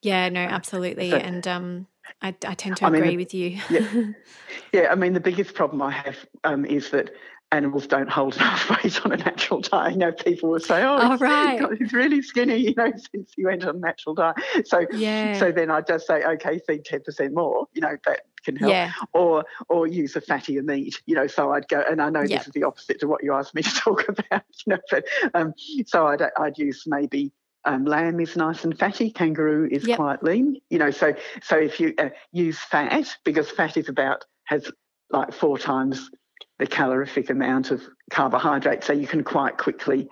Yeah, 0.00 0.28
no, 0.28 0.40
absolutely. 0.40 1.10
So- 1.10 1.16
and 1.16 1.46
um, 1.48 1.86
I, 2.22 2.28
I 2.46 2.54
tend 2.54 2.76
to 2.78 2.86
I 2.86 2.90
mean, 2.90 3.02
agree 3.02 3.10
the- 3.12 3.16
with 3.16 3.34
you. 3.34 3.60
yeah. 3.70 4.12
Yeah, 4.72 4.88
I 4.90 4.94
mean, 4.96 5.12
the 5.14 5.20
biggest 5.20 5.54
problem 5.54 5.80
I 5.82 5.90
have 5.92 6.16
um, 6.42 6.64
is 6.64 6.90
that 6.90 7.10
animals 7.52 7.86
don't 7.86 8.08
hold 8.10 8.34
enough 8.40 8.68
weight 8.70 9.04
on 9.04 9.12
a 9.12 9.16
natural 9.16 9.60
diet. 9.60 9.92
You 9.92 9.98
know, 9.98 10.12
people 10.12 10.50
will 10.50 10.58
say, 10.60 10.82
"Oh, 10.82 10.98
Oh, 11.00 11.08
he's- 11.10 11.20
right. 11.20 11.60
He's 11.78 11.92
really 11.92 12.22
skinny," 12.22 12.56
you 12.68 12.74
know, 12.76 12.92
since 13.12 13.32
he 13.36 13.44
went 13.44 13.64
on 13.64 13.76
a 13.76 13.78
natural 13.78 14.14
diet. 14.14 14.36
So, 14.66 14.86
yeah. 14.92 15.38
so 15.38 15.52
then 15.52 15.70
I 15.70 15.80
just 15.82 16.06
say, 16.06 16.22
"Okay, 16.24 16.60
feed 16.66 16.84
ten 16.84 17.02
percent 17.02 17.34
more." 17.34 17.66
You 17.72 17.82
know, 17.82 17.96
that 18.06 18.22
can 18.44 18.56
help. 18.56 18.70
yeah. 18.72 18.92
or 19.12 19.44
or 19.68 19.86
use 19.86 20.16
a 20.16 20.20
fattier 20.20 20.62
meat, 20.64 21.00
you 21.06 21.14
know. 21.14 21.26
So 21.28 21.52
I'd 21.52 21.68
go, 21.68 21.82
and 21.88 22.02
I 22.02 22.10
know 22.10 22.20
Yep. 22.20 22.28
this 22.30 22.46
is 22.48 22.52
the 22.52 22.64
opposite 22.64 22.98
to 23.00 23.06
what 23.06 23.22
you 23.22 23.32
asked 23.34 23.54
me 23.54 23.62
to 23.62 23.70
talk 23.74 24.08
about, 24.08 24.42
you 24.66 24.72
know. 24.74 24.78
But 24.90 25.04
um, 25.34 25.54
so 25.86 26.06
I'd 26.08 26.22
I'd 26.36 26.58
use 26.58 26.82
maybe 26.86 27.32
um, 27.64 27.84
lamb 27.84 28.20
is 28.20 28.36
nice 28.36 28.64
and 28.64 28.78
fatty, 28.78 29.10
kangaroo 29.10 29.68
is 29.70 29.86
Yep. 29.86 29.96
quite 29.96 30.22
lean, 30.22 30.60
you 30.70 30.78
know. 30.78 30.90
So 30.90 31.14
so 31.42 31.56
if 31.56 31.80
you 31.80 31.94
uh, 31.98 32.10
use 32.32 32.58
fat, 32.58 33.16
because 33.24 33.50
fat 33.50 33.76
is 33.76 33.88
about 33.88 34.24
has 34.44 34.70
like 35.10 35.32
four 35.32 35.58
times 35.58 36.10
the 36.58 36.66
calorific 36.66 37.30
amount 37.30 37.70
of 37.70 37.82
carbohydrate, 38.10 38.84
so 38.84 38.92
you 38.92 39.06
can 39.06 39.24
quite 39.24 39.58
quickly 39.58 40.08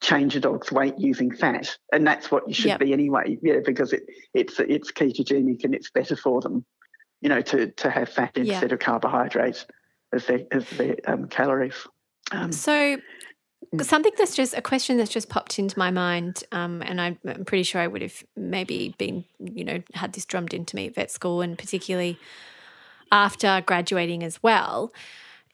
change 0.00 0.34
a 0.36 0.40
dog's 0.40 0.72
weight 0.72 0.94
using 0.98 1.30
fat, 1.34 1.76
and 1.92 2.06
that's 2.06 2.30
what 2.30 2.46
you 2.48 2.54
should 2.54 2.66
Yep. 2.66 2.80
be 2.80 2.92
anyway, 2.92 3.38
yeah, 3.42 3.58
because 3.64 3.92
it 3.92 4.02
it's 4.34 4.58
it's 4.60 4.92
ketogenic 4.92 5.64
and 5.64 5.74
it's 5.74 5.90
better 5.90 6.16
for 6.16 6.40
them 6.40 6.64
you 7.22 7.28
know, 7.28 7.40
to, 7.40 7.70
to 7.70 7.88
have 7.88 8.08
fat 8.08 8.36
instead 8.36 8.72
of 8.72 8.80
carbohydrates 8.80 9.64
as 10.12 10.26
their, 10.26 10.40
as 10.50 10.68
their 10.70 10.96
um, 11.06 11.28
calories. 11.28 11.86
Um, 12.32 12.50
So. 12.52 12.98
Something 13.80 14.12
that's 14.18 14.36
just 14.36 14.54
a 14.54 14.62
question 14.62 14.96
that's 14.96 15.10
just 15.10 15.28
popped 15.28 15.58
into 15.58 15.78
my 15.78 15.90
mind, 15.90 16.44
um, 16.52 16.82
and 16.82 17.00
I'm, 17.00 17.18
I'm 17.26 17.44
pretty 17.44 17.62
sure 17.62 17.80
I 17.80 17.86
would 17.86 18.02
have 18.02 18.22
maybe 18.36 18.94
been, 18.98 19.24
you 19.38 19.64
know, 19.64 19.82
had 19.94 20.12
this 20.12 20.24
drummed 20.24 20.54
into 20.54 20.76
me 20.76 20.86
at 20.86 20.94
vet 20.94 21.10
school, 21.10 21.40
and 21.40 21.58
particularly 21.58 22.18
after 23.10 23.62
graduating 23.64 24.22
as 24.22 24.42
well, 24.42 24.92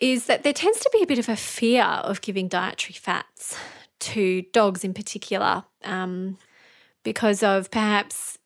is 0.00 0.26
that 0.26 0.42
there 0.42 0.52
tends 0.52 0.80
to 0.80 0.90
be 0.92 1.02
a 1.02 1.06
bit 1.06 1.18
of 1.18 1.28
a 1.28 1.36
fear 1.36 1.84
of 1.84 2.20
giving 2.20 2.48
dietary 2.48 2.94
fats 2.94 3.56
to 4.00 4.42
dogs 4.52 4.84
in 4.84 4.94
particular, 4.94 5.64
um, 5.84 6.38
because 7.02 7.42
of 7.42 7.70
perhaps 7.70 8.38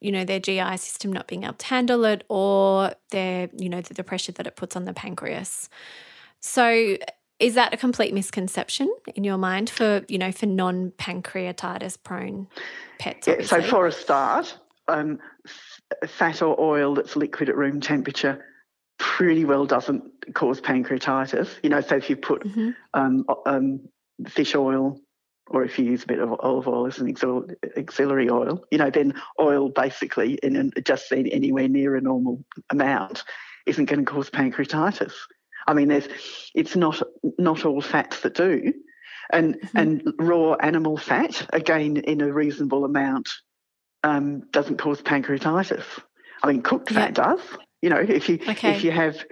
you 0.00 0.12
know 0.12 0.24
their 0.24 0.40
GI 0.40 0.76
system 0.76 1.12
not 1.12 1.26
being 1.26 1.44
able 1.44 1.54
to 1.54 1.66
handle 1.66 2.04
it, 2.04 2.24
or 2.28 2.92
their 3.10 3.48
you 3.56 3.68
know 3.68 3.80
the, 3.80 3.94
the 3.94 4.04
pressure 4.04 4.32
that 4.32 4.46
it 4.46 4.56
puts 4.56 4.76
on 4.76 4.84
the 4.84 4.92
pancreas. 4.92 5.68
So 6.40 6.96
is 7.40 7.54
that 7.54 7.72
a 7.72 7.76
complete 7.76 8.12
misconception 8.12 8.92
in 9.14 9.24
your 9.24 9.38
mind 9.38 9.70
for 9.70 10.04
you 10.08 10.18
know 10.18 10.32
for 10.32 10.46
non-pancreatitis 10.46 12.02
prone 12.02 12.48
pets? 12.98 13.26
yeah, 13.26 13.42
so 13.42 13.62
for 13.62 13.86
a 13.86 13.92
start, 13.92 14.58
um, 14.88 15.18
fat 16.06 16.42
or 16.42 16.58
oil 16.60 16.94
that's 16.94 17.16
liquid 17.16 17.48
at 17.48 17.56
room 17.56 17.80
temperature 17.80 18.44
pretty 18.98 19.44
well 19.44 19.64
doesn't 19.64 20.02
cause 20.34 20.60
pancreatitis. 20.60 21.48
You 21.62 21.70
know, 21.70 21.80
so 21.80 21.96
if 21.96 22.10
you 22.10 22.16
put 22.16 22.42
Mhm. 22.42 22.74
um, 22.94 23.24
um, 23.46 23.80
fish 24.26 24.54
oil 24.54 25.00
or 25.46 25.64
if 25.64 25.78
you 25.78 25.84
use 25.84 26.02
a 26.02 26.06
bit 26.06 26.18
of 26.18 26.34
olive 26.40 26.68
oil 26.68 26.86
as 26.86 26.98
an 26.98 27.08
auxiliary 27.76 28.28
oil, 28.28 28.64
you 28.70 28.78
know, 28.78 28.90
then 28.90 29.14
oil 29.40 29.70
basically 29.70 30.34
in 30.42 30.56
an, 30.56 30.72
just 30.84 31.10
anywhere 31.12 31.68
near 31.68 31.96
a 31.96 32.00
normal 32.00 32.44
amount 32.70 33.24
isn't 33.66 33.86
going 33.86 34.04
to 34.04 34.10
cause 34.10 34.28
pancreatitis. 34.30 35.12
I 35.68 35.74
mean, 35.74 35.88
there's 35.88 36.08
it's 36.54 36.74
not 36.74 37.00
not 37.38 37.64
all 37.64 37.80
fats 37.80 38.20
that 38.22 38.34
do, 38.34 38.72
and 39.30 39.60
Mhm. 39.60 39.70
and 39.76 40.14
raw 40.18 40.54
animal 40.54 40.96
fat 40.96 41.46
again 41.52 41.98
in 41.98 42.22
a 42.22 42.32
reasonable 42.32 42.84
amount 42.84 43.28
um, 44.02 44.40
doesn't 44.50 44.78
cause 44.78 45.02
pancreatitis. 45.02 45.84
I 46.42 46.46
mean, 46.52 46.62
cooked 46.62 46.90
fat 46.90 47.14
does. 47.14 47.40
You 47.82 47.90
know, 47.90 48.00
if 48.00 48.28
you 48.28 48.38
Okay. 48.48 48.70
if 48.70 48.82
you 48.82 48.90
have 48.90 49.22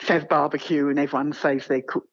have 0.00 0.28
barbecue 0.28 0.88
and 0.88 0.98
everyone 0.98 1.32
saves 1.32 1.66
their 1.66 1.80
cooked 1.80 2.08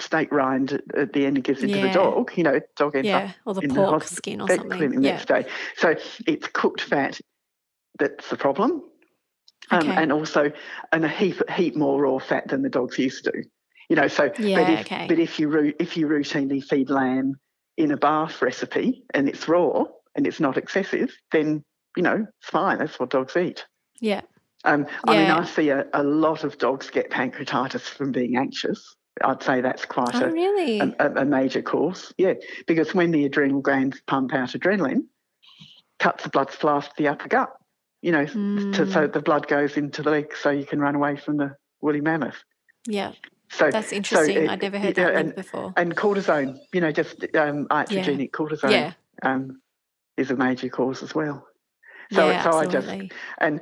steak 0.00 0.32
rind 0.32 0.80
at, 0.94 1.12
the 1.12 1.26
end 1.26 1.36
and 1.36 1.44
gives 1.44 1.62
it 1.62 1.72
to 1.72 1.78
the 1.80 1.88
dog, 1.90 2.32
you 2.36 2.42
know, 2.42 2.60
dog 2.76 2.96
ends 2.96 3.10
up 3.10 3.22
yeah, 3.22 3.32
or 3.44 3.54
the 3.54 3.60
in 3.60 3.68
the 3.68 3.74
pork 3.74 4.02
hosp- 4.02 4.16
skin 4.16 4.40
or 4.40 4.48
something. 4.48 4.70
clinic 4.70 4.98
Yeah. 5.00 5.12
next 5.12 5.28
day. 5.28 5.46
So 5.76 5.94
it's 6.26 6.48
cooked 6.48 6.80
fat 6.80 7.20
that's 7.98 8.28
the 8.28 8.36
problem. 8.36 8.82
Um, 9.70 9.88
Okay. 9.90 10.02
and 10.02 10.12
also 10.12 10.50
and 10.92 11.04
a 11.04 11.08
heap 11.08 11.48
heap 11.50 11.76
more 11.76 12.00
raw 12.02 12.18
fat 12.18 12.48
than 12.48 12.62
the 12.62 12.68
dog's 12.70 12.98
used 12.98 13.24
to. 13.24 13.32
You 13.88 13.96
know, 13.96 14.08
so 14.08 14.30
yeah, 14.38 14.56
but 14.62 14.70
if 14.70 14.80
okay. 14.80 15.06
but 15.08 15.18
if 15.18 15.38
you 15.38 15.74
if 15.78 15.96
you 15.96 16.06
routinely 16.08 16.62
feed 16.64 16.90
lamb 16.90 17.34
in 17.76 17.90
a 17.92 17.96
BARF 17.96 18.40
recipe 18.42 19.04
and 19.14 19.28
it's 19.28 19.48
raw 19.48 19.84
and 20.16 20.26
it's 20.26 20.40
not 20.40 20.56
excessive, 20.56 21.10
then 21.32 21.64
you 21.96 22.02
know 22.02 22.26
it's 22.40 22.50
fine. 22.50 22.78
That's 22.78 22.98
what 22.98 23.10
dogs 23.10 23.36
eat. 23.36 23.64
Yeah. 24.00 24.22
Um, 24.64 24.86
I 25.04 25.16
mean, 25.16 25.30
I 25.30 25.44
see 25.44 25.70
a, 25.70 25.86
a 25.94 26.02
lot 26.02 26.44
of 26.44 26.58
dogs 26.58 26.90
get 26.90 27.10
pancreatitis 27.10 27.80
from 27.82 28.12
being 28.12 28.36
anxious. 28.36 28.94
I'd 29.22 29.42
say 29.42 29.60
that's 29.62 29.84
quite 29.86 30.14
Oh, 30.14 30.26
a, 30.26 30.30
really? 30.32 30.80
a, 30.80 30.94
a- 30.98 31.22
a 31.22 31.24
major 31.24 31.62
cause. 31.62 32.12
Yeah, 32.18 32.34
because 32.66 32.94
when 32.94 33.10
the 33.10 33.24
adrenal 33.24 33.60
glands 33.62 34.00
pump 34.06 34.34
out 34.34 34.50
adrenaline, 34.50 35.04
cuts 35.98 36.24
the 36.24 36.28
blood 36.30 36.50
supply 36.50 36.80
to 36.80 36.90
the 36.98 37.08
upper 37.08 37.28
gut. 37.28 37.50
You 38.02 38.12
know, 38.12 38.24
to, 38.26 38.86
so 38.86 39.06
Mm. 39.06 39.12
the 39.12 39.20
blood 39.20 39.46
goes 39.46 39.76
into 39.76 40.02
the 40.02 40.10
legs, 40.10 40.38
so 40.38 40.50
you 40.50 40.64
can 40.64 40.80
run 40.80 40.94
away 40.94 41.16
from 41.16 41.36
the 41.36 41.54
woolly 41.82 42.00
mammoth. 42.00 42.42
yeah, 42.86 43.12
So 43.50 43.70
that's 43.70 43.92
interesting. 43.92 44.36
it- 44.38 44.48
I'd 44.50 44.62
never 44.62 44.78
heard 44.78 44.96
yeah, 44.96 45.04
that 45.10 45.16
and, 45.16 45.34
before. 45.34 45.74
and 45.76 45.94
cortisone, 45.96 46.58
you 46.72 46.80
know, 46.80 46.92
just 46.92 47.22
um, 47.36 47.66
iatrogenic 47.68 48.30
cortisone 48.30 48.70
Yeah, 48.72 48.92
um, 49.22 49.60
is 50.16 50.30
a 50.30 50.36
major 50.36 50.68
cause 50.68 51.02
as 51.02 51.14
well. 51.14 51.46
So, 52.12 52.28
yeah, 52.30 52.42
so 52.42 52.52
I 52.58 52.66
just 52.66 52.88
and 53.38 53.60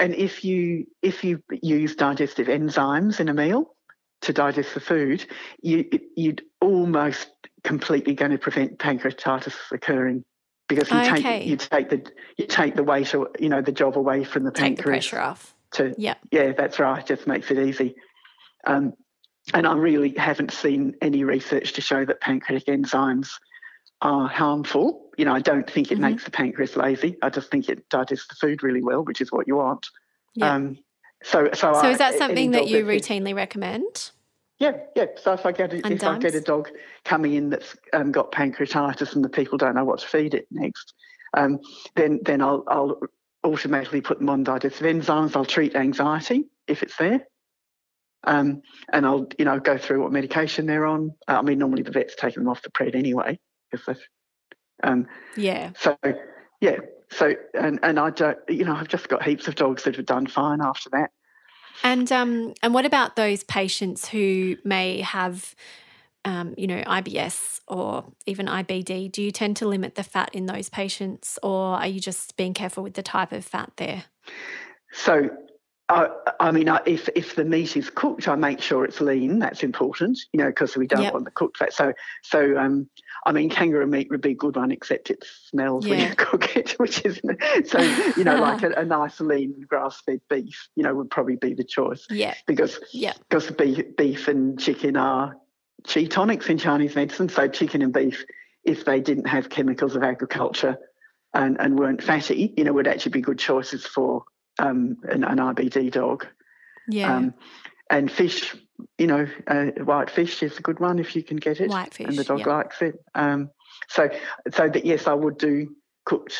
and 0.00 0.14
if 0.14 0.44
you 0.44 0.86
if 1.02 1.22
you 1.22 1.40
use 1.62 1.94
digestive 1.94 2.48
enzymes 2.48 3.20
in 3.20 3.28
a 3.28 3.34
meal 3.34 3.76
to 4.22 4.32
digest 4.32 4.74
the 4.74 4.80
food, 4.80 5.24
you 5.62 5.88
you'd 6.16 6.42
almost 6.60 7.30
completely 7.62 8.14
going 8.14 8.32
to 8.32 8.38
prevent 8.38 8.78
pancreatitis 8.78 9.54
occurring 9.70 10.24
because 10.68 10.90
you 10.90 10.98
Okay. 10.98 11.22
take 11.22 11.46
you 11.46 11.56
take 11.56 11.88
the 11.90 12.10
you 12.36 12.46
take 12.46 12.74
the 12.74 12.82
weight 12.82 13.14
or 13.14 13.30
you 13.38 13.48
know 13.48 13.60
the 13.60 13.72
job 13.72 13.96
away 13.96 14.24
from 14.24 14.44
the 14.44 14.52
pancreas. 14.52 14.76
Take 14.76 14.84
the 14.84 14.90
pressure 14.90 15.20
off. 15.20 15.54
to 15.72 15.94
Yeah. 15.98 16.14
yeah 16.30 16.52
that's 16.52 16.78
right 16.78 17.04
just 17.04 17.26
makes 17.26 17.50
it 17.50 17.58
easy 17.58 17.94
um, 18.66 18.94
and 19.52 19.66
I 19.66 19.74
really 19.74 20.14
haven't 20.16 20.52
seen 20.52 20.94
any 21.02 21.24
research 21.24 21.72
to 21.74 21.80
show 21.80 22.04
that 22.04 22.20
pancreatic 22.20 22.66
enzymes 22.68 23.28
are 24.00 24.28
harmful 24.28 25.10
you 25.18 25.24
know 25.24 25.34
I 25.34 25.40
don't 25.40 25.68
think 25.68 25.90
it 25.92 25.98
Mhm. 25.98 26.02
makes 26.02 26.24
the 26.24 26.30
pancreas 26.30 26.76
lazy 26.76 27.16
I 27.22 27.28
just 27.30 27.50
think 27.50 27.68
it 27.68 27.88
digests 27.88 28.28
the 28.28 28.34
food 28.36 28.62
really 28.62 28.82
well 28.82 29.04
which 29.04 29.20
is 29.20 29.30
what 29.32 29.46
you 29.46 29.56
want 29.56 29.86
Yeah. 30.34 30.54
um, 30.54 30.78
so 31.22 31.48
so, 31.54 31.72
so 31.72 31.88
I, 31.88 31.90
is 31.90 31.98
that 31.98 32.14
something 32.14 32.50
that 32.52 32.68
you 32.68 32.84
routinely 32.84 33.34
recommend? 33.34 34.10
Yeah, 34.58 34.72
yeah. 34.94 35.06
So 35.16 35.32
if 35.32 35.44
I 35.44 35.52
get 35.52 35.72
a, 35.72 35.76
And 35.84 35.92
if 35.92 36.04
I 36.04 36.18
get 36.18 36.34
a 36.34 36.40
dog 36.40 36.68
coming 37.04 37.34
in 37.34 37.50
that's 37.50 37.76
um, 37.92 38.12
got 38.12 38.32
pancreatitis 38.32 39.14
and 39.14 39.24
the 39.24 39.28
people 39.28 39.58
don't 39.58 39.74
know 39.74 39.84
what 39.84 40.00
to 40.00 40.06
feed 40.06 40.34
it 40.34 40.46
next, 40.50 40.94
um, 41.36 41.58
then 41.96 42.20
then 42.22 42.40
I'll 42.40 42.64
I'll 42.68 43.00
automatically 43.42 44.00
put 44.00 44.18
them 44.18 44.30
on 44.30 44.44
digestive 44.44 44.86
enzymes. 44.86 45.34
I'll 45.36 45.44
treat 45.44 45.74
anxiety 45.74 46.44
if 46.68 46.82
it's 46.82 46.96
there, 46.96 47.26
um, 48.24 48.62
and 48.92 49.04
I'll 49.04 49.26
you 49.38 49.44
know 49.44 49.58
go 49.58 49.76
through 49.76 50.02
what 50.02 50.12
medication 50.12 50.66
they're 50.66 50.86
on. 50.86 51.12
Uh, 51.26 51.38
I 51.38 51.42
mean, 51.42 51.58
normally 51.58 51.82
the 51.82 51.90
vet's 51.90 52.14
taking 52.14 52.44
them 52.44 52.48
off 52.48 52.62
the 52.62 52.70
pred 52.70 52.94
anyway, 52.94 53.38
because 53.70 53.86
they've 53.86 54.08
um, 54.84 55.06
Yeah. 55.36 55.70
so 55.76 55.96
yeah. 56.60 56.76
So 57.10 57.34
and 57.54 57.80
and 57.82 57.98
I 57.98 58.10
don't 58.10 58.38
you 58.48 58.64
know 58.64 58.74
I've 58.74 58.88
just 58.88 59.08
got 59.08 59.24
heaps 59.24 59.48
of 59.48 59.56
dogs 59.56 59.82
that 59.82 59.96
have 59.96 60.06
done 60.06 60.26
fine 60.26 60.60
after 60.62 60.90
that. 60.90 61.10
And 61.84 62.10
um, 62.10 62.54
and 62.62 62.72
what 62.72 62.86
about 62.86 63.14
those 63.14 63.44
patients 63.44 64.08
who 64.08 64.56
may 64.64 65.02
have, 65.02 65.54
um, 66.24 66.54
you 66.56 66.66
know, 66.66 66.82
IBS 66.82 67.60
or 67.68 68.10
even 68.24 68.46
IBD? 68.46 69.12
Do 69.12 69.22
you 69.22 69.30
tend 69.30 69.58
to 69.58 69.68
limit 69.68 69.94
the 69.94 70.02
fat 70.02 70.30
in 70.32 70.46
those 70.46 70.70
patients, 70.70 71.38
or 71.42 71.76
are 71.76 71.86
you 71.86 72.00
just 72.00 72.38
being 72.38 72.54
careful 72.54 72.82
with 72.82 72.94
the 72.94 73.02
type 73.02 73.32
of 73.32 73.44
fat 73.44 73.70
there? 73.76 74.04
So, 74.92 75.28
I 75.88 76.08
I 76.40 76.50
mean, 76.50 76.68
I, 76.68 76.80
if 76.86 77.08
if 77.14 77.36
the 77.36 77.44
meat 77.44 77.76
is 77.76 77.90
cooked, 77.90 78.26
I 78.26 78.36
make 78.36 78.60
sure 78.60 78.84
it's 78.84 79.00
lean. 79.00 79.38
That's 79.38 79.62
important, 79.62 80.18
you 80.32 80.38
know, 80.38 80.46
because 80.46 80.76
we 80.76 80.86
don't 80.86 81.02
Yep. 81.02 81.12
want 81.12 81.24
the 81.26 81.30
cooked 81.30 81.58
fat. 81.58 81.74
So, 81.74 81.92
so 82.22 82.56
um, 82.56 82.88
I 83.26 83.32
mean, 83.32 83.50
kangaroo 83.50 83.86
meat 83.86 84.08
would 84.10 84.22
be 84.22 84.30
a 84.30 84.34
good 84.34 84.56
one, 84.56 84.70
except 84.72 85.10
it 85.10 85.24
smells 85.50 85.86
when 85.86 86.00
you 86.00 86.14
cook 86.16 86.56
it, 86.56 86.70
which 86.78 87.04
is 87.04 87.20
so 87.66 87.80
you 88.16 88.24
know, 88.24 88.36
like 88.36 88.62
a, 88.68 88.70
a 88.72 88.84
nice 88.84 89.20
lean 89.20 89.54
grass-fed 89.68 90.20
beef, 90.30 90.68
you 90.74 90.82
know, 90.82 90.94
would 90.94 91.10
probably 91.10 91.36
be 91.36 91.52
the 91.52 91.64
choice 91.64 92.06
Yeah. 92.08 92.34
because 92.46 92.78
Yeah. 92.92 93.12
because 93.28 93.50
beef, 93.50 93.96
beef 93.96 94.28
and 94.28 94.58
chicken 94.58 94.96
are 94.96 95.36
chi 95.86 96.04
tonics 96.04 96.48
in 96.48 96.56
Chinese 96.56 96.96
medicine. 96.96 97.28
So 97.28 97.46
chicken 97.46 97.82
and 97.82 97.92
beef, 97.92 98.24
if 98.64 98.86
they 98.86 99.00
didn't 99.00 99.26
have 99.26 99.50
chemicals 99.50 99.96
of 99.96 100.02
agriculture 100.02 100.78
and, 101.34 101.60
and 101.60 101.78
weren't 101.78 102.02
fatty, 102.02 102.54
you 102.56 102.64
know, 102.64 102.72
would 102.72 102.88
actually 102.88 103.12
be 103.12 103.20
good 103.20 103.38
choices 103.38 103.84
for 103.84 104.24
um, 104.58 104.96
an, 105.04 105.24
an 105.24 105.38
IBD 105.38 105.90
dog. 105.92 106.26
Yeah. 106.88 107.14
Um, 107.16 107.34
and 107.90 108.10
fish, 108.10 108.54
you 108.98 109.06
know, 109.06 109.26
uh, 109.46 109.66
white 109.84 110.10
fish 110.10 110.42
is 110.42 110.58
a 110.58 110.62
good 110.62 110.80
one 110.80 110.98
if 110.98 111.14
you 111.14 111.22
can 111.22 111.36
get 111.36 111.60
it, 111.60 111.70
Whitefish. 111.70 112.06
and 112.06 112.16
the 112.16 112.24
dog 112.24 112.40
yeah. 112.40 112.48
likes 112.48 112.82
it. 112.82 112.94
Um, 113.14 113.50
so, 113.88 114.08
so 114.52 114.68
that 114.68 114.84
yes, 114.84 115.06
I 115.06 115.14
would 115.14 115.38
do 115.38 115.74
cooked 116.06 116.34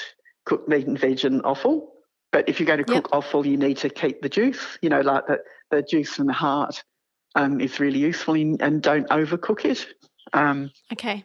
cooked 0.47 0.69
meat 0.69 0.87
and 0.87 0.99
veg 0.99 1.25
and 1.25 1.43
offal. 1.45 1.93
But 2.33 2.49
if 2.49 2.59
you're 2.59 2.67
going 2.67 2.85
to 2.85 2.93
Yep. 2.93 3.05
cook 3.05 3.15
offal, 3.15 3.47
you 3.47 3.57
need 3.57 3.77
to 3.79 3.89
keep 3.89 4.21
the 4.23 4.29
juice. 4.29 4.79
You 4.83 4.89
know, 4.91 5.01
like 5.01 5.27
the 5.27 5.39
the 5.71 5.83
juice 5.83 6.15
from 6.15 6.27
the 6.27 6.33
heart 6.33 6.83
um, 7.35 7.61
is 7.61 7.79
really 7.79 7.99
useful, 7.99 8.35
in, 8.35 8.57
and 8.61 8.83
don't 8.83 9.09
overcook 9.09 9.65
it. 9.65 9.87
Um, 10.33 10.71
Okay. 10.93 11.25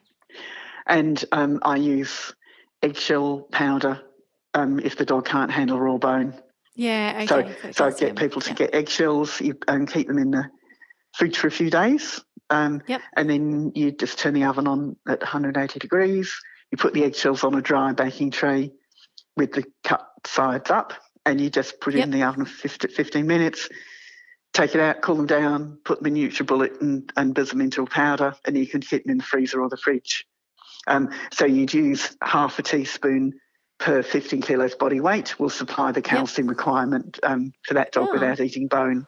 and 0.85 1.23
um, 1.31 1.59
I 1.63 1.77
use 1.77 2.33
eggshell 2.83 3.47
powder 3.51 4.01
um, 4.53 4.79
if 4.79 4.97
the 4.97 5.05
dog 5.05 5.25
can't 5.25 5.51
handle 5.51 5.79
raw 5.79 5.97
bone. 5.97 6.33
Yeah. 6.75 7.25
Okay. 7.29 7.53
So, 7.71 7.89
so 7.91 7.97
get 7.97 8.15
people 8.15 8.41
to 8.41 8.49
Yeah. 8.49 8.55
get 8.55 8.75
eggshells 8.75 9.41
and 9.67 9.91
keep 9.91 10.07
them 10.07 10.17
in 10.17 10.31
the 10.31 10.49
fridge 11.15 11.37
for 11.37 11.47
a 11.47 11.51
few 11.51 11.69
days. 11.69 12.21
Um, 12.49 12.81
Yep. 12.87 13.01
And 13.15 13.29
then 13.29 13.71
you 13.75 13.91
just 13.91 14.17
turn 14.19 14.33
the 14.33 14.45
oven 14.45 14.67
on 14.67 14.95
at 15.07 15.21
180 15.21 15.79
degrees. 15.79 16.33
You 16.71 16.77
put 16.77 16.93
the 16.93 17.03
eggshells 17.03 17.43
on 17.43 17.53
a 17.55 17.61
dry 17.61 17.93
baking 17.93 18.31
tray 18.31 18.71
with 19.35 19.51
the 19.53 19.63
cut 19.83 20.07
sides 20.25 20.69
up, 20.69 20.93
and 21.25 21.39
you 21.39 21.49
just 21.49 21.79
put 21.79 21.95
it 21.95 21.99
in 22.03 22.11
the 22.11 22.23
oven 22.23 22.45
for 22.45 22.67
15 22.67 23.25
minutes. 23.25 23.69
Take 24.53 24.73
it 24.73 24.81
out, 24.81 25.01
cool 25.01 25.15
them 25.15 25.27
down, 25.27 25.77
put 25.85 26.01
them 26.01 26.15
in 26.15 26.29
NutriBullet 26.29 26.81
and, 26.81 27.11
and 27.15 27.35
bizz 27.35 27.49
them 27.49 27.61
into 27.61 27.83
a 27.83 27.85
powder, 27.85 28.35
and 28.45 28.57
you 28.57 28.67
can 28.67 28.81
keep 28.81 29.03
them 29.03 29.11
in 29.11 29.17
the 29.19 29.23
freezer 29.23 29.61
or 29.61 29.69
the 29.69 29.77
fridge. 29.77 30.25
Um, 30.87 31.09
so 31.31 31.45
you'd 31.45 31.73
use 31.73 32.17
half 32.23 32.57
a 32.57 32.63
teaspoon 32.63 33.33
per 33.79 34.03
15 34.03 34.41
kilos 34.41 34.75
body 34.75 34.99
weight 34.99 35.39
will 35.39 35.49
supply 35.49 35.91
the 35.91 36.01
calcium 36.01 36.47
requirement 36.47 37.17
um, 37.23 37.53
for 37.65 37.73
that 37.75 37.91
dog 37.93 38.09
Oh. 38.09 38.13
without 38.13 38.39
eating 38.39 38.67
bone. 38.67 39.07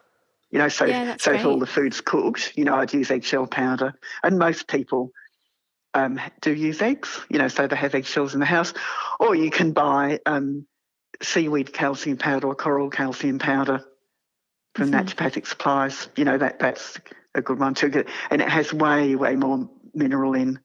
You 0.50 0.60
know, 0.60 0.70
so 0.70 0.86
Yeah, 0.86 1.16
so 1.18 1.32
if 1.32 1.46
all 1.46 1.60
the 1.60 1.66
food's 1.68 2.02
cooked, 2.02 2.54
you 2.58 2.66
know, 2.66 2.76
I'd 2.76 2.94
use 2.94 3.12
eggshell 3.12 3.48
powder, 3.48 3.94
and 4.24 4.38
most 4.40 4.68
people 4.68 5.12
um, 5.94 6.20
do 6.42 6.54
use 6.54 6.82
eggs. 6.82 7.22
You 7.30 7.40
know, 7.40 7.48
so 7.48 7.68
they 7.68 7.76
have 7.76 7.96
eggshells 7.96 8.34
in 8.34 8.40
the 8.40 8.46
house, 8.46 8.74
or 9.20 9.36
you 9.36 9.50
can 9.50 9.72
buy 9.72 10.20
um, 10.26 10.66
seaweed 11.22 11.72
calcium 11.72 12.18
powder 12.18 12.48
or 12.48 12.56
coral 12.56 12.90
calcium 12.90 13.40
powder 13.40 13.86
from 14.76 14.92
Mhm. 14.92 15.04
naturopathic 15.06 15.48
supplies. 15.48 16.10
You 16.18 16.26
know, 16.26 16.38
that 16.38 16.60
that's 16.60 17.00
a 17.36 17.42
good 17.42 17.60
one 17.60 17.74
too, 17.74 18.06
and 18.30 18.42
it 18.42 18.50
has 18.50 18.74
way 18.74 19.16
way 19.16 19.36
more 19.36 19.70
mineral 19.94 20.34
in 20.34 20.60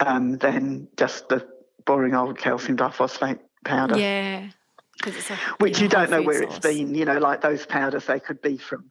um, 0.00 0.38
than 0.38 0.88
just 0.96 1.28
the 1.28 1.46
boring 1.86 2.14
old 2.14 2.38
calcium 2.38 2.76
diphosphate 2.76 3.38
powder 3.64 3.96
Yeah. 3.96 4.48
a, 5.06 5.10
which 5.58 5.78
you 5.80 5.84
know, 5.88 5.90
don't 5.90 6.10
know 6.10 6.22
where 6.22 6.36
food 6.40 6.44
it's 6.44 6.54
source. 6.54 6.74
been. 6.76 6.94
You 6.94 7.04
know, 7.04 7.18
like 7.18 7.40
those 7.40 7.64
powders, 7.66 8.06
they 8.06 8.20
could 8.20 8.40
be 8.42 8.56
from, 8.58 8.90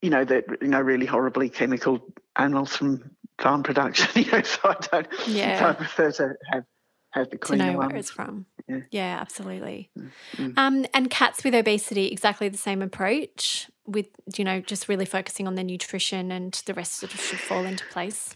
you 0.00 0.10
know, 0.10 0.24
that 0.24 0.44
you 0.60 0.68
know 0.68 0.80
really 0.80 1.06
horribly 1.06 1.48
chemical 1.48 2.00
animals 2.36 2.74
from 2.76 3.10
farm 3.38 3.62
production. 3.62 4.08
You 4.24 4.30
know, 4.32 4.42
so 4.42 4.58
I 4.64 4.74
don't. 4.90 5.08
So 5.58 5.66
I 5.66 5.72
prefer 5.72 6.10
to 6.12 6.34
have 6.50 6.64
have 7.10 7.30
the 7.30 7.36
To 7.38 7.56
know 7.56 7.78
where 7.78 7.88
ones. 7.88 7.98
it's 8.00 8.10
from. 8.10 8.46
Yeah. 8.68 8.78
Yeah, 8.90 9.18
absolutely. 9.20 9.90
mm. 9.98 10.56
Um, 10.56 10.86
and 10.94 11.10
cats 11.10 11.44
with 11.44 11.54
obesity, 11.54 12.06
exactly 12.08 12.48
the 12.48 12.56
same 12.56 12.80
approach 12.80 13.70
with, 13.86 14.06
you 14.38 14.44
know, 14.44 14.60
just 14.60 14.88
really 14.88 15.04
focusing 15.04 15.46
on 15.46 15.54
their 15.54 15.64
nutrition 15.64 16.32
and 16.32 16.54
the 16.64 16.72
rest 16.72 16.94
sort 16.94 17.12
of 17.12 17.20
should 17.20 17.38
fall 17.40 17.64
into 17.66 17.84
place. 17.86 18.34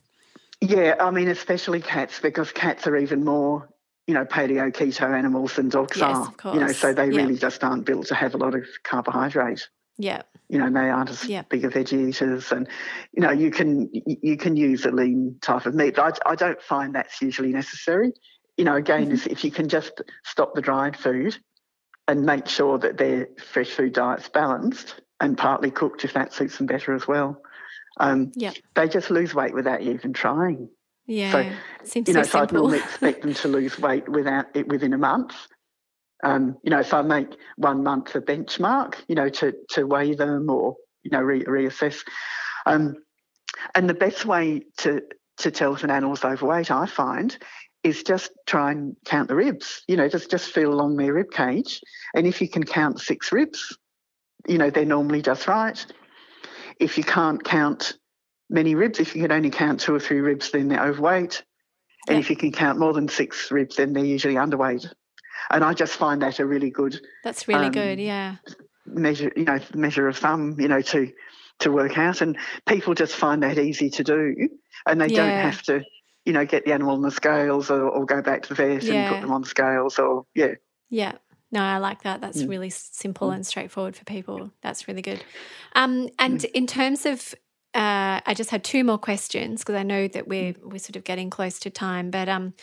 Yeah, 0.60 0.96
I 1.00 1.10
mean, 1.10 1.28
especially 1.28 1.80
cats 1.80 2.20
because 2.20 2.52
cats 2.52 2.86
are 2.86 2.96
even 2.96 3.24
more, 3.24 3.66
you 4.06 4.14
know, 4.14 4.24
paleo 4.24 4.72
keto 4.72 5.16
animals 5.16 5.54
than 5.56 5.68
dogs 5.68 5.96
Yes, 5.96 6.04
are. 6.04 6.28
of 6.44 6.54
You 6.54 6.60
know, 6.60 6.72
so 6.72 6.92
they 6.92 7.10
Yeah. 7.10 7.16
really 7.16 7.36
just 7.36 7.62
aren't 7.64 7.84
built 7.84 8.06
to 8.06 8.14
have 8.14 8.34
a 8.34 8.38
lot 8.38 8.54
of 8.54 8.64
carbohydrate. 8.84 9.68
Yeah. 9.98 10.22
you 10.48 10.58
know 10.58 10.70
they 10.70 10.90
aren't 10.90 11.10
as 11.10 11.24
Yeah. 11.28 11.42
big 11.48 11.64
a 11.64 11.70
veg 11.70 11.92
eaters 11.92 12.52
and 12.52 12.68
you 13.12 13.20
know 13.22 13.30
you 13.32 13.50
can 13.50 13.88
you 13.92 14.36
can 14.36 14.54
use 14.54 14.84
a 14.84 14.90
lean 14.92 15.38
type 15.40 15.64
of 15.66 15.74
meat 15.74 15.96
but 15.96 16.20
I, 16.24 16.32
I 16.32 16.34
don't 16.36 16.60
find 16.62 16.94
that's 16.94 17.20
usually 17.20 17.50
necessary 17.50 18.12
you 18.58 18.64
know 18.64 18.76
again 18.76 19.08
Mhm. 19.08 19.12
is 19.14 19.26
if 19.26 19.42
you 19.42 19.50
can 19.50 19.68
just 19.68 20.02
stop 20.24 20.54
the 20.54 20.60
dried 20.60 20.96
food 20.96 21.36
and 22.06 22.24
make 22.24 22.46
sure 22.46 22.78
that 22.78 22.96
their 22.98 23.26
fresh 23.42 23.70
food 23.70 23.94
diet's 23.94 24.28
balanced 24.28 25.00
and 25.18 25.36
partly 25.36 25.70
cooked 25.70 26.04
if 26.04 26.12
that 26.12 26.32
suits 26.34 26.58
them 26.58 26.66
better 26.66 26.92
as 26.94 27.08
well 27.08 27.40
um, 27.98 28.30
Yeah. 28.36 28.52
they 28.74 28.86
just 28.86 29.10
lose 29.10 29.34
weight 29.34 29.54
without 29.54 29.80
even 29.80 30.12
trying 30.12 30.68
Yeah. 31.06 31.54
Seems 31.84 32.08
you 32.08 32.14
know 32.14 32.22
so 32.22 32.30
so 32.30 32.40
I'd 32.40 32.52
normally 32.52 32.78
expect 32.78 33.22
them 33.22 33.34
to 33.34 33.48
lose 33.48 33.78
weight 33.78 34.08
without 34.08 34.46
it 34.54 34.68
within 34.68 34.92
a 34.92 34.98
month 34.98 35.34
um, 36.24 36.56
you 36.62 36.70
know, 36.70 36.80
if 36.80 36.94
I 36.94 37.02
make 37.02 37.36
one 37.56 37.82
month 37.82 38.14
a 38.14 38.20
benchmark, 38.20 38.96
you 39.08 39.14
know, 39.14 39.28
to, 39.28 39.54
to 39.70 39.86
weigh 39.86 40.14
them 40.14 40.48
or, 40.48 40.76
you 41.02 41.10
know, 41.10 41.20
re- 41.20 41.44
reassess. 41.44 42.02
Um, 42.64 42.96
and 43.74 43.88
the 43.88 43.94
best 43.94 44.24
way 44.24 44.62
to, 44.78 45.02
to 45.38 45.50
tell 45.50 45.74
if 45.74 45.84
an 45.84 45.90
animal's 45.90 46.24
overweight, 46.24 46.70
I 46.70 46.86
find, 46.86 47.36
is 47.82 48.02
just 48.02 48.32
try 48.46 48.72
and 48.72 48.96
count 49.04 49.28
the 49.28 49.34
ribs. 49.34 49.82
You 49.86 49.96
know, 49.96 50.08
just, 50.08 50.30
just 50.30 50.52
feel 50.52 50.72
along 50.72 50.96
their 50.96 51.12
rib 51.12 51.30
cage. 51.30 51.80
And 52.14 52.26
if 52.26 52.40
you 52.40 52.48
can 52.48 52.64
count 52.64 53.00
six 53.00 53.30
ribs, 53.30 53.76
you 54.48 54.58
know, 54.58 54.70
they're 54.70 54.84
normally 54.84 55.22
just 55.22 55.46
right. 55.46 55.84
If 56.80 56.96
you 56.96 57.04
can't 57.04 57.44
count 57.44 57.94
many 58.48 58.74
ribs, 58.74 59.00
if 59.00 59.14
you 59.14 59.22
can 59.22 59.32
only 59.32 59.50
count 59.50 59.80
two 59.80 59.94
or 59.94 60.00
three 60.00 60.20
ribs, 60.20 60.50
then 60.50 60.68
they're 60.68 60.82
overweight. 60.84 61.42
And 62.08 62.16
Yeah. 62.16 62.20
if 62.20 62.30
you 62.30 62.36
can 62.36 62.52
count 62.52 62.78
more 62.78 62.92
than 62.92 63.08
six 63.08 63.50
ribs, 63.50 63.76
then 63.76 63.92
they're 63.92 64.04
usually 64.04 64.34
underweight. 64.34 64.92
And 65.50 65.64
I 65.64 65.74
just 65.74 65.94
find 65.94 66.22
that 66.22 66.38
a 66.38 66.46
really 66.46 66.70
good 66.70 67.00
That's 67.24 67.48
really 67.48 67.66
um, 67.66 67.72
good. 67.72 67.98
Yeah. 67.98 68.36
measure, 68.86 69.32
you 69.36 69.44
know, 69.44 69.58
measure 69.74 70.06
of 70.08 70.16
thumb, 70.16 70.56
you 70.60 70.68
know, 70.68 70.80
to 70.82 71.12
to 71.58 71.72
work 71.72 71.96
out. 71.98 72.20
And 72.20 72.36
people 72.66 72.94
just 72.94 73.14
find 73.16 73.42
that 73.42 73.58
easy 73.58 73.88
to 73.90 74.04
do, 74.04 74.48
and 74.86 75.00
they 75.00 75.08
don't 75.08 75.30
have 75.32 75.62
to, 75.62 75.82
you 76.24 76.32
know, 76.32 76.44
get 76.44 76.64
the 76.66 76.72
animal 76.72 76.94
on 76.94 77.02
the 77.02 77.10
scales 77.10 77.70
or, 77.70 77.88
or 77.88 78.04
go 78.04 78.20
back 78.22 78.42
to 78.42 78.48
the 78.50 78.54
vet 78.54 78.84
and 78.84 79.08
put 79.08 79.20
them 79.22 79.32
on 79.32 79.40
the 79.40 79.48
scales 79.48 79.98
or 79.98 80.26
yeah. 80.34 80.54
Yeah. 80.90 81.12
No, 81.52 81.62
I 81.62 81.78
like 81.78 82.02
that. 82.02 82.20
That's 82.20 82.42
Mm. 82.42 82.48
really 82.48 82.70
simple 82.70 83.30
and 83.30 83.46
straightforward 83.46 83.96
for 83.96 84.04
people. 84.04 84.50
That's 84.62 84.86
really 84.88 85.02
good. 85.02 85.24
Um, 85.74 86.08
and 86.18 86.44
in 86.44 86.66
terms 86.66 87.06
of 87.06 87.34
uh, 87.76 88.20
I 88.24 88.32
just 88.34 88.48
had 88.48 88.64
two 88.64 88.84
more 88.84 88.96
questions 88.96 89.60
because 89.60 89.74
I 89.74 89.82
know 89.82 90.08
that 90.08 90.26
we're 90.26 90.54
we're 90.62 90.78
sort 90.78 90.96
of 90.96 91.04
getting 91.04 91.28
close 91.28 91.58
to 91.60 91.70
time. 91.70 92.10
But 92.10 92.26
um, 92.26 92.54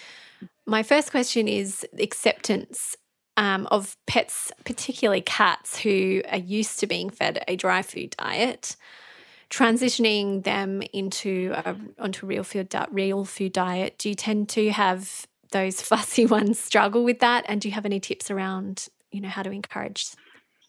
my 0.65 0.81
first 0.81 1.11
question 1.11 1.47
is 1.47 1.85
acceptance 1.99 2.97
um, 3.37 3.67
of 3.69 3.95
pets, 4.07 4.51
particularly 4.65 5.21
cats, 5.21 5.77
who 5.77 6.23
are 6.31 6.39
used 6.39 6.79
to 6.79 6.87
being 6.87 7.11
fed 7.11 7.43
a 7.47 7.55
dry 7.55 7.83
food 7.83 8.15
diet. 8.17 8.75
Transitioning 9.51 10.43
them 10.45 10.81
into 10.93 11.53
a, 11.55 11.75
onto 11.99 12.25
a 12.25 12.27
real 12.27 12.43
food 12.43 12.73
real 12.89 13.23
food 13.23 13.53
diet. 13.53 13.99
Do 13.99 14.09
you 14.09 14.15
tend 14.15 14.49
to 14.49 14.71
have 14.71 15.27
those 15.51 15.79
fussy 15.89 16.25
ones 16.25 16.59
struggle 16.59 17.03
with 17.03 17.19
that? 17.19 17.45
And 17.47 17.61
do 17.61 17.67
you 17.67 17.75
have 17.75 17.85
any 17.85 17.99
tips 17.99 18.31
around 18.31 18.87
you 19.11 19.21
know 19.21 19.29
how 19.29 19.43
to 19.43 19.51
encourage 19.51 20.07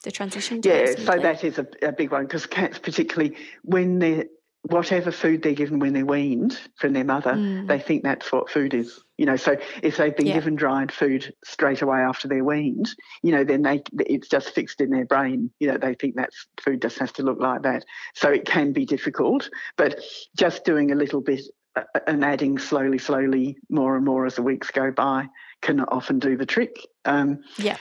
the 0.05 0.13
transition? 0.13 0.63
to 0.63 0.69
Yeah, 0.69 0.95
so 0.97 1.19
that 1.19 1.43
is 1.45 1.59
a, 1.59 1.67
a 1.83 1.93
big 1.93 2.13
one 2.13 2.25
because 2.25 2.47
cats, 2.47 2.79
particularly 2.79 3.37
when 3.63 3.99
they're 3.99 4.27
whatever 4.69 5.11
food 5.13 5.43
they're 5.43 5.53
given 5.53 5.79
when 5.79 5.93
they're 5.93 6.07
weaned 6.07 6.59
from 6.77 6.95
their 6.95 7.05
mother, 7.05 7.33
Mm. 7.35 7.67
they 7.69 7.79
think 7.79 8.03
that's 8.03 8.33
what 8.33 8.49
food 8.49 8.73
is. 8.73 8.99
You 9.19 9.27
know, 9.27 9.37
so 9.37 9.57
if 9.83 9.99
they've 9.99 10.17
been 10.17 10.27
Yeah. 10.29 10.33
given 10.35 10.55
dried 10.57 10.91
food 10.91 11.35
straight 11.45 11.83
away 11.83 11.99
after 11.99 12.29
they're 12.29 12.43
weaned, 12.45 12.89
you 13.23 13.31
know, 13.33 13.45
then 13.45 13.61
they 13.61 13.83
it's 14.01 14.27
just 14.29 14.55
fixed 14.55 14.81
in 14.81 14.89
their 14.89 15.05
brain. 15.05 15.51
You 15.61 15.69
know, 15.69 15.77
they 15.77 15.93
think 15.95 16.15
that 16.17 16.31
food 16.63 16.81
just 16.81 16.99
has 16.99 17.13
to 17.13 17.23
look 17.23 17.41
like 17.41 17.61
that. 17.63 17.85
So 18.15 18.31
it 18.31 18.47
can 18.47 18.73
be 18.73 18.87
difficult, 18.87 19.51
but 19.77 20.01
just 20.35 20.65
doing 20.65 20.91
a 20.93 20.95
little 20.95 21.21
bit 21.21 21.43
and 22.07 22.25
adding 22.25 22.57
slowly, 22.57 22.99
slowly, 22.99 23.59
more 23.69 23.97
and 23.97 24.05
more 24.07 24.25
as 24.25 24.37
the 24.37 24.43
weeks 24.43 24.71
go 24.71 24.91
by 24.93 25.27
can 25.61 25.81
often 25.81 26.19
do 26.21 26.37
the 26.39 26.47
trick. 26.47 26.77
Um, 27.05 27.41
Yeah. 27.59 27.77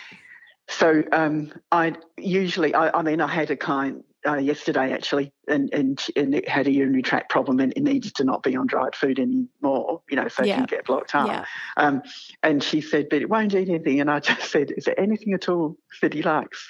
So 0.70 1.04
um, 1.12 1.52
I 1.72 1.94
usually, 2.18 2.74
I, 2.74 3.00
I 3.00 3.02
mean, 3.02 3.22
I 3.22 3.28
had 3.28 3.52
a 3.52 3.58
client 3.58 4.06
uh, 4.26 4.36
yesterday 4.38 4.94
actually, 4.94 5.34
and 5.50 5.74
and 5.74 6.00
she- 6.00 6.14
and 6.16 6.34
it 6.34 6.48
had 6.48 6.66
a 6.68 6.72
urinary 6.72 7.02
tract 7.02 7.30
problem, 7.30 7.60
and 7.60 7.74
it 7.76 7.84
needed 7.84 8.16
to 8.16 8.24
not 8.24 8.42
be 8.42 8.56
on 8.56 8.66
dried 8.68 8.96
food 8.96 9.20
anymore. 9.20 10.02
You 10.10 10.16
know, 10.16 10.28
so 10.30 10.44
it 10.44 10.48
Yeah. 10.48 10.56
didn't 10.58 10.70
get 10.70 10.86
blocked 10.86 11.14
up. 11.14 11.28
Yeah. 11.28 11.46
Um, 11.76 12.02
and 12.42 12.64
she 12.64 12.80
said, 12.80 13.08
but 13.10 13.22
it 13.22 13.30
won't 13.30 13.54
eat 13.54 13.68
anything. 13.68 14.00
And 14.00 14.10
I 14.10 14.22
just 14.22 14.50
said, 14.50 14.72
is 14.78 14.86
there 14.86 14.98
anything 14.98 15.34
at 15.34 15.50
all 15.50 15.76
that 16.02 16.14
he 16.14 16.22
likes? 16.24 16.70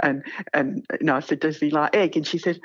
And 0.00 0.22
and 0.52 0.86
know, 1.00 1.16
I 1.16 1.20
said, 1.20 1.40
does 1.40 1.58
he 1.58 1.70
like 1.70 1.96
egg? 1.96 2.16
And 2.16 2.24
she 2.26 2.38
said, 2.38 2.60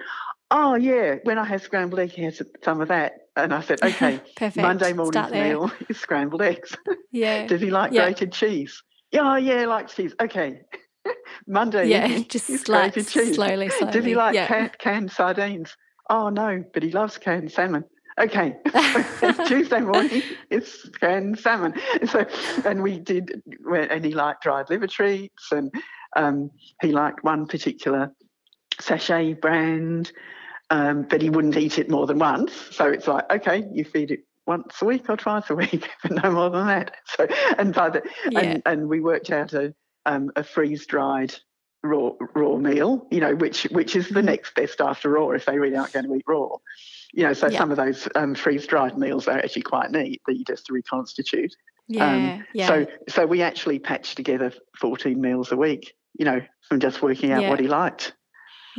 oh 0.52 0.76
yeah, 0.76 1.16
when 1.24 1.40
I 1.40 1.46
have 1.46 1.64
scrambled 1.64 2.00
egg, 2.00 2.12
he 2.12 2.24
has 2.24 2.40
some 2.64 2.82
of 2.82 2.90
that. 2.90 3.14
And 3.36 3.52
I 3.52 3.62
said, 3.62 3.80
okay, 3.84 4.20
Perfect. 4.36 4.58
Monday 4.58 4.94
morning's 4.94 5.32
there. 5.32 5.44
meal 5.50 5.72
is 5.90 6.00
scrambled 6.00 6.44
eggs. 6.44 6.76
Yeah. 7.12 7.48
Does 7.48 7.62
he 7.62 7.72
like 7.72 7.94
Yeah. 7.94 8.04
grated 8.06 8.32
cheese? 8.32 8.84
Yeah, 9.12 9.38
yeah, 9.38 9.66
likes 9.66 9.96
cheese. 9.96 10.14
Okay. 10.22 10.62
Monday 11.48 11.88
Yeah, 11.88 12.20
just 12.30 12.70
like 12.70 12.94
cheese. 12.94 13.36
slowly, 13.36 13.70
Does 13.92 14.06
he 14.06 14.16
like 14.16 14.36
yeah. 14.36 14.48
can, 14.48 14.72
canned 14.80 15.12
sardines? 15.12 15.76
Oh 16.10 16.30
no, 16.30 16.64
but 16.74 16.84
he 16.84 16.92
loves 16.92 17.18
canned 17.18 17.52
salmon. 17.52 17.84
Okay, 18.20 18.54
Tuesday 19.48 19.80
morning 19.80 20.22
it's 20.50 20.90
canned 21.00 21.40
salmon. 21.40 21.74
So, 22.08 22.26
and 22.66 22.84
we 22.84 23.00
did, 23.00 23.42
and 23.72 24.04
he 24.04 24.14
liked 24.14 24.44
dried 24.44 24.70
liver 24.70 24.88
treats, 24.88 25.52
and 25.52 25.72
um, 26.16 26.52
he 26.82 26.92
liked 26.92 27.24
one 27.24 27.48
particular 27.48 28.12
sachet 28.80 29.34
brand, 29.34 30.12
um, 30.70 31.06
but 31.10 31.22
he 31.22 31.30
wouldn't 31.30 31.58
eat 31.58 31.80
it 31.80 31.90
more 31.90 32.08
than 32.08 32.20
once. 32.20 32.54
So 32.72 32.88
it's 32.88 33.08
like, 33.08 33.30
okay, 33.32 33.64
you 33.72 33.86
feed 33.86 34.12
it 34.12 34.22
once 34.50 34.82
a 34.82 34.86
week 34.86 35.08
or 35.10 35.16
twice 35.16 35.50
a 35.52 35.56
week, 35.56 35.88
but 36.04 36.24
no 36.24 36.32
more 36.32 36.50
than 36.50 36.66
that. 36.68 36.96
So, 37.16 37.28
and 37.58 37.74
by 37.74 37.90
the 37.92 38.02
Yeah. 38.30 38.40
and, 38.40 38.62
and 38.66 38.90
we 38.90 39.00
worked 39.00 39.30
out 39.32 39.54
a 39.54 39.74
um, 40.06 40.32
a 40.36 40.44
freeze 40.44 40.86
dried 40.88 41.34
raw 41.84 42.10
raw 42.36 42.58
meal, 42.58 43.08
you 43.12 43.20
know, 43.22 43.36
which 43.36 43.64
which 43.72 43.96
is 43.96 44.10
the 44.10 44.22
Mhm. 44.22 44.26
next 44.26 44.56
best 44.56 44.82
after 44.82 45.10
raw 45.12 45.30
if 45.30 45.46
they 45.46 45.58
really 45.60 45.78
aren't 45.78 45.94
going 45.94 46.06
to 46.08 46.16
eat 46.16 46.26
raw. 46.28 46.50
You 47.14 47.24
know, 47.24 47.34
so 47.34 47.48
Yeah. 47.48 47.60
some 47.60 47.72
of 47.72 47.78
those 47.78 48.08
um, 48.16 48.34
freeze 48.36 48.66
dried 48.68 48.98
meals 48.98 49.28
are 49.28 49.38
actually 49.38 49.62
quite 49.62 49.92
neat 49.92 50.22
that 50.28 50.36
you 50.36 50.44
just 50.44 50.70
reconstitute. 50.70 51.56
Yeah. 51.88 52.42
yeah. 52.54 52.68
So 52.68 52.86
so 53.08 53.26
we 53.28 53.42
actually 53.44 53.80
patched 53.80 54.18
together 54.18 54.52
14 54.80 55.22
meals 55.22 55.52
a 55.52 55.58
week, 55.58 55.96
you 56.18 56.26
know, 56.26 56.42
from 56.68 56.80
just 56.80 57.02
working 57.02 57.32
out 57.32 57.44
Yeah. 57.44 57.50
what 57.52 57.60
he 57.60 57.68
liked. 57.68 58.14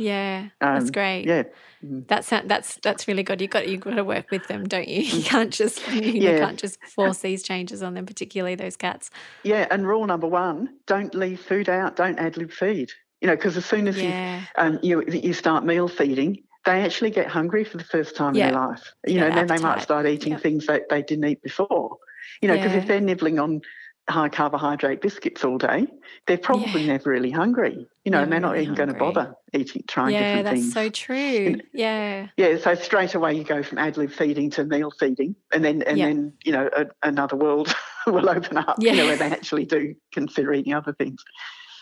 Yeah. 0.01 0.49
That's 0.59 0.85
Um, 0.85 0.91
great. 0.91 1.25
Yeah. 1.25 1.43
That's 1.83 2.29
that's 2.29 2.75
that's 2.83 3.07
really 3.07 3.23
good. 3.23 3.41
You 3.41 3.47
got 3.47 3.67
you 3.67 3.77
got 3.77 3.95
to 3.95 4.03
work 4.03 4.29
with 4.31 4.47
them, 4.47 4.67
don't 4.67 4.87
you? 4.87 5.01
You 5.17 5.23
can't 5.23 5.51
just 5.51 5.79
you 5.91 6.01
Mm. 6.13 6.21
Yeah. 6.21 6.39
can't 6.39 6.59
just 6.59 6.83
force 6.85 7.19
these 7.19 7.43
changes 7.43 7.81
on 7.81 7.93
them, 7.95 8.05
particularly 8.05 8.55
those 8.55 8.75
cats. 8.77 9.09
Yeah, 9.43 9.67
and 9.71 9.87
rule 9.87 10.05
number 10.05 10.27
one: 10.27 10.69
don't 10.87 11.13
leave 11.15 11.39
food 11.39 11.69
out. 11.69 11.95
Don't 11.95 12.19
ad 12.19 12.37
lib 12.37 12.51
feed. 12.51 12.89
You 13.21 13.27
know, 13.27 13.35
because 13.35 13.57
as 13.57 13.65
soon 13.65 13.87
as 13.87 13.97
you 14.01 14.13
um, 14.57 14.79
you 14.83 15.03
you 15.07 15.33
start 15.33 15.65
meal 15.65 15.87
feeding, 15.87 16.43
they 16.65 16.81
actually 16.81 17.11
get 17.11 17.27
hungry 17.27 17.63
for 17.63 17.77
the 17.77 17.83
first 17.83 18.15
time 18.15 18.35
Yeah. 18.35 18.47
in 18.47 18.53
their 18.53 18.61
life. 18.67 18.83
You 19.07 19.15
Yeah, 19.15 19.29
know, 19.29 19.35
then 19.35 19.47
they 19.47 19.57
might 19.59 19.81
start 19.81 20.05
eating 20.07 20.33
Yeah. 20.33 20.39
things 20.39 20.65
that 20.67 20.89
they 20.89 21.01
didn't 21.01 21.25
eat 21.25 21.41
before. 21.41 21.97
You 22.41 22.47
know, 22.47 22.55
because 22.55 22.73
Yeah. 22.73 22.79
if 22.79 22.87
they're 22.87 23.01
nibbling 23.01 23.39
on 23.39 23.61
high 24.09 24.29
carbohydrate 24.29 25.01
biscuits 25.01 25.43
all 25.43 25.57
day, 25.57 25.87
they're 26.27 26.37
probably 26.37 26.81
Yeah. 26.81 26.93
never 26.93 27.09
really 27.09 27.31
hungry. 27.31 27.87
You 28.03 28.11
know, 28.11 28.23
and 28.23 28.31
they're 28.31 28.39
not 28.39 28.53
really 28.53 28.63
even 28.63 28.75
going 28.75 28.89
to 28.89 28.95
bother 28.95 29.35
eating, 29.53 29.83
trying 29.87 30.13
Yeah, 30.13 30.23
different 30.23 30.45
that's 30.45 30.73
so 30.73 30.89
true. 30.89 31.55
Yeah. 31.71 32.27
Yeah, 32.35 32.57
so 32.57 32.73
straight 32.75 33.13
away 33.13 33.35
you 33.35 33.43
go 33.43 33.61
from 33.61 33.77
ad 33.77 33.97
lib 33.97 34.11
feeding 34.11 34.49
to 34.51 34.63
meal 34.65 34.91
feeding, 34.99 35.35
and 35.53 35.63
then 35.63 35.83
and 35.83 35.97
Yeah. 35.99 36.07
then 36.07 36.33
you 36.43 36.51
know 36.51 36.69
a, 36.75 36.87
another 37.03 37.35
world 37.35 37.73
will 38.07 38.27
open 38.27 38.57
up. 38.57 38.77
You 38.79 38.95
know 38.95 39.05
where 39.05 39.17
they 39.17 39.25
actually 39.29 39.65
do 39.65 39.93
consider 40.11 40.51
eating 40.53 40.73
other 40.73 40.93
things. 40.93 41.23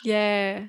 Yeah. 0.02 0.68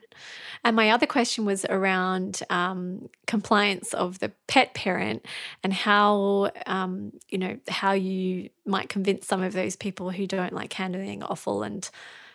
And 0.64 0.76
my 0.76 0.90
other 0.90 1.06
question 1.06 1.44
was 1.44 1.64
around 1.66 2.42
um, 2.50 3.08
compliance 3.26 3.94
of 3.94 4.18
the 4.20 4.32
pet 4.48 4.74
parent 4.74 5.26
and 5.64 5.72
how, 5.72 6.50
um, 6.66 7.12
you 7.28 7.38
know, 7.38 7.58
how 7.68 7.92
you 7.92 8.50
might 8.66 8.88
convince 8.88 9.26
some 9.26 9.42
of 9.42 9.52
those 9.52 9.76
people 9.76 10.10
who 10.10 10.26
don't 10.26 10.52
like 10.52 10.72
handling 10.72 11.22
offal 11.22 11.62
and, 11.62 11.88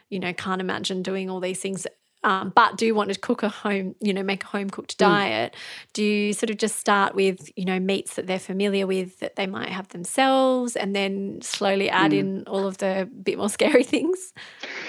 you 0.09 0.19
know, 0.19 0.33
can't 0.33 0.61
imagine 0.61 1.03
doing 1.03 1.29
all 1.29 1.39
these 1.41 1.59
things. 1.59 1.87
Um, 2.25 2.51
but 2.55 2.75
do 2.75 2.95
want 2.95 3.13
to 3.13 3.19
cook 3.19 3.43
a 3.43 3.49
home, 3.49 3.93
you 4.01 4.11
know, 4.11 4.23
make 4.23 4.43
a 4.43 4.47
home 4.47 4.71
cooked 4.71 4.97
diet. 4.97 5.55
Do 5.93 6.03
you 6.03 6.33
sort 6.33 6.49
of 6.49 6.57
just 6.57 6.77
start 6.77 7.13
with, 7.13 7.51
you 7.55 7.65
know, 7.65 7.79
meats 7.79 8.15
that 8.15 8.25
they're 8.25 8.39
familiar 8.39 8.87
with 8.87 9.19
that 9.19 9.35
they 9.35 9.45
might 9.45 9.69
have 9.69 9.89
themselves 9.89 10.75
and 10.75 10.95
then 10.95 11.39
slowly 11.43 11.87
add 11.87 12.13
in 12.13 12.43
all 12.47 12.65
of 12.65 12.79
the 12.79 13.07
bit 13.23 13.37
more 13.37 13.49
scary 13.59 13.83
things? 13.83 14.33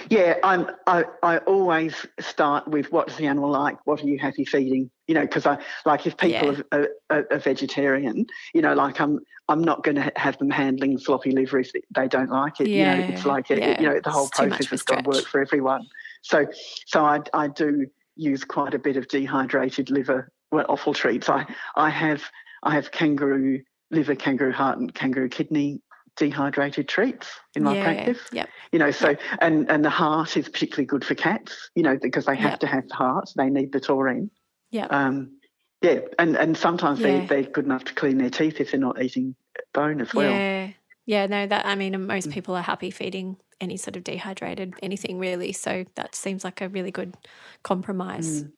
Yeah, 0.09 0.37
I'm. 0.43 0.71
I, 0.87 1.05
I 1.23 1.39
always 1.39 2.07
start 2.21 2.67
with 2.69 2.91
what's 2.91 3.17
the 3.17 3.27
animal 3.27 3.51
like? 3.51 3.77
What 3.85 4.03
are 4.03 4.07
you 4.07 4.19
happy 4.19 4.47
feeding? 4.47 4.91
You 5.07 5.15
know, 5.15 5.21
because 5.21 5.45
I 5.45 5.59
like 5.85 6.07
if 6.07 6.17
people 6.17 6.55
Yeah. 6.55 6.63
are, 6.73 6.89
are, 7.11 7.27
are 7.31 7.39
vegetarian, 7.39 8.27
you 8.55 8.63
know, 8.63 8.73
like 8.75 8.99
I'm. 8.99 9.21
I'm 9.49 9.63
not 9.63 9.85
going 9.85 9.95
to 9.95 10.11
have 10.17 10.37
them 10.39 10.51
handling 10.51 10.99
floppy 10.99 11.31
liver 11.31 11.61
if 11.61 11.71
they 11.95 12.09
don't 12.09 12.31
like 12.31 12.59
it. 12.61 12.69
yeah. 12.69 12.97
you 12.97 13.01
know, 13.01 13.15
it's 13.15 13.25
like 13.25 13.49
yeah, 13.49 13.81
you 13.81 13.87
know 13.87 14.01
the 14.03 14.11
whole 14.11 14.27
it's 14.27 14.37
process 14.37 14.67
has 14.67 14.83
got 14.83 15.05
to 15.05 15.09
work 15.09 15.25
for 15.27 15.41
everyone. 15.41 15.87
So, 16.27 16.47
so 16.87 17.05
I 17.05 17.21
I 17.33 17.49
do 17.49 17.87
use 18.17 18.45
quite 18.45 18.75
a 18.75 18.79
bit 18.79 18.97
of 18.97 19.07
dehydrated 19.09 19.91
liver 19.91 20.31
well, 20.51 20.67
offal 20.69 20.93
treats. 20.95 21.29
I 21.29 21.47
I 21.77 21.89
have 21.91 22.23
I 22.63 22.75
have 22.75 22.91
kangaroo 22.91 23.61
liver, 23.91 24.17
kangaroo 24.17 24.53
heart, 24.53 24.79
and 24.79 24.93
kangaroo 24.93 25.29
kidney 25.29 25.81
dehydrated 26.17 26.89
treats 26.89 27.29
in 27.55 27.63
my 27.63 27.75
yeah. 27.77 27.83
practice 27.85 28.19
Yep. 28.33 28.49
you 28.73 28.79
know 28.79 28.91
so 28.91 29.15
and 29.43 29.71
and 29.71 29.85
the 29.85 29.91
heart 29.91 30.39
is 30.39 30.49
particularly 30.49 30.87
good 30.87 31.05
for 31.05 31.15
cats 31.15 31.69
you 31.75 31.83
know 31.83 31.99
because 32.01 32.25
they 32.25 32.35
have 32.37 32.53
Yep. 32.53 32.61
to 32.61 32.67
have 32.69 32.89
the 32.89 32.95
heart 32.95 33.29
they 33.37 33.51
need 33.51 33.71
the 33.71 33.81
taurine 33.81 34.31
Yeah. 34.71 34.87
um 34.87 35.37
yeah 35.83 35.99
and 36.19 36.35
and 36.39 36.57
sometimes 36.57 37.01
Yeah. 37.01 37.19
they, 37.21 37.27
they're 37.27 37.51
good 37.51 37.67
enough 37.67 37.85
to 37.85 37.93
clean 37.95 38.17
their 38.17 38.31
teeth 38.31 38.63
if 38.63 38.71
they're 38.71 38.81
not 38.81 39.03
eating 39.03 39.37
bone 39.75 40.01
as 40.01 40.15
well 40.15 40.33
Yeah. 40.33 40.71
Yeah, 41.05 41.27
no, 41.27 41.47
that 41.47 41.67
I 41.67 41.75
mean, 41.77 42.07
most 42.07 42.31
Mm. 42.31 42.33
people 42.33 42.57
are 42.57 42.63
happy 42.63 42.91
feeding 42.91 43.37
any 43.61 43.77
sort 43.77 43.97
of 43.97 44.05
dehydrated 44.05 44.75
anything 44.83 45.19
really. 45.19 45.53
So 45.53 45.85
that 45.95 46.15
seems 46.15 46.45
like 46.45 46.61
a 46.61 46.69
really 46.69 46.91
good 46.91 47.17
compromise. 47.63 48.45
Mm. 48.45 48.53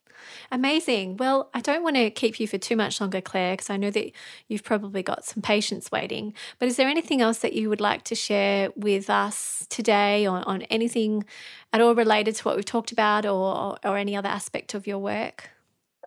Amazing. 0.51 1.17
Well, 1.17 1.49
I 1.55 1.61
don't 1.61 1.83
want 1.83 1.97
to 1.97 2.11
keep 2.11 2.41
you 2.41 2.49
for 2.49 2.59
too 2.59 2.77
much 2.77 3.01
longer, 3.01 3.21
Claire, 3.21 3.53
because 3.53 3.71
I 3.71 3.77
know 3.77 3.91
that 3.91 4.11
you've 4.49 4.65
probably 4.65 5.03
got 5.03 5.25
some 5.25 5.43
patients 5.43 5.93
waiting. 5.93 6.35
But 6.59 6.69
is 6.69 6.77
there 6.77 6.89
anything 6.89 7.21
else 7.21 7.39
that 7.39 7.53
you 7.53 7.69
would 7.69 7.81
like 7.81 8.03
to 8.05 8.15
share 8.15 8.71
with 8.75 9.09
us 9.09 9.67
today 9.71 10.27
on, 10.27 10.43
on 10.45 10.63
anything 10.63 11.25
at 11.73 11.81
all 11.81 11.95
related 11.95 12.35
to 12.37 12.43
what 12.45 12.57
we've 12.57 12.65
talked 12.65 12.93
about 12.93 13.27
or, 13.27 13.77
or 13.85 13.97
any 13.97 14.17
other 14.17 14.29
aspect 14.29 14.75
of 14.75 14.87
your 14.87 14.99
work? 14.99 15.51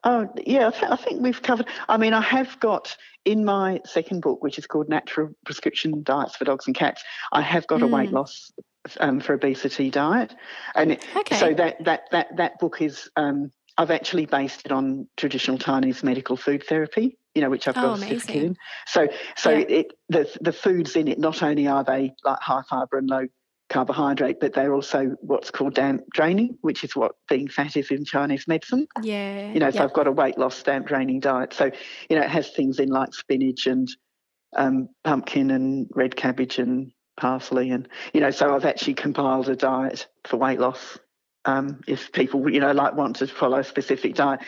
Oh, 0.04 0.28
yeah, 0.46 0.68
I, 0.68 0.72
th- 0.72 0.92
I 0.92 0.96
think 0.96 1.22
we've 1.22 1.42
covered. 1.42 1.68
I 1.88 1.98
mean, 1.98 2.14
I 2.14 2.22
have 2.22 2.60
got 2.60 2.98
in 3.24 3.46
my 3.46 3.80
second 3.86 4.22
book, 4.22 4.42
which 4.42 4.58
is 4.58 4.66
called 4.66 4.90
Natural 4.90 5.30
Prescription 5.46 6.02
Diets 6.02 6.36
for 6.36 6.46
Dogs 6.46 6.66
and 6.66 6.76
Cats, 6.76 7.04
I 7.32 7.42
have 7.42 7.68
got 7.68 7.84
a 7.84 7.88
weight 7.88 8.10
Mm. 8.10 8.14
loss 8.14 8.52
um, 9.00 9.20
for 9.20 9.34
obesity 9.34 9.90
diet. 9.90 10.34
And 10.76 10.94
it, 10.94 11.06
Okay. 11.16 11.38
so 11.38 11.54
that, 11.54 11.84
that, 11.86 12.10
that, 12.12 12.36
that 12.38 12.60
book 12.60 12.82
is, 12.82 13.10
um, 13.16 13.52
I've 13.78 13.92
actually 13.92 14.26
based 14.26 14.66
it 14.66 14.72
on 14.72 15.08
traditional 15.18 15.58
Chinese 15.58 16.04
medical 16.04 16.36
food 16.36 16.64
therapy, 16.68 17.18
you 17.36 17.42
know, 17.42 17.50
which 17.50 17.68
I've 17.68 17.78
Oh, 17.78 17.82
got 17.82 17.98
a 17.98 18.02
certificate 18.02 18.44
in. 18.44 18.58
So, 18.88 19.08
so 19.38 19.52
Yeah. 19.52 19.66
it, 19.68 19.94
the, 20.10 20.38
the 20.42 20.52
foods 20.54 20.96
in 20.96 21.08
it, 21.08 21.20
not 21.20 21.42
only 21.42 21.68
are 21.68 21.84
they 21.84 22.12
like 22.24 22.40
high 22.40 22.64
fibre 22.70 22.98
and 22.98 23.10
low 23.10 23.28
carbohydrate, 23.70 24.42
but 24.42 24.54
they're 24.54 24.74
also 24.74 25.16
what's 25.22 25.50
called 25.50 25.74
damp 25.76 26.04
draining, 26.14 26.58
which 26.62 26.84
is 26.84 26.94
what 26.94 27.14
being 27.30 27.48
fat 27.48 27.78
is 27.78 27.90
in 27.90 28.04
Chinese 28.04 28.46
medicine. 28.48 28.86
Yeah. 29.02 29.54
You 29.54 29.62
know, 29.62 29.72
so. 29.72 29.84
I've 29.84 29.94
got 29.94 30.08
a 30.08 30.12
weight 30.12 30.38
loss 30.38 30.62
damp 30.62 30.88
draining 30.88 31.22
diet. 31.22 31.54
So, 31.54 31.72
you 32.10 32.18
know, 32.18 32.24
it 32.24 32.30
has 32.30 32.50
things 32.50 32.80
in 32.80 32.90
like 32.90 33.14
spinach 33.14 33.68
and 33.68 33.88
um, 34.58 34.90
pumpkin 35.06 35.52
and 35.52 35.88
red 35.96 36.18
cabbage 36.18 36.60
and 36.60 36.92
parsley. 37.18 37.72
And, 37.72 37.88
you 38.14 38.22
know, 38.22 38.32
so 38.32 38.56
I've 38.56 38.66
actually 38.66 38.96
compiled 38.96 39.50
a 39.50 39.56
diet 39.56 40.08
for 40.26 40.38
weight 40.38 40.60
loss 40.60 40.98
um, 41.46 41.82
if 41.88 42.12
people, 42.12 42.50
you 42.50 42.60
know, 42.60 42.72
like 42.72 42.94
want 42.96 43.18
to 43.18 43.28
follow 43.28 43.60
a 43.60 43.64
specific 43.64 44.16
diet. 44.16 44.42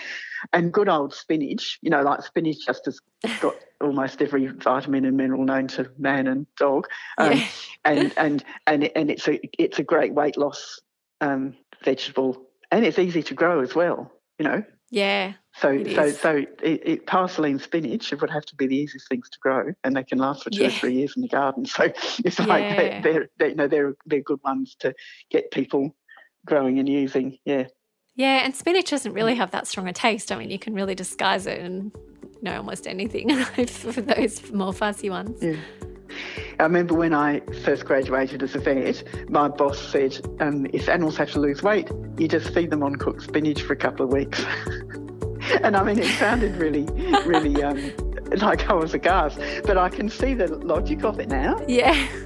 And 0.52 0.74
good 0.74 0.90
old 0.90 1.14
spinach, 1.14 1.80
you 1.82 1.90
know, 1.90 2.02
like 2.02 2.22
spinach 2.22 2.66
just 2.66 2.86
has 2.86 3.00
got 3.40 3.56
almost 3.82 4.22
every 4.22 4.48
vitamin 4.48 5.06
and 5.06 5.16
mineral 5.18 5.46
known 5.46 5.68
to 5.70 5.90
man 5.98 6.28
and 6.28 6.46
dog. 6.58 6.88
Um, 7.18 7.32
Yeah. 7.34 7.48
and 7.86 8.14
and 8.18 8.44
and 8.68 8.92
and 8.96 9.12
it's 9.12 9.28
a 9.28 9.40
it's 9.62 9.80
a 9.80 9.84
great 9.84 10.14
weight 10.14 10.38
loss 10.38 10.80
um, 11.22 11.56
vegetable, 11.84 12.46
and 12.72 12.86
it's 12.86 13.00
easy 13.00 13.24
to 13.24 13.34
grow 13.34 13.62
as 13.62 13.74
well. 13.74 14.12
You 14.38 14.46
know, 14.46 14.64
Yeah. 14.90 15.34
So 15.56 15.70
It 15.70 15.96
so 15.96 16.10
so 16.10 16.36
it, 16.64 16.82
it, 16.84 17.06
parsley 17.06 17.52
and 17.52 17.62
spinach 17.62 18.12
it 18.12 18.22
would 18.22 18.32
have 18.32 18.46
to 18.48 18.56
be 18.56 18.66
the 18.66 18.76
easiest 18.76 19.08
things 19.08 19.30
to 19.30 19.40
grow, 19.40 19.72
and 19.84 19.96
they 19.96 20.04
can 20.04 20.18
last 20.18 20.44
for 20.44 20.50
two 20.50 20.66
or 20.66 20.72
three 20.72 20.94
years 20.94 21.14
in 21.16 21.22
the 21.22 21.28
garden. 21.28 21.66
So 21.74 21.92
it's 22.26 22.40
like 22.40 22.78
they're, 22.78 23.02
they're, 23.02 23.30
they 23.38 23.50
you 23.50 23.56
know 23.56 23.68
they're 23.68 23.96
they're 24.06 24.22
good 24.22 24.40
ones 24.44 24.76
to 24.80 24.94
get 25.30 25.52
people 25.52 25.96
growing 26.46 26.80
and 26.80 26.90
using. 26.90 27.38
Yeah. 27.46 27.68
Yeah, 28.16 28.46
and 28.46 28.56
spinach 28.56 28.92
doesn't 28.92 29.14
really 29.14 29.36
have 29.36 29.52
that 29.52 29.66
strong 29.66 29.88
a 29.88 29.94
taste. 29.94 30.32
I 30.32 30.38
mean, 30.38 30.52
you 30.52 30.60
can 30.60 30.76
really 30.76 30.94
disguise 30.94 31.48
it 31.48 31.60
and 31.60 31.92
you 32.22 32.42
know 32.42 32.58
almost 32.58 32.88
anything 32.88 33.44
for 33.68 34.02
those 34.02 34.52
more 34.52 34.74
fussy 34.74 35.10
ones. 35.10 35.42
Yeah. 35.42 35.56
I 36.60 36.64
remember 36.64 36.94
when 36.94 37.14
I 37.14 37.42
first 37.64 37.86
graduated 37.86 38.44
as 38.44 38.54
a 38.54 38.60
vet, 38.60 39.04
my 39.30 39.48
boss 39.48 39.80
said, 39.80 40.20
um, 40.40 40.68
if 40.72 40.88
animals 40.88 41.18
have 41.18 41.32
to 41.32 41.40
lose 41.40 41.64
weight, 41.64 41.90
you 42.18 42.28
just 42.28 42.54
feed 42.54 42.70
them 42.70 42.84
on 42.84 42.96
cooked 42.98 43.24
spinach 43.24 43.64
for 43.64 43.74
a 43.74 43.78
couple 43.78 44.06
of 44.06 44.12
weeks. 44.12 44.46
and 45.64 45.76
I 45.76 45.84
mean, 45.84 46.00
it 46.00 46.06
sounded 46.18 46.56
really, 46.56 46.84
really 47.26 47.64
um, 47.64 47.92
like 48.38 48.70
I 48.70 48.74
was 48.74 48.94
aghast, 48.94 49.40
but 49.66 49.78
I 49.78 49.90
can 49.90 50.10
see 50.10 50.34
the 50.34 50.48
logic 50.48 51.04
of 51.04 51.20
it 51.20 51.30
now. 51.30 51.60
Yeah. 51.68 52.08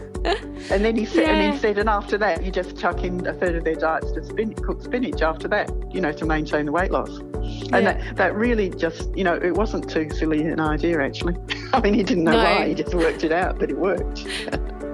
And 0.72 0.84
then 0.84 0.98
he 0.98 1.06
said, 1.06 1.24
and 1.30 1.38
Yeah. 1.38 1.52
he 1.54 1.58
said, 1.58 1.78
and 1.78 1.88
after 1.88 2.18
that, 2.18 2.44
you 2.44 2.52
just 2.52 2.78
chuck 2.78 3.02
in 3.04 3.26
a 3.26 3.34
third 3.34 3.56
of 3.56 3.64
their 3.64 3.76
diets 3.76 4.12
to 4.12 4.24
spin, 4.26 4.54
cooked 4.56 4.84
spinach 4.84 5.22
after 5.22 5.48
that, 5.48 5.72
you 5.94 6.02
know, 6.02 6.12
to 6.12 6.26
maintain 6.26 6.66
the 6.66 6.72
weight 6.74 6.92
loss. 6.92 7.22
Yeah. 7.44 7.78
And 7.78 7.88
that, 7.88 8.16
that 8.18 8.36
really 8.36 8.70
just, 8.72 9.16
you 9.16 9.24
know, 9.24 9.36
it 9.36 9.54
wasn't 9.54 9.90
too 9.90 10.10
silly 10.10 10.42
an 10.42 10.60
idea 10.60 11.00
actually. 11.02 11.38
I 11.74 11.80
mean, 11.80 11.94
he 11.94 12.04
didn't 12.04 12.26
know 12.26 12.32
No. 12.34 12.44
why, 12.44 12.68
he 12.68 12.74
just 12.74 12.94
worked 12.94 13.24
it 13.24 13.32
out, 13.32 13.58
but 13.60 13.70
it 13.70 13.78
worked. 13.78 14.26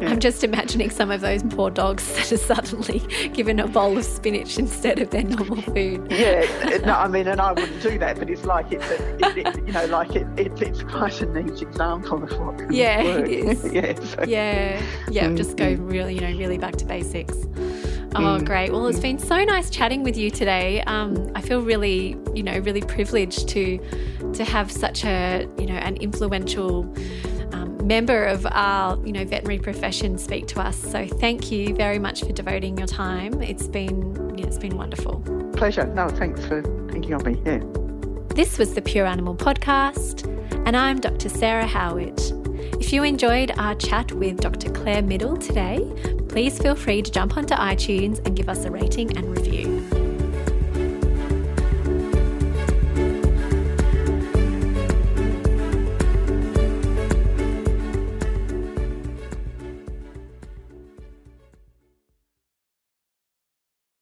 I'm 0.08 0.20
just 0.20 0.44
imagining 0.44 0.90
some 0.90 1.12
of 1.12 1.22
those 1.22 1.44
poor 1.44 1.70
dogs 1.70 2.06
that 2.16 2.32
are 2.32 2.38
suddenly 2.38 3.00
given 3.34 3.60
a 3.60 3.68
bowl 3.68 3.98
of 3.98 4.06
spinach 4.06 4.58
instead 4.58 5.00
of 5.00 5.10
their 5.12 5.24
normal 5.24 5.62
food. 5.62 6.08
Yeah, 6.12 6.46
no, 6.86 6.94
I 6.94 7.08
mean, 7.08 7.28
and 7.28 7.40
I 7.42 7.52
wouldn't 7.60 7.82
do 7.82 7.98
that, 8.00 8.20
but 8.20 8.30
it's 8.30 8.46
like 8.46 8.72
it's, 8.72 8.86
a, 8.90 9.16
it, 9.16 9.48
it, 9.48 9.68
you 9.68 9.74
know, 9.74 9.86
like 9.86 10.16
it, 10.16 10.28
it, 10.38 10.62
it's 10.62 10.84
quite 10.84 11.22
a 11.22 11.26
neat 11.26 11.62
example 11.62 12.24
of 12.24 12.32
what 12.40 12.58
can 12.58 12.72
Yeah, 12.74 13.02
it 13.02 13.20
work. 13.22 13.30
is. 13.30 13.64
yeah, 13.74 13.94
so, 14.04 14.24
Yeah, 14.24 14.82
yeah, 15.10 15.34
just 15.34 15.58
go 15.58 15.74
really, 15.74 16.16
you 16.16 16.22
know, 16.22 16.38
really 16.38 16.58
back 16.58 16.76
to 16.78 16.86
basics. 16.86 17.38
Oh, 18.16 18.20
Mm, 18.40 18.46
great. 18.46 18.72
Well, 18.72 18.86
it's 18.86 19.00
been 19.00 19.18
so 19.18 19.44
nice 19.44 19.72
chatting 19.72 20.04
with 20.04 20.16
you 20.16 20.30
today. 20.30 20.82
Um, 20.84 21.32
I 21.34 21.42
feel 21.42 21.62
really, 21.62 22.16
you 22.36 22.44
know, 22.44 22.60
really 22.60 22.82
privileged 22.82 23.48
to 23.50 23.80
to 24.34 24.44
have 24.44 24.72
such 24.72 25.04
a, 25.04 25.48
you 25.58 25.66
know, 25.66 25.74
an 25.76 25.96
influential 25.98 26.84
um, 27.54 27.86
member 27.88 28.26
of 28.26 28.46
our, 28.50 28.98
you 29.06 29.12
know, 29.14 29.24
veterinary 29.26 29.60
profession 29.60 30.18
speak 30.18 30.48
to 30.48 30.60
us. 30.60 30.78
So 30.78 31.08
thank 31.08 31.52
you 31.52 31.76
very 31.76 32.00
much 32.00 32.22
for 32.22 32.34
devoting 32.34 32.78
your 32.78 32.88
time. 32.88 33.42
It's 33.42 33.68
been, 33.68 34.36
yeah, 34.38 34.46
it's 34.48 34.58
been 34.58 34.78
wonderful. 34.78 35.22
pleasure. 35.56 35.86
No, 35.94 36.10
thanks 36.10 36.44
for 36.46 36.62
thinking 36.92 37.14
of 37.14 37.26
me. 37.26 37.42
Yeah. 37.46 37.64
This 38.36 38.58
was 38.58 38.74
the 38.74 38.82
Pure 38.82 39.06
Animal 39.06 39.36
Podcast, 39.36 40.26
and 40.66 40.76
I'm 40.76 41.00
Dr. 41.00 41.30
Sarah 41.30 41.68
Howard. 41.68 42.20
If 42.80 42.92
you 42.92 43.04
enjoyed 43.04 43.52
our 43.58 43.76
chat 43.76 44.12
with 44.12 44.42
Dr. 44.42 44.72
Claire 44.72 45.04
Middle 45.04 45.38
today, 45.38 45.80
please 46.30 46.58
feel 46.60 46.76
free 46.76 47.02
to 47.02 47.12
jump 47.12 47.38
onto 47.38 47.54
iTunes 47.54 48.26
and 48.26 48.36
give 48.36 48.50
us 48.50 48.66
a 48.66 48.72
rating 48.72 49.16
and 49.16 49.38
review. 49.38 50.03